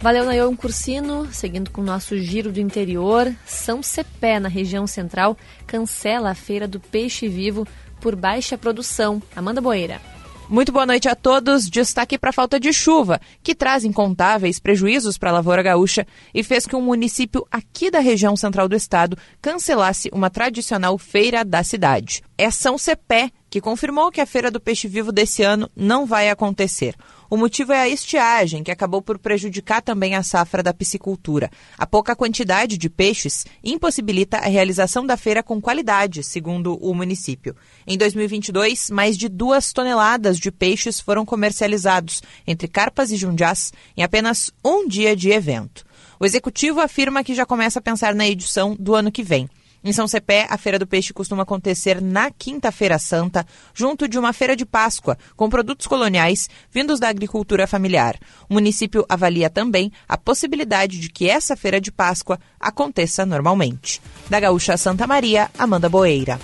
[0.00, 1.32] Valeu, Nayon Cursino.
[1.32, 5.36] Seguindo com o nosso giro do interior, São Cepé, na região central,
[5.66, 7.66] cancela a feira do peixe vivo
[8.02, 9.22] por baixa produção.
[9.34, 10.13] Amanda Boeira.
[10.54, 11.68] Muito boa noite a todos.
[11.68, 16.44] Destaque para a falta de chuva, que traz incontáveis prejuízos para a lavoura gaúcha e
[16.44, 21.64] fez que um município aqui da região central do estado cancelasse uma tradicional feira da
[21.64, 22.22] cidade.
[22.38, 26.30] É São Cepé que confirmou que a feira do peixe vivo desse ano não vai
[26.30, 26.94] acontecer.
[27.34, 31.50] O motivo é a estiagem, que acabou por prejudicar também a safra da piscicultura.
[31.76, 37.56] A pouca quantidade de peixes impossibilita a realização da feira com qualidade, segundo o município.
[37.84, 44.04] Em 2022, mais de duas toneladas de peixes foram comercializados entre carpas e jundiás em
[44.04, 45.84] apenas um dia de evento.
[46.20, 49.50] O executivo afirma que já começa a pensar na edição do ano que vem.
[49.84, 54.32] Em São Cepé, a Feira do Peixe costuma acontecer na Quinta-feira Santa, junto de uma
[54.32, 58.18] feira de Páscoa, com produtos coloniais vindos da agricultura familiar.
[58.48, 64.00] O município avalia também a possibilidade de que essa feira de Páscoa aconteça normalmente.
[64.30, 66.40] Da Gaúcha Santa Maria, Amanda Boeira.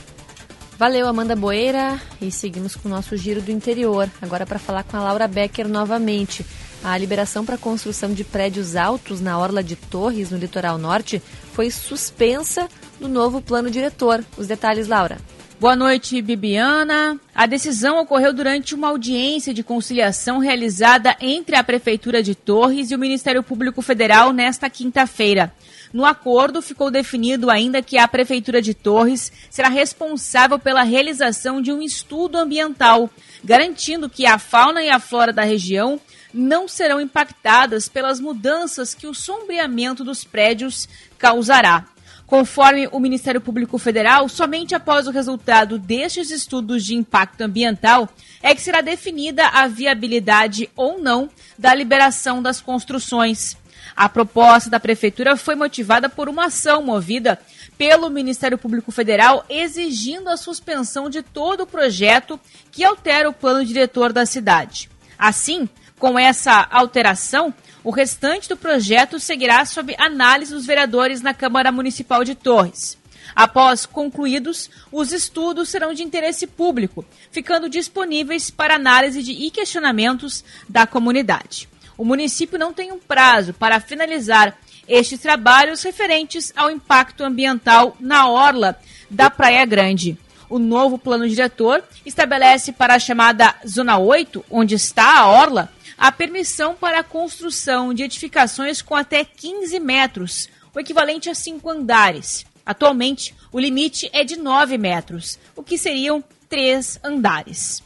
[0.79, 2.01] Valeu, Amanda Boeira.
[2.21, 4.11] E seguimos com o nosso giro do interior.
[4.21, 6.45] Agora para falar com a Laura Becker novamente.
[6.83, 11.23] A liberação para a construção de prédios altos na Orla de Torres, no litoral norte,
[11.53, 14.25] foi suspensa no novo plano diretor.
[14.39, 15.19] Os detalhes, Laura.
[15.61, 17.21] Boa noite, Bibiana.
[17.35, 22.95] A decisão ocorreu durante uma audiência de conciliação realizada entre a Prefeitura de Torres e
[22.95, 25.53] o Ministério Público Federal nesta quinta-feira.
[25.93, 31.71] No acordo, ficou definido ainda que a Prefeitura de Torres será responsável pela realização de
[31.71, 33.11] um estudo ambiental,
[33.45, 36.01] garantindo que a fauna e a flora da região
[36.33, 40.89] não serão impactadas pelas mudanças que o sombreamento dos prédios
[41.19, 41.87] causará.
[42.27, 48.09] Conforme o Ministério Público Federal, somente após o resultado destes estudos de impacto ambiental
[48.41, 51.29] é que será definida a viabilidade ou não
[51.59, 53.57] da liberação das construções.
[53.97, 57.39] A proposta da Prefeitura foi motivada por uma ação movida
[57.77, 62.39] pelo Ministério Público Federal exigindo a suspensão de todo o projeto
[62.71, 64.89] que altera o plano diretor da cidade.
[65.19, 65.69] Assim,
[66.01, 67.55] com essa alteração,
[67.85, 72.99] o restante do projeto seguirá sob análise dos vereadores na Câmara Municipal de Torres.
[73.37, 80.43] Após concluídos, os estudos serão de interesse público, ficando disponíveis para análise de e questionamentos
[80.67, 81.69] da comunidade.
[81.99, 84.59] O município não tem um prazo para finalizar
[84.89, 90.19] estes trabalhos referentes ao impacto ambiental na orla da Praia Grande.
[90.49, 95.71] O novo plano diretor estabelece para a chamada Zona 8, onde está a orla,
[96.01, 101.69] a permissão para a construção de edificações com até 15 metros, o equivalente a cinco
[101.69, 102.47] andares.
[102.65, 107.83] Atualmente, o limite é de 9 metros, o que seriam três andares.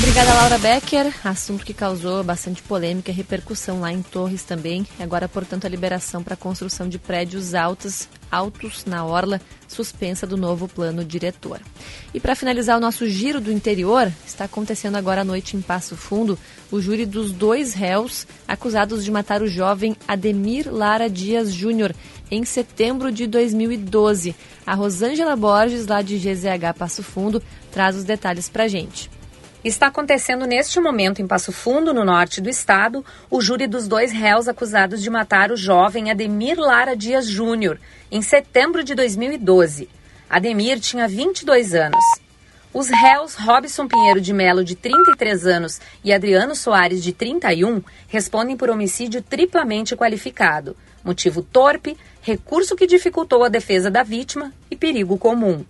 [0.00, 1.12] Obrigada, Laura Becker.
[1.22, 4.86] Assunto que causou bastante polêmica e repercussão lá em Torres também.
[4.98, 10.38] Agora, portanto, a liberação para a construção de prédios altos, altos na Orla, suspensa do
[10.38, 11.60] novo plano diretor.
[12.14, 15.94] E para finalizar o nosso giro do interior, está acontecendo agora à noite em Passo
[15.94, 16.38] Fundo
[16.72, 21.94] o júri dos dois réus acusados de matar o jovem Ademir Lara Dias Júnior
[22.30, 24.34] em setembro de 2012.
[24.66, 29.19] A Rosângela Borges, lá de GZH Passo Fundo, traz os detalhes para gente.
[29.62, 34.10] Está acontecendo neste momento em Passo Fundo, no norte do estado, o júri dos dois
[34.10, 37.78] réus acusados de matar o jovem Ademir Lara Dias Júnior
[38.10, 39.86] em setembro de 2012.
[40.30, 42.02] Ademir tinha 22 anos.
[42.72, 48.56] Os réus Robson Pinheiro de Melo, de 33 anos, e Adriano Soares, de 31, respondem
[48.56, 50.74] por homicídio triplamente qualificado.
[51.04, 55.66] Motivo torpe, recurso que dificultou a defesa da vítima e perigo comum.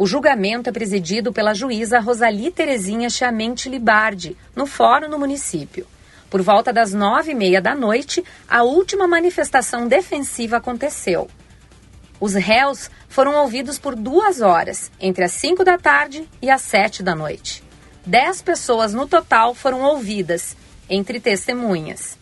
[0.00, 5.86] O julgamento é presidido pela juíza Rosali Terezinha Chamente Libardi, no fórum no município.
[6.30, 11.28] Por volta das nove e meia da noite, a última manifestação defensiva aconteceu.
[12.18, 17.02] Os réus foram ouvidos por duas horas, entre as cinco da tarde e as sete
[17.02, 17.62] da noite.
[18.06, 20.56] Dez pessoas no total foram ouvidas,
[20.88, 22.18] entre testemunhas.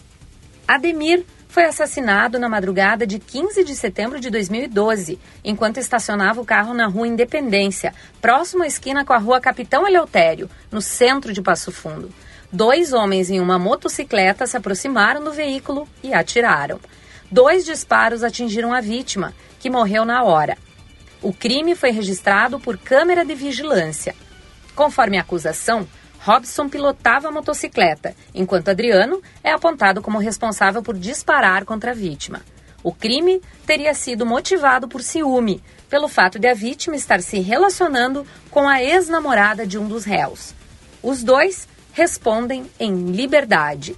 [0.67, 1.25] Ademir
[1.59, 6.87] foi assassinado na madrugada de 15 de setembro de 2012, enquanto estacionava o carro na
[6.87, 12.15] rua Independência, próximo à esquina com a rua Capitão Eleutério, no centro de Passo Fundo.
[12.53, 16.79] Dois homens em uma motocicleta se aproximaram do veículo e atiraram.
[17.29, 20.57] Dois disparos atingiram a vítima, que morreu na hora.
[21.21, 24.15] O crime foi registrado por câmera de vigilância.
[24.77, 25.89] Conforme a acusação,
[26.29, 32.43] Robson pilotava a motocicleta, enquanto Adriano é apontado como responsável por disparar contra a vítima.
[32.85, 38.27] O crime teria sido motivado por ciúme, pelo fato de a vítima estar se relacionando
[38.51, 40.53] com a ex-namorada de um dos réus.
[41.03, 43.97] Os dois respondem em liberdade.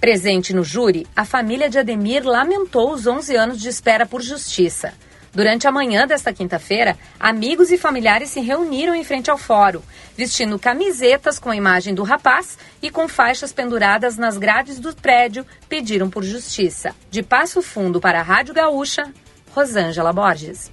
[0.00, 4.94] Presente no júri, a família de Ademir lamentou os 11 anos de espera por justiça.
[5.32, 9.82] Durante a manhã desta quinta-feira, amigos e familiares se reuniram em frente ao fórum,
[10.16, 15.46] vestindo camisetas com a imagem do rapaz e com faixas penduradas nas grades do prédio,
[15.68, 16.94] pediram por justiça.
[17.10, 19.12] De Passo Fundo para a Rádio Gaúcha,
[19.54, 20.70] Rosângela Borges.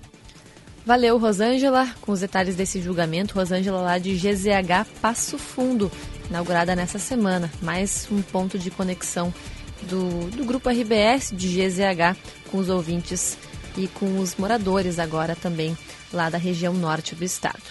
[0.85, 1.87] Valeu, Rosângela.
[2.01, 5.91] Com os detalhes desse julgamento, Rosângela lá de GZH Passo Fundo,
[6.29, 7.51] inaugurada nessa semana.
[7.61, 9.33] Mais um ponto de conexão
[9.83, 12.15] do, do grupo RBS de GZH
[12.51, 13.35] com os ouvintes
[13.77, 15.77] e com os moradores agora também
[16.11, 17.63] lá da região norte do estado.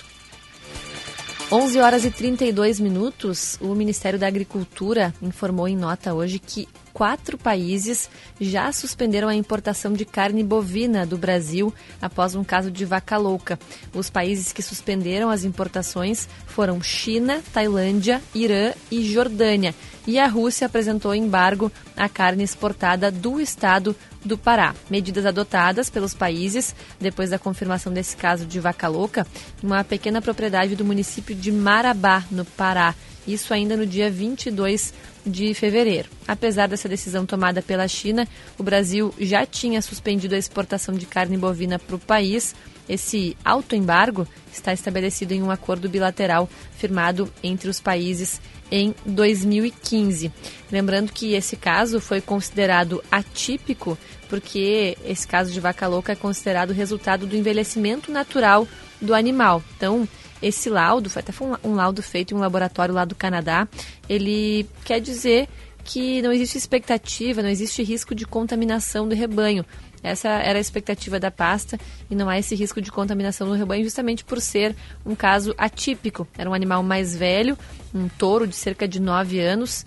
[1.52, 7.36] 11 horas e 32 minutos, o Ministério da Agricultura informou em nota hoje que quatro
[7.36, 8.08] países
[8.40, 13.58] já suspenderam a importação de carne bovina do Brasil após um caso de vaca louca.
[13.92, 19.74] Os países que suspenderam as importações foram China, Tailândia, Irã e Jordânia.
[20.06, 24.74] E a Rússia apresentou embargo à carne exportada do estado do Pará.
[24.88, 29.26] Medidas adotadas pelos países depois da confirmação desse caso de vaca louca,
[29.62, 32.94] uma pequena propriedade do município de Marabá, no Pará.
[33.26, 34.92] Isso ainda no dia 22
[35.24, 36.08] de fevereiro.
[36.26, 38.26] Apesar dessa decisão tomada pela China,
[38.58, 42.54] o Brasil já tinha suspendido a exportação de carne bovina para o país.
[42.88, 48.40] Esse autoembargo está estabelecido em um acordo bilateral firmado entre os países
[48.70, 50.30] em 2015.
[50.70, 53.96] Lembrando que esse caso foi considerado atípico
[54.28, 58.66] porque esse caso de vaca louca é considerado resultado do envelhecimento natural
[59.00, 59.62] do animal.
[59.76, 60.08] Então,
[60.46, 63.66] esse laudo, até foi um, um laudo feito em um laboratório lá do Canadá,
[64.08, 65.48] ele quer dizer
[65.82, 69.64] que não existe expectativa, não existe risco de contaminação do rebanho.
[70.02, 71.78] Essa era a expectativa da pasta
[72.10, 76.28] e não há esse risco de contaminação no rebanho justamente por ser um caso atípico.
[76.36, 77.56] Era um animal mais velho,
[77.94, 79.84] um touro de cerca de 9 anos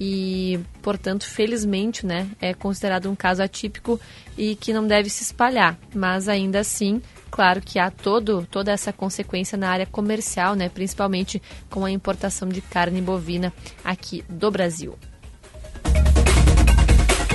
[0.00, 4.00] e, portanto, felizmente, né, é considerado um caso atípico
[4.36, 5.78] e que não deve se espalhar.
[5.94, 11.40] Mas ainda assim, claro que há todo, toda essa consequência na área comercial, né, principalmente
[11.70, 13.52] com a importação de carne bovina
[13.84, 14.96] aqui do Brasil.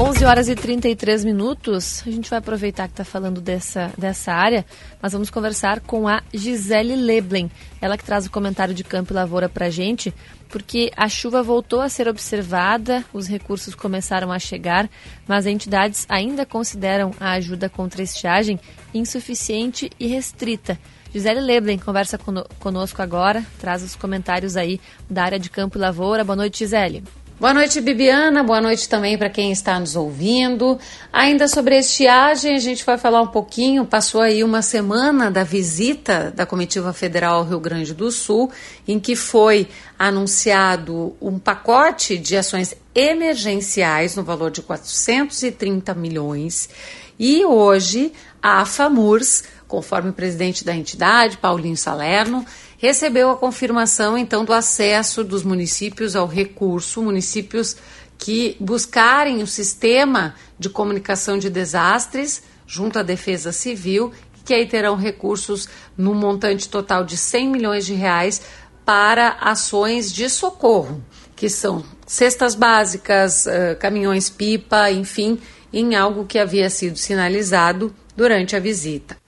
[0.04, 2.04] 11 horas e 33 minutos.
[2.06, 4.66] A gente vai aproveitar que está falando dessa, dessa área,
[5.02, 7.50] mas vamos conversar com a Gisele Leblen.
[7.80, 10.14] Ela que traz o comentário de Campo e Lavoura para a gente,
[10.50, 14.90] porque a chuva voltou a ser observada, os recursos começaram a chegar,
[15.26, 18.60] mas entidades ainda consideram a ajuda contra a estiagem
[18.94, 20.78] insuficiente e restrita.
[21.14, 22.20] Gisele Leblen conversa
[22.60, 26.26] conosco agora, traz os comentários aí da área de Campo e Lavoura.
[26.26, 27.23] Boa noite, Gisele.
[27.39, 28.43] Boa noite, Bibiana.
[28.43, 30.77] Boa noite também para quem está nos ouvindo.
[31.11, 33.85] Ainda sobre a estiagem, a gente vai falar um pouquinho.
[33.85, 38.51] Passou aí uma semana da visita da Comitiva Federal ao Rio Grande do Sul,
[38.88, 46.69] em que foi anunciado um pacote de ações emergenciais no valor de 430 milhões.
[47.18, 52.45] E hoje a FAMURS, conforme o presidente da entidade, Paulinho Salerno,
[52.84, 57.77] recebeu a confirmação então do acesso dos municípios ao recurso, municípios
[58.18, 64.11] que buscarem o sistema de comunicação de desastres junto à Defesa Civil,
[64.43, 68.41] que aí terão recursos no montante total de 100 milhões de reais
[68.84, 71.01] para ações de socorro,
[71.38, 73.45] que são cestas básicas,
[73.80, 75.39] caminhões-pipa, enfim,
[75.72, 79.23] em algo que havia sido sinalizado durante a visita.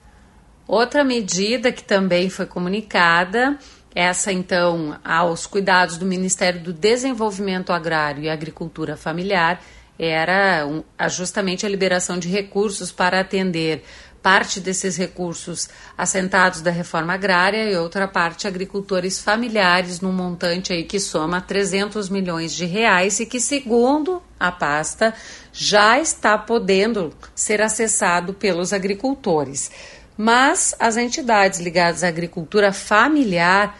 [0.66, 3.56] Outra medida que também foi comunicada,
[3.94, 9.62] essa então aos cuidados do Ministério do Desenvolvimento Agrário e Agricultura Familiar,
[9.98, 10.68] era
[11.08, 13.82] justamente a liberação de recursos para atender
[14.26, 20.82] parte desses recursos assentados da reforma agrária e outra parte agricultores familiares num montante aí
[20.82, 25.14] que soma 300 milhões de reais e que segundo a pasta
[25.52, 29.70] já está podendo ser acessado pelos agricultores
[30.16, 33.78] mas as entidades ligadas à agricultura familiar,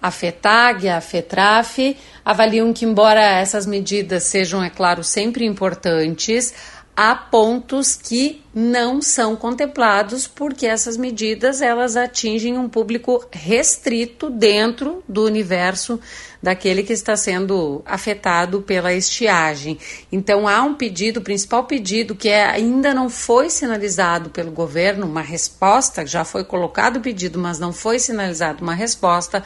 [0.00, 6.54] a FETAG, a FETRAF, avaliam que, embora essas medidas sejam, é claro, sempre importantes,
[6.96, 15.02] há pontos que não são contemplados porque essas medidas elas atingem um público restrito dentro
[15.08, 16.00] do universo
[16.42, 19.78] daquele que está sendo afetado pela estiagem.
[20.10, 25.06] Então há um pedido, o principal pedido que é, ainda não foi sinalizado pelo governo,
[25.06, 29.42] uma resposta, já foi colocado o pedido, mas não foi sinalizado uma resposta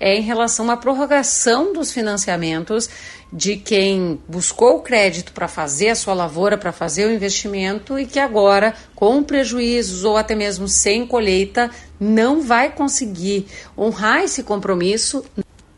[0.00, 2.88] é em relação à prorrogação dos financiamentos
[3.32, 8.06] de quem buscou o crédito para fazer a sua lavoura, para fazer o investimento e
[8.06, 11.70] que agora, com prejuízos ou até mesmo sem colheita,
[12.00, 13.46] não vai conseguir
[13.76, 15.24] honrar esse compromisso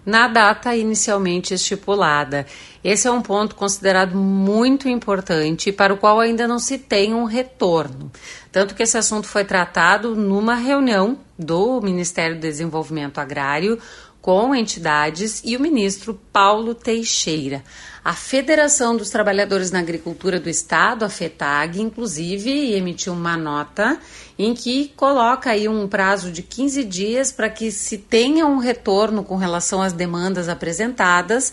[0.05, 2.47] na data inicialmente estipulada.
[2.83, 7.25] Esse é um ponto considerado muito importante para o qual ainda não se tem um
[7.25, 8.11] retorno.
[8.51, 13.79] Tanto que esse assunto foi tratado numa reunião do Ministério do Desenvolvimento Agrário
[14.21, 17.65] com entidades e o ministro Paulo Teixeira.
[18.05, 23.99] A Federação dos Trabalhadores na Agricultura do Estado, a FETAG, inclusive emitiu uma nota
[24.39, 29.23] em que coloca aí um prazo de 15 dias para que se tenha um retorno
[29.23, 31.53] com relação às demandas apresentadas.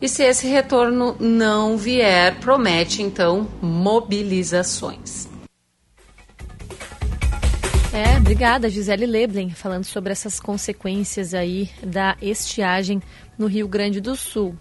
[0.00, 5.35] E se esse retorno não vier, promete então mobilizações.
[7.96, 13.00] É, obrigada, Gisele Leblen, falando sobre essas consequências aí da estiagem
[13.38, 14.54] no Rio Grande do Sul.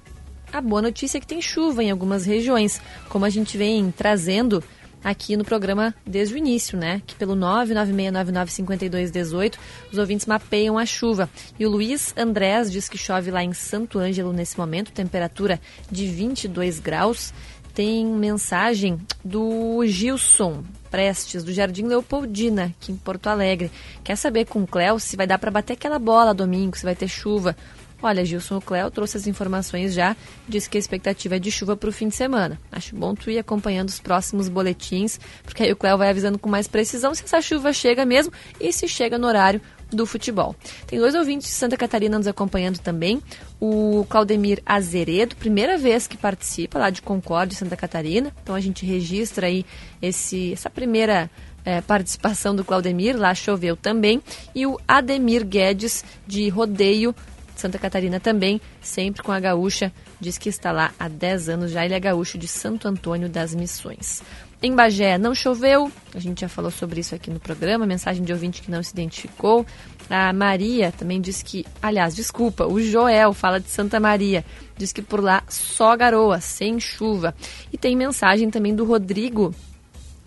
[0.53, 2.79] a boa notícia é que tem chuva em algumas regiões,
[3.09, 4.63] como a gente vem trazendo
[5.03, 7.03] aqui no programa desde o início, né?
[7.05, 9.53] Que pelo 996995218
[9.91, 11.29] os ouvintes mapeiam a chuva.
[11.59, 15.59] E o Luiz Andrés diz que chove lá em Santo Ângelo nesse momento, temperatura
[15.91, 17.31] de 22 graus.
[17.75, 23.69] Tem mensagem do Gilson Prestes, do Jardim Leopoldina, aqui em Porto Alegre.
[24.01, 26.95] Quer saber com o Cléo se vai dar para bater aquela bola domingo, se vai
[26.95, 27.53] ter chuva.
[28.01, 30.15] Olha, Gilson Cléo trouxe as informações já,
[30.47, 32.57] disse que a expectativa é de chuva para o fim de semana.
[32.71, 36.49] Acho bom tu ir acompanhando os próximos boletins, porque aí o Cléo vai avisando com
[36.49, 39.59] mais precisão se essa chuva chega mesmo e se chega no horário
[39.95, 40.55] do futebol.
[40.85, 43.21] Tem dois ouvintes de Santa Catarina nos acompanhando também.
[43.59, 48.31] O Claudemir Azeredo, primeira vez que participa lá de Concórdia, Santa Catarina.
[48.43, 49.65] Então a gente registra aí
[50.01, 51.29] esse, essa primeira
[51.65, 54.21] é, participação do Claudemir, lá choveu também.
[54.53, 57.15] E o Ademir Guedes, de Rodeio,
[57.55, 61.85] Santa Catarina também, sempre com a gaúcha, diz que está lá há 10 anos já.
[61.85, 64.21] Ele é gaúcho de Santo Antônio das Missões.
[64.65, 68.33] Em Bagé não choveu, a gente já falou sobre isso aqui no programa, mensagem de
[68.33, 69.63] ouvinte que não se identificou.
[70.09, 74.43] A Maria também diz que, aliás, desculpa, o Joel fala de Santa Maria,
[74.75, 77.35] diz que por lá só garoa, sem chuva.
[77.71, 79.53] E tem mensagem também do Rodrigo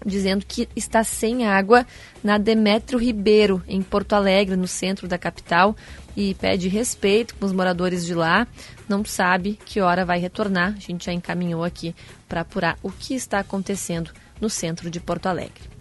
[0.07, 1.85] dizendo que está sem água
[2.23, 5.75] na Demétrio Ribeiro, em Porto Alegre, no centro da capital,
[6.17, 8.47] e pede respeito com os moradores de lá.
[8.89, 10.75] Não sabe que hora vai retornar.
[10.77, 11.93] A gente já encaminhou aqui
[12.29, 15.79] para apurar o que está acontecendo no centro de Porto Alegre.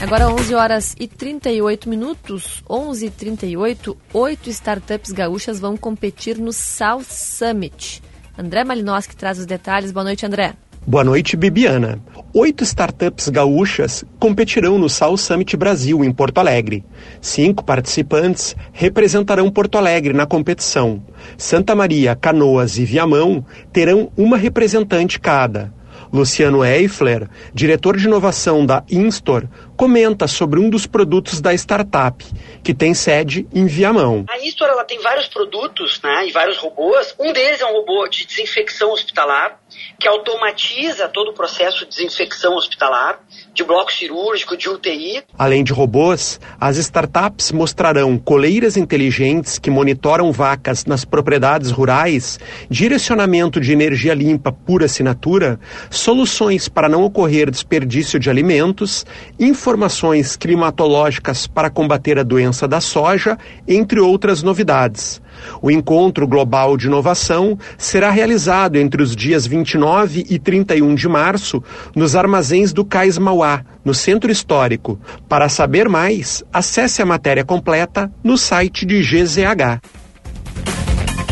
[0.00, 6.52] Agora 11 horas e 38 minutos, 11 e 38, oito startups gaúchas vão competir no
[6.52, 8.00] South Summit.
[8.38, 9.90] André Malinowski traz os detalhes.
[9.90, 10.54] Boa noite, André.
[10.86, 12.00] Boa noite, Bibiana.
[12.32, 16.84] Oito startups gaúchas competirão no South Summit Brasil, em Porto Alegre.
[17.20, 21.02] Cinco participantes representarão Porto Alegre na competição.
[21.36, 25.76] Santa Maria, Canoas e Viamão terão uma representante cada.
[26.12, 32.24] Luciano Eifler, diretor de inovação da Instor, comenta sobre um dos produtos da startup,
[32.62, 34.24] que tem sede em Viamão.
[34.28, 37.14] A Instor ela tem vários produtos né, e vários robôs.
[37.18, 39.60] Um deles é um robô de desinfecção hospitalar,
[39.98, 43.20] que automatiza todo o processo de desinfecção hospitalar,
[43.52, 45.24] de bloco cirúrgico, de UTI.
[45.36, 52.38] Além de robôs, as startups mostrarão coleiras inteligentes que monitoram vacas nas propriedades rurais,
[52.70, 55.58] direcionamento de energia limpa por assinatura,
[55.90, 59.04] soluções para não ocorrer desperdício de alimentos,
[59.38, 63.36] informações climatológicas para combater a doença da soja,
[63.66, 65.20] entre outras novidades.
[65.60, 71.62] O Encontro Global de Inovação será realizado entre os dias 29 e 31 de março
[71.94, 74.98] nos armazéns do Cais Mauá, no Centro Histórico.
[75.28, 79.80] Para saber mais, acesse a matéria completa no site de GZH.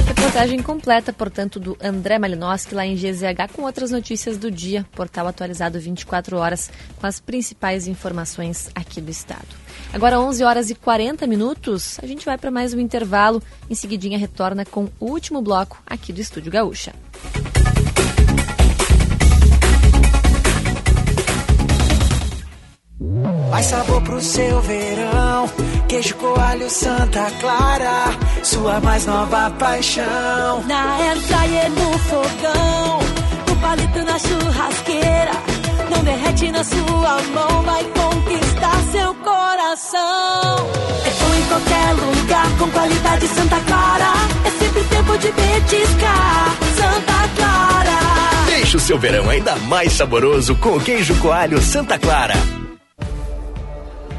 [0.07, 5.27] Reportagem completa, portanto, do André Malinowski lá em GZH com outras notícias do dia, portal
[5.27, 9.66] atualizado 24 horas com as principais informações aqui do estado.
[9.93, 14.19] Agora 11 horas e 40 minutos, a gente vai para mais um intervalo, em seguidinha
[14.19, 16.93] retorna com o último bloco aqui do Estúdio Gaúcha.
[23.51, 25.49] Mais sabor pro seu verão.
[25.89, 28.05] Queijo coalho Santa Clara.
[28.43, 30.63] Sua mais nova paixão.
[30.67, 32.99] Na airfryer no fogão.
[33.49, 35.33] No palito na churrasqueira.
[35.91, 37.63] Não derrete na sua mão.
[37.63, 38.46] Vai conquistar
[39.77, 40.71] coração.
[41.05, 42.59] É bom em qualquer lugar.
[42.59, 44.13] Com qualidade Santa Clara.
[44.45, 46.57] É sempre tempo de petiscar.
[46.75, 48.47] Santa Clara.
[48.47, 52.35] Deixe o seu verão ainda mais saboroso com o queijo coalho Santa Clara.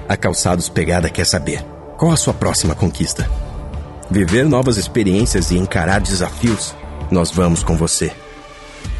[0.07, 1.63] A Calçados Pegada quer saber:
[1.97, 3.29] qual a sua próxima conquista?
[4.09, 6.73] Viver novas experiências e encarar desafios?
[7.11, 8.13] Nós vamos com você.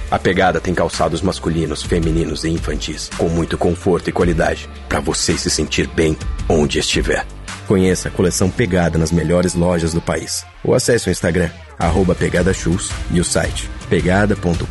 [0.10, 5.38] A Pegada tem calçados masculinos, femininos e infantis, com muito conforto e qualidade, para você
[5.38, 6.18] se sentir bem
[6.48, 7.26] onde estiver.
[7.68, 10.46] Conheça a coleção Pegada nas melhores lojas do país.
[10.64, 14.66] Ou acesse o Instagram, arroba Pegada Shoes e o site pegada.com.br.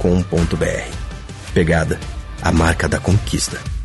[1.52, 2.00] Pegada,
[2.40, 3.75] a marca da conquista.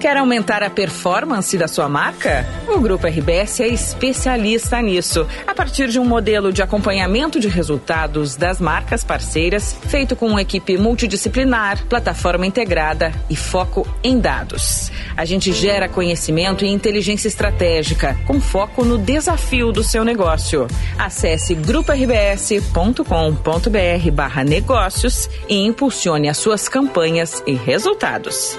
[0.00, 2.46] Quer aumentar a performance da sua marca?
[2.68, 5.26] O Grupo RBS é especialista nisso.
[5.44, 10.42] A partir de um modelo de acompanhamento de resultados das marcas parceiras, feito com uma
[10.42, 14.92] equipe multidisciplinar, plataforma integrada e foco em dados.
[15.16, 20.68] A gente gera conhecimento e inteligência estratégica, com foco no desafio do seu negócio.
[20.96, 28.56] Acesse gruporbs.com.br barra negócios e impulsione as suas campanhas e resultados.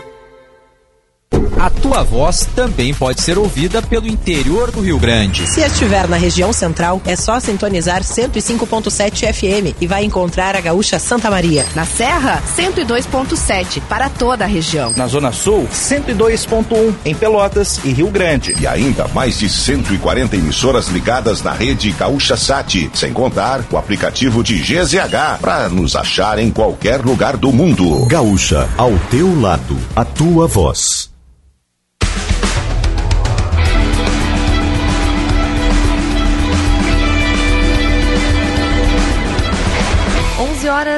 [1.60, 5.46] A tua voz também pode ser ouvida pelo interior do Rio Grande.
[5.46, 10.98] Se estiver na região central, é só sintonizar 105.7 FM e vai encontrar a Gaúcha
[10.98, 11.66] Santa Maria.
[11.76, 14.94] Na Serra, 102.7 para toda a região.
[14.96, 18.56] Na Zona Sul, 102.1 em Pelotas e Rio Grande.
[18.58, 24.42] E ainda mais de 140 emissoras ligadas na rede Gaúcha Sat, sem contar o aplicativo
[24.42, 28.06] de GZH para nos achar em qualquer lugar do mundo.
[28.06, 31.10] Gaúcha, ao teu lado, a tua voz.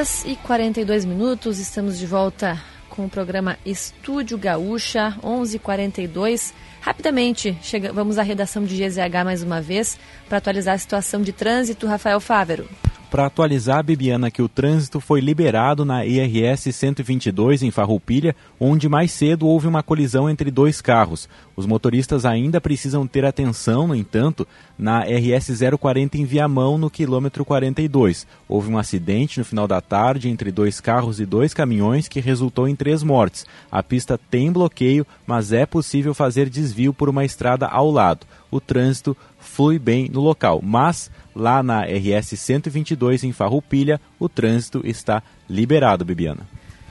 [0.02, 2.60] 11 horas e 42 minutos, estamos de volta
[2.90, 6.54] com o programa Estúdio Gaúcha, 11:42.
[6.82, 11.32] Rapidamente, chega, vamos à redação de GZH mais uma vez para atualizar a situação de
[11.32, 11.86] trânsito.
[11.86, 12.68] Rafael Fávero
[13.12, 19.12] para atualizar, Bibiana, que o trânsito foi liberado na IRS 122 em Farroupilha, onde mais
[19.12, 21.28] cedo houve uma colisão entre dois carros.
[21.54, 24.48] Os motoristas ainda precisam ter atenção, no entanto,
[24.80, 28.26] na RS 040 em Viamão, no quilômetro 42.
[28.48, 32.66] Houve um acidente no final da tarde entre dois carros e dois caminhões que resultou
[32.66, 33.46] em três mortes.
[33.70, 38.26] A pista tem bloqueio, mas é possível fazer desvio por uma estrada ao lado.
[38.50, 44.82] O trânsito flui bem no local, mas lá na RS 122 em Farroupilha, o trânsito
[44.86, 46.48] está liberado, Bibiana.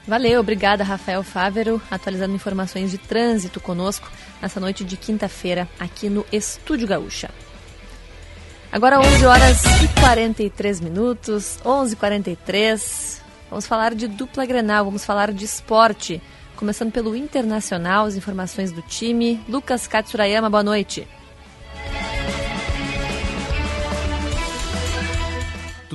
[0.07, 4.11] Valeu, obrigada Rafael Fávero, atualizando informações de trânsito conosco
[4.41, 7.31] nessa noite de quinta-feira aqui no Estúdio Gaúcha.
[8.73, 13.21] Agora 11 horas e 43 minutos, 11:43.
[13.49, 16.23] Vamos falar de dupla Grenal, vamos falar de esporte,
[16.55, 19.41] começando pelo Internacional, as informações do time.
[19.49, 21.07] Lucas Katsurayama, boa noite.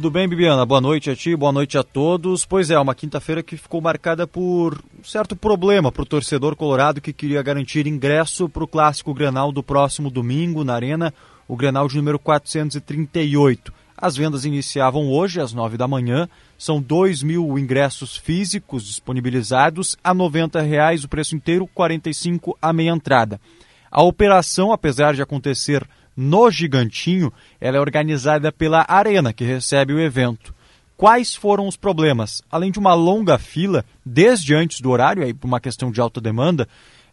[0.05, 0.63] Tudo bem, Bibiana?
[0.67, 2.45] Boa noite a ti, boa noite a todos.
[2.45, 7.01] Pois é, uma quinta-feira que ficou marcada por um certo problema para o torcedor colorado
[7.01, 11.11] que queria garantir ingresso para o clássico Grenal do próximo domingo na Arena,
[11.47, 13.73] o Grenal de número 438.
[13.97, 16.29] As vendas iniciavam hoje às nove da manhã.
[16.55, 22.71] São dois mil ingressos físicos disponibilizados a 90 reais o preço inteiro, R$ 45 a
[22.71, 23.41] meia entrada.
[23.89, 25.83] A operação, apesar de acontecer
[26.15, 30.53] no Gigantinho, ela é organizada pela Arena, que recebe o evento.
[30.97, 32.41] Quais foram os problemas?
[32.49, 36.21] Além de uma longa fila, desde antes do horário, aí por uma questão de alta
[36.21, 36.67] demanda,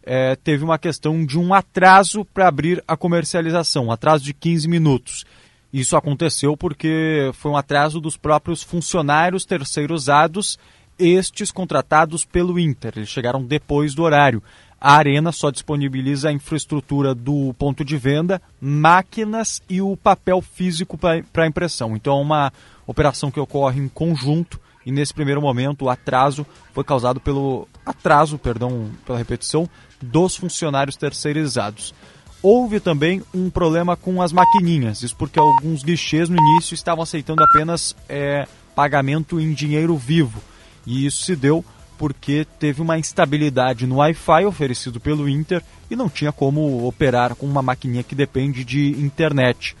[0.05, 4.67] é, teve uma questão de um atraso para abrir a comercialização, um atraso de 15
[4.67, 5.25] minutos.
[5.71, 10.57] Isso aconteceu porque foi um atraso dos próprios funcionários terceirizados,
[10.99, 12.93] estes contratados pelo Inter.
[12.95, 14.43] Eles chegaram depois do horário.
[14.83, 20.97] A Arena só disponibiliza a infraestrutura do ponto de venda, máquinas e o papel físico
[20.97, 21.95] para impressão.
[21.95, 22.53] Então é uma
[22.85, 28.37] operação que ocorre em conjunto e nesse primeiro momento o atraso foi causado pelo atraso,
[28.37, 29.69] perdão, pela repetição,
[30.01, 31.93] dos funcionários terceirizados.
[32.41, 37.41] Houve também um problema com as maquininhas, isso porque alguns guichês no início estavam aceitando
[37.41, 38.45] apenas é,
[38.75, 40.41] pagamento em dinheiro vivo.
[40.85, 41.63] E isso se deu
[42.03, 47.45] porque teve uma instabilidade no Wi-Fi oferecido pelo Inter e não tinha como operar com
[47.45, 49.73] uma maquininha que depende de internet.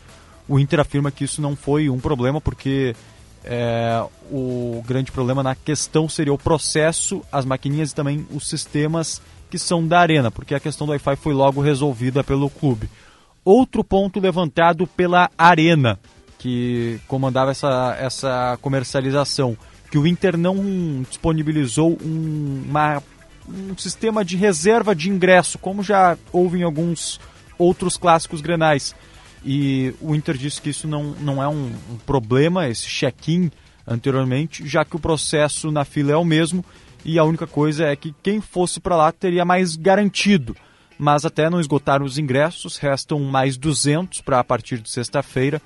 [0.47, 2.95] O Inter afirma que isso não foi um problema porque
[3.43, 4.01] é,
[4.31, 9.21] o grande problema na questão seria o processo, as maquininhas e também os sistemas
[9.51, 12.89] que são da arena, porque a questão do Wi-Fi foi logo resolvida pelo clube.
[13.43, 15.99] Outro ponto levantado pela Arena,
[16.39, 19.57] que comandava essa, essa comercialização
[19.93, 23.03] que o Inter não disponibilizou um, uma,
[23.47, 27.19] um sistema de reserva de ingresso, como já houve em alguns
[27.59, 28.95] outros clássicos grenais.
[29.45, 33.51] E o Inter disse que isso não, não é um, um problema, esse check-in
[33.85, 36.65] anteriormente, já que o processo na fila é o mesmo
[37.05, 40.57] e a única coisa é que quem fosse para lá teria mais garantido.
[40.97, 45.61] Mas até não esgotar os ingressos, restam mais 200 para a partir de sexta-feira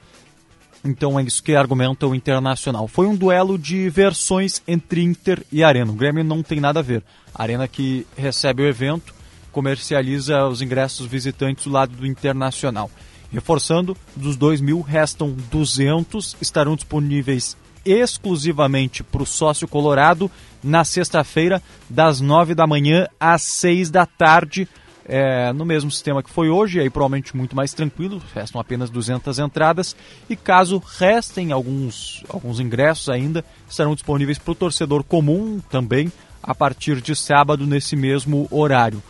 [0.88, 2.88] então é isso que argumenta o Internacional.
[2.88, 5.92] Foi um duelo de versões entre Inter e Arena.
[5.92, 7.04] O Grêmio não tem nada a ver.
[7.36, 9.14] A Arena que recebe o evento
[9.52, 12.90] comercializa os ingressos visitantes do lado do Internacional.
[13.32, 20.30] Reforçando, dos 2 mil restam 200, estarão disponíveis exclusivamente para o sócio colorado
[20.64, 24.68] na sexta-feira, das 9 da manhã às 6 da tarde
[25.08, 29.40] é, no mesmo sistema que foi hoje, aí provavelmente muito mais tranquilo, restam apenas 200
[29.40, 29.96] entradas
[30.30, 36.12] e caso restem alguns, alguns ingressos ainda, serão disponíveis para o torcedor comum também
[36.44, 39.02] a partir de sábado nesse mesmo horário.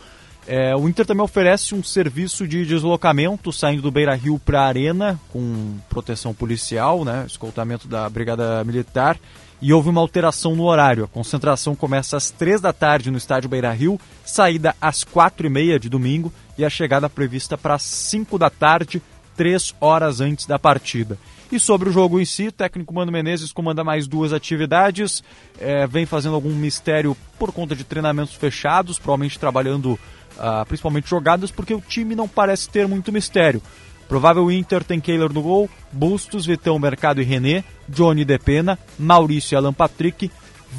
[0.46, 4.66] É, o Inter também oferece um serviço de deslocamento saindo do Beira Rio para a
[4.66, 9.18] Arena, com proteção policial, né, escoltamento da Brigada Militar.
[9.60, 11.04] E houve uma alteração no horário.
[11.04, 15.50] A concentração começa às três da tarde no estádio Beira Rio, saída às quatro e
[15.50, 19.02] meia de domingo e a chegada prevista para cinco da tarde,
[19.36, 21.18] três horas antes da partida.
[21.50, 25.24] E sobre o jogo em si, o técnico Mano Menezes comanda mais duas atividades,
[25.58, 29.98] é, vem fazendo algum mistério por conta de treinamentos fechados, provavelmente trabalhando
[30.38, 33.62] uh, principalmente jogadas, porque o time não parece ter muito mistério.
[34.08, 39.56] Provável Inter tem Kehler no gol, Bustos, Vitão, Mercado e René, Johnny Depena, Maurício e
[39.56, 40.30] Alan Patrick,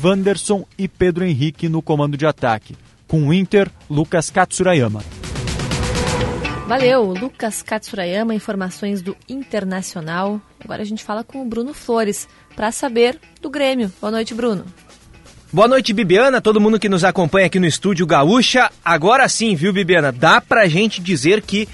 [0.03, 2.75] Wanderson e Pedro Henrique no comando de ataque.
[3.07, 5.03] Com o Inter, Lucas Katsurayama.
[6.67, 10.39] Valeu, Lucas Katsurayama, informações do Internacional.
[10.63, 13.91] Agora a gente fala com o Bruno Flores para saber do Grêmio.
[13.99, 14.65] Boa noite, Bruno.
[15.51, 18.69] Boa noite, Bibiana, todo mundo que nos acompanha aqui no estúdio Gaúcha.
[18.85, 20.11] Agora sim, viu, Bibiana?
[20.11, 21.67] Dá pra gente dizer que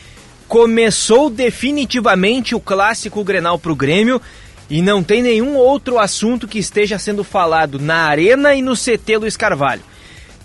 [0.48, 4.22] começou definitivamente o clássico Grenal pro Grêmio
[4.70, 9.18] e não tem nenhum outro assunto que esteja sendo falado na Arena e no CT
[9.18, 9.82] Luiz Carvalho.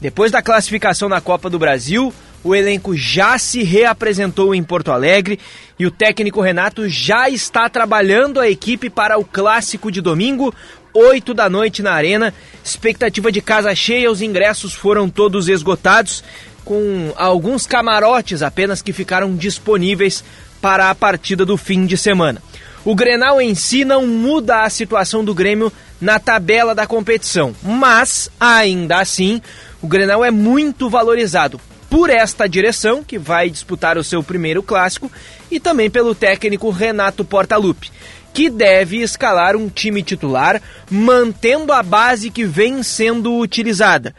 [0.01, 2.13] Depois da classificação na Copa do Brasil,
[2.43, 5.39] o elenco já se reapresentou em Porto Alegre
[5.79, 10.55] e o técnico Renato já está trabalhando a equipe para o clássico de domingo,
[10.95, 12.33] 8 da noite na Arena.
[12.65, 16.25] Expectativa de casa cheia, os ingressos foram todos esgotados,
[16.71, 20.23] com alguns camarotes apenas que ficaram disponíveis
[20.63, 22.41] para a partida do fim de semana.
[22.85, 28.31] O Grenal em si não muda a situação do Grêmio na tabela da competição, mas
[28.39, 29.43] ainda assim
[29.83, 31.61] o Grenal é muito valorizado
[31.91, 35.11] por esta direção, que vai disputar o seu primeiro clássico,
[35.51, 37.91] e também pelo técnico Renato Portaluppi,
[38.33, 44.15] que deve escalar um time titular mantendo a base que vem sendo utilizada,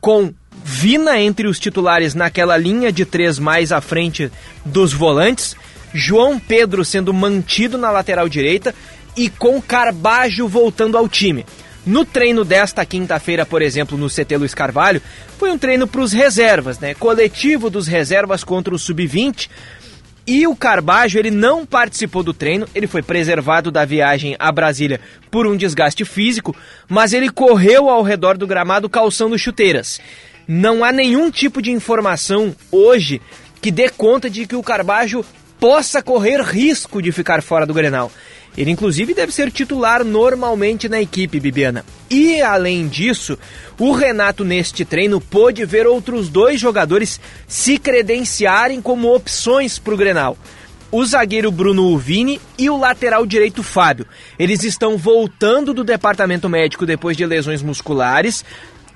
[0.00, 0.32] com
[0.78, 4.30] Vina entre os titulares naquela linha de três mais à frente
[4.62, 5.56] dos volantes,
[5.94, 8.74] João Pedro sendo mantido na lateral direita
[9.16, 11.46] e com Carbajo voltando ao time.
[11.86, 15.00] No treino desta quinta-feira, por exemplo, no CT Luiz Carvalho,
[15.38, 16.92] foi um treino para os reservas, né?
[16.92, 19.48] Coletivo dos reservas contra o sub-20.
[20.26, 25.00] E o Carbajo, ele não participou do treino, ele foi preservado da viagem a Brasília
[25.30, 26.54] por um desgaste físico,
[26.86, 30.00] mas ele correu ao redor do gramado calçando chuteiras.
[30.46, 33.20] Não há nenhum tipo de informação hoje
[33.60, 35.24] que dê conta de que o Carbajo
[35.58, 38.12] possa correr risco de ficar fora do Grenal.
[38.56, 41.84] Ele, inclusive, deve ser titular normalmente na equipe, Bibiana.
[42.08, 43.38] E, além disso,
[43.78, 49.96] o Renato, neste treino, pôde ver outros dois jogadores se credenciarem como opções para o
[49.96, 50.38] Grenal.
[50.90, 54.06] O zagueiro Bruno Uvini e o lateral direito Fábio.
[54.38, 58.44] Eles estão voltando do departamento médico depois de lesões musculares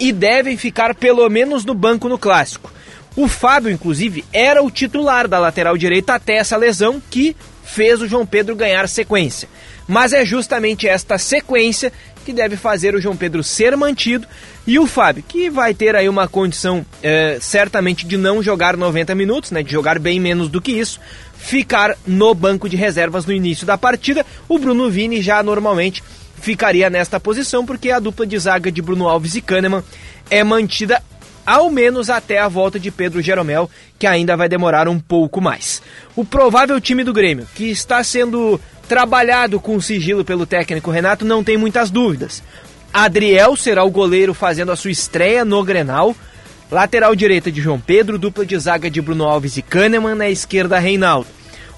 [0.00, 2.72] e devem ficar pelo menos no banco no clássico.
[3.14, 8.08] O Fábio, inclusive, era o titular da lateral direita até essa lesão que fez o
[8.08, 9.48] João Pedro ganhar sequência.
[9.86, 11.92] Mas é justamente esta sequência
[12.24, 14.26] que deve fazer o João Pedro ser mantido
[14.66, 19.14] e o Fábio, que vai ter aí uma condição é, certamente de não jogar 90
[19.14, 21.00] minutos, né, de jogar bem menos do que isso,
[21.36, 24.24] ficar no banco de reservas no início da partida.
[24.48, 26.02] O Bruno Vini já normalmente
[26.40, 29.84] ficaria nesta posição, porque a dupla de zaga de Bruno Alves e Kahneman
[30.30, 31.02] é mantida
[31.46, 33.68] ao menos até a volta de Pedro Jeromel,
[33.98, 35.82] que ainda vai demorar um pouco mais.
[36.14, 41.44] O provável time do Grêmio, que está sendo trabalhado com sigilo pelo técnico Renato, não
[41.44, 42.42] tem muitas dúvidas.
[42.92, 46.14] Adriel será o goleiro fazendo a sua estreia no Grenal.
[46.70, 50.78] Lateral direita de João Pedro, dupla de zaga de Bruno Alves e Kahneman, na esquerda
[50.78, 51.28] Reinaldo.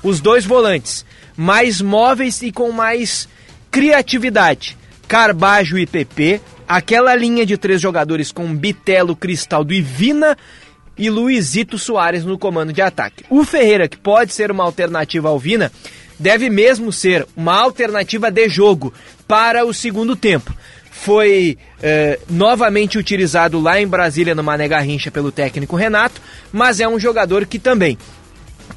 [0.03, 1.05] Os dois volantes,
[1.37, 3.29] mais móveis e com mais
[3.73, 4.77] criatividade.
[5.09, 10.37] Carbajo e PP, aquela linha de três jogadores com Bitelo, Cristaldo e Vina
[10.97, 13.25] e Luizito Soares no comando de ataque.
[13.29, 15.73] O Ferreira, que pode ser uma alternativa ao Vina,
[16.19, 18.93] deve mesmo ser uma alternativa de jogo
[19.27, 20.55] para o segundo tempo.
[20.91, 26.21] Foi eh, novamente utilizado lá em Brasília no Mané Garrincha pelo técnico Renato,
[26.53, 27.99] mas é um jogador que também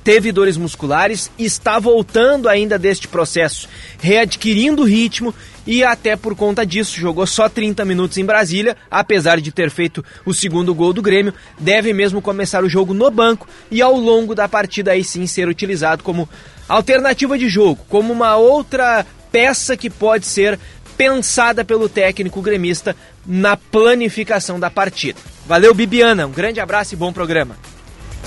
[0.04, 3.68] teve dores musculares, está voltando ainda deste processo,
[4.00, 5.34] readquirindo ritmo
[5.66, 10.04] e até por conta disso jogou só 30 minutos em Brasília, apesar de ter feito
[10.26, 14.36] o segundo gol do Grêmio, deve mesmo começar o jogo no banco e ao longo
[14.36, 16.30] da partida aí sim ser utilizado como
[16.68, 20.60] alternativa de jogo, como uma outra peça que pode ser
[20.96, 22.96] pensada pelo técnico gremista
[23.26, 25.20] na planificação da partida.
[25.46, 27.58] Valeu, Bibiana, um grande abraço e bom programa.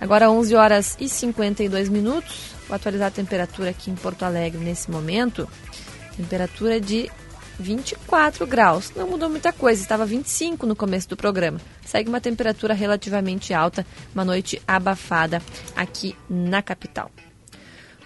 [0.00, 2.54] Agora 11 horas e 52 minutos.
[2.68, 5.48] Vou atualizar a temperatura aqui em Porto Alegre nesse momento.
[6.16, 7.10] Temperatura de
[7.58, 8.92] 24 graus.
[8.94, 11.60] Não mudou muita coisa, estava 25 no começo do programa.
[11.84, 15.42] Segue uma temperatura relativamente alta, uma noite abafada
[15.74, 17.10] aqui na capital.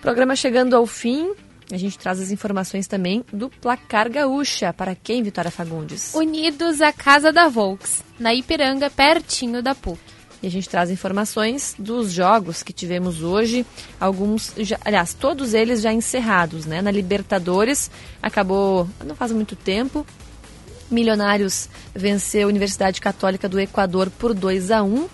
[0.00, 1.32] Programa chegando ao fim.
[1.72, 4.72] A gente traz as informações também do Placar Gaúcha.
[4.72, 6.14] Para quem, Vitória Fagundes?
[6.14, 10.19] Unidos à Casa da Volks, na Ipiranga, pertinho da PUC.
[10.42, 13.66] E a gente traz informações dos jogos que tivemos hoje,
[14.00, 16.80] alguns, já, aliás, todos eles já encerrados, né?
[16.80, 17.90] Na Libertadores,
[18.22, 20.06] acabou, não faz muito tempo,
[20.90, 25.08] Milionários venceu a Universidade Católica do Equador por 2 a 1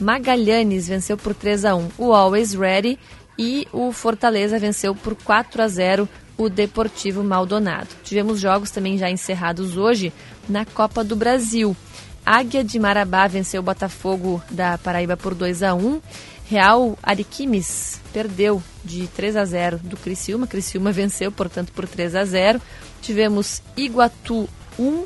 [0.00, 2.98] Magalhães venceu por 3 a 1 o Always Ready
[3.38, 7.88] e o Fortaleza venceu por 4 a 0 o Deportivo Maldonado.
[8.02, 10.12] Tivemos jogos também já encerrados hoje
[10.48, 11.76] na Copa do Brasil.
[12.24, 16.00] Águia de Marabá venceu o Botafogo da Paraíba por 2 a 1
[16.52, 20.46] Real Ariquimes perdeu de 3 a 0 do Criciúma.
[20.46, 22.60] Criciúma venceu, portanto, por 3 a 0.
[23.00, 24.46] Tivemos Iguatu
[24.78, 25.04] 1,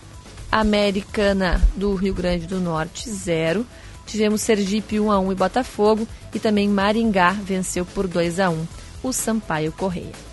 [0.51, 3.65] Americana do Rio Grande do Norte 0.
[4.07, 8.67] Tivemos Sergipe 1 a 1 e Botafogo e também Maringá venceu por 2 a 1
[9.05, 10.26] o Sampaio Correia.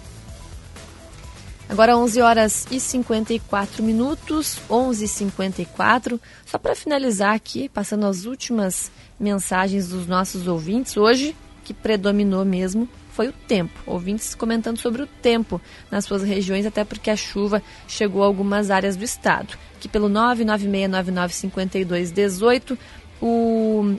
[1.69, 6.19] Agora 11 horas e 54 minutos, 11h54.
[6.45, 12.87] Só para finalizar aqui, passando as últimas mensagens dos nossos ouvintes, hoje, que predominou mesmo,
[13.11, 13.79] foi o tempo.
[13.85, 18.69] Ouvintes comentando sobre o tempo nas suas regiões, até porque a chuva chegou a algumas
[18.69, 19.57] áreas do estado.
[19.79, 22.77] Que pelo 996995218,
[23.21, 23.95] o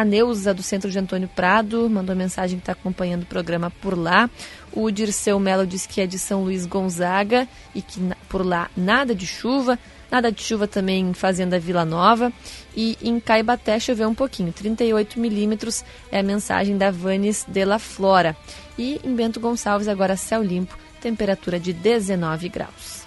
[0.00, 3.96] a Neuza, do Centro de Antônio Prado, mandou mensagem que está acompanhando o programa por
[3.96, 4.30] lá.
[4.72, 9.14] O Dirceu Melo diz que é de São Luís Gonzaga e que por lá nada
[9.14, 9.78] de chuva.
[10.10, 12.32] Nada de chuva também em Fazenda Vila Nova.
[12.74, 17.78] E em Caibaté choveu um pouquinho, 38 milímetros é a mensagem da Vanes de la
[17.78, 18.36] Flora.
[18.78, 22.99] E em Bento Gonçalves, agora céu limpo, temperatura de 19 graus.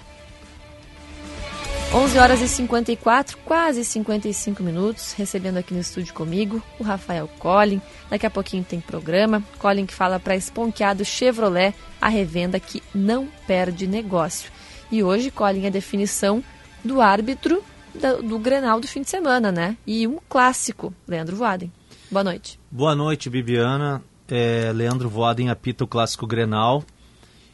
[1.96, 7.80] 11 horas e 54, quase 55 minutos, recebendo aqui no estúdio comigo o Rafael Collin.
[8.10, 9.44] Daqui a pouquinho tem programa.
[9.60, 14.52] Collin que fala para Esponqueado Chevrolet, a revenda que não perde negócio.
[14.92, 16.44] E hoje, Collin, a definição
[16.84, 17.64] do árbitro
[17.94, 19.78] do, do Grenal do fim de semana, né?
[19.86, 21.72] E um clássico, Leandro Voaden.
[22.10, 22.60] Boa noite.
[22.72, 24.04] Boa noite, Bibiana.
[24.28, 26.84] É, Leandro Voaden apita o clássico Grenal.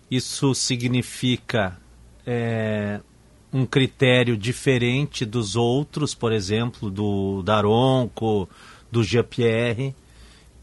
[0.09, 1.77] Isso significa
[2.25, 3.01] é,
[3.51, 8.47] um critério diferente dos outros, por exemplo, do Daronco,
[8.91, 9.95] do Jean-Pierre,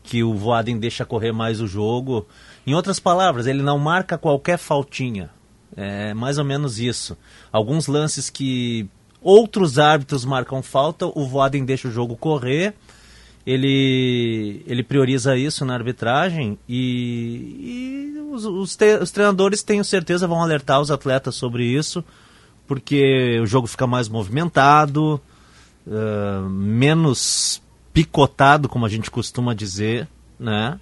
[0.03, 2.27] que o Voaden deixa correr mais o jogo.
[2.67, 5.31] Em outras palavras, ele não marca qualquer faltinha.
[5.77, 7.17] É mais ou menos isso.
[7.51, 8.89] Alguns lances que
[9.21, 12.75] outros árbitros marcam falta, o Voaden deixa o jogo correr.
[13.45, 20.43] Ele, ele prioriza isso na arbitragem e, e os, os, os treinadores, tenho certeza, vão
[20.43, 22.05] alertar os atletas sobre isso
[22.67, 25.21] porque o jogo fica mais movimentado,
[25.87, 27.63] uh, menos
[27.93, 30.79] picotado, como a gente costuma dizer, né?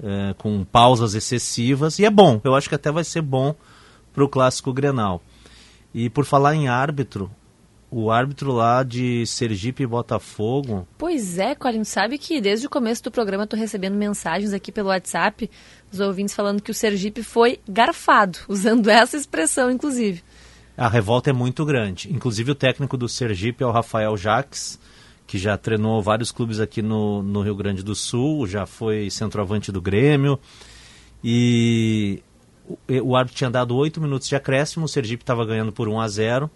[0.00, 3.54] Uh, com pausas excessivas, e é bom, eu acho que até vai ser bom
[4.12, 5.22] para o clássico Grenal.
[5.94, 7.30] E por falar em árbitro,
[7.90, 10.86] o árbitro lá de Sergipe e Botafogo.
[10.98, 14.88] Pois é, Colin, sabe que desde o começo do programa estou recebendo mensagens aqui pelo
[14.88, 15.48] WhatsApp,
[15.92, 20.24] os ouvintes falando que o Sergipe foi garfado, usando essa expressão, inclusive
[20.76, 22.12] a revolta é muito grande.
[22.12, 24.78] Inclusive o técnico do Sergipe é o Rafael Jaques,
[25.26, 29.70] que já treinou vários clubes aqui no, no Rio Grande do Sul, já foi centroavante
[29.70, 30.38] do Grêmio.
[31.22, 32.22] E
[32.66, 36.00] o, o árbitro tinha dado oito minutos de acréscimo, o Sergipe estava ganhando por 1
[36.00, 36.50] a 0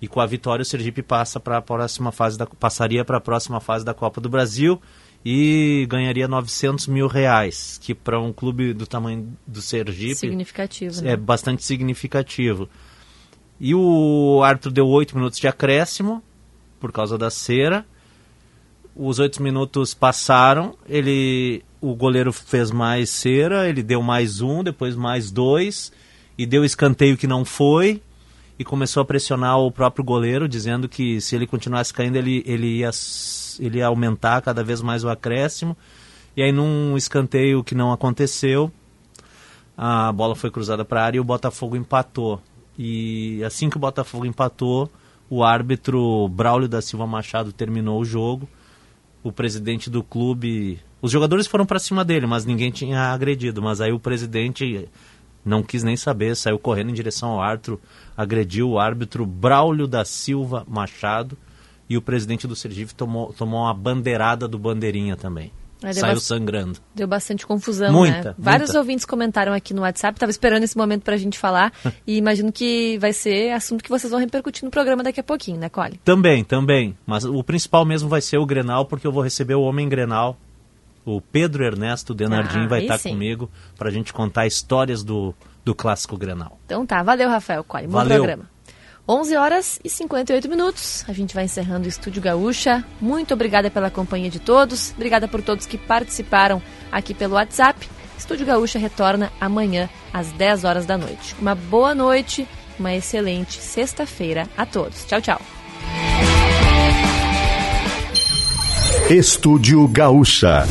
[0.00, 3.20] E com a vitória o Sergipe passa para a próxima fase da, passaria para a
[3.20, 4.80] próxima fase da Copa do Brasil
[5.24, 11.02] e ganharia 900 mil reais, que para um clube do tamanho do Sergipe Significativo, é
[11.02, 11.16] né?
[11.16, 12.68] bastante significativo.
[13.60, 16.22] E o árbitro deu oito minutos de acréscimo
[16.78, 17.86] por causa da cera.
[18.94, 24.96] Os oito minutos passaram, ele, o goleiro fez mais cera, ele deu mais um, depois
[24.96, 25.92] mais dois
[26.38, 28.00] e deu escanteio que não foi
[28.58, 32.78] e começou a pressionar o próprio goleiro, dizendo que se ele continuasse caindo, ele, ele,
[32.78, 32.90] ia,
[33.60, 35.76] ele ia aumentar cada vez mais o acréscimo.
[36.34, 38.70] E aí, num escanteio que não aconteceu,
[39.76, 42.40] a bola foi cruzada para a área e o Botafogo empatou.
[42.78, 44.90] E assim que o Botafogo empatou,
[45.28, 48.48] o árbitro Braulio da Silva Machado terminou o jogo.
[49.22, 50.78] O presidente do clube.
[51.02, 53.60] Os jogadores foram para cima dele, mas ninguém tinha agredido.
[53.60, 54.88] Mas aí o presidente
[55.44, 57.80] não quis nem saber, saiu correndo em direção ao árbitro,
[58.16, 61.36] agrediu o árbitro Braulio da Silva Machado.
[61.88, 65.52] E o presidente do Sergipe tomou, tomou uma bandeirada do Bandeirinha também.
[65.82, 66.78] Aí deu Saiu bas- sangrando.
[66.94, 68.34] Deu bastante confusão, Muita, né?
[68.38, 68.78] Vários muita.
[68.80, 71.72] ouvintes comentaram aqui no WhatsApp, estava esperando esse momento para a gente falar
[72.06, 75.58] e imagino que vai ser assunto que vocês vão repercutir no programa daqui a pouquinho,
[75.58, 76.00] né, Cole?
[76.04, 76.96] Também, também.
[77.06, 80.36] Mas o principal mesmo vai ser o Grenal, porque eu vou receber o Homem Grenal.
[81.04, 83.10] O Pedro Ernesto Denardim Ah, vai estar sim.
[83.10, 83.48] comigo
[83.78, 85.32] para a gente contar histórias do,
[85.64, 86.58] do clássico Grenal.
[86.66, 87.86] Então tá, valeu, Rafael Cole.
[87.86, 88.16] Bom Valeu.
[88.24, 88.50] programa.
[89.08, 91.04] 11 horas e 58 minutos.
[91.06, 92.84] A gente vai encerrando o Estúdio Gaúcha.
[93.00, 94.92] Muito obrigada pela companhia de todos.
[94.92, 96.60] Obrigada por todos que participaram
[96.90, 97.88] aqui pelo WhatsApp.
[98.18, 101.36] Estúdio Gaúcha retorna amanhã às 10 horas da noite.
[101.40, 105.04] Uma boa noite, uma excelente sexta-feira a todos.
[105.04, 105.40] Tchau, tchau.
[109.08, 110.64] Estúdio Gaúcha.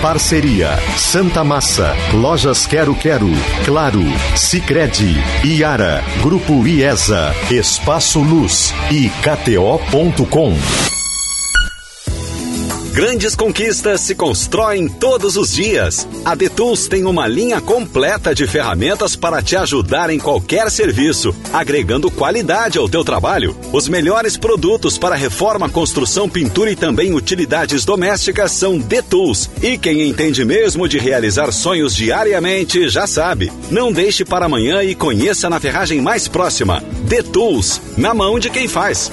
[0.00, 0.78] Parceria.
[0.96, 3.30] Santa Massa, Lojas Quero Quero,
[3.64, 4.02] Claro,
[4.34, 8.72] Sicredi, Iara, Grupo IESA, Espaço Luz.
[8.90, 10.99] E KTO.com.
[12.92, 16.08] Grandes conquistas se constroem todos os dias.
[16.24, 22.10] A Detools tem uma linha completa de ferramentas para te ajudar em qualquer serviço, agregando
[22.10, 23.56] qualidade ao teu trabalho.
[23.72, 29.48] Os melhores produtos para reforma, construção, pintura e também utilidades domésticas são Detools.
[29.62, 33.52] E quem entende mesmo de realizar sonhos diariamente já sabe.
[33.70, 36.82] Não deixe para amanhã e conheça na ferragem mais próxima.
[37.04, 39.12] Detools, na mão de quem faz.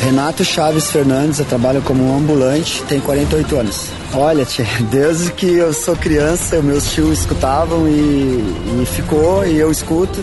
[0.00, 3.88] Renato Chaves Fernandes, eu trabalho como ambulante, tenho 48 anos.
[4.14, 7.92] Olha, tia, desde que eu sou criança, meus tios escutavam e,
[8.82, 10.22] e ficou, e eu escuto.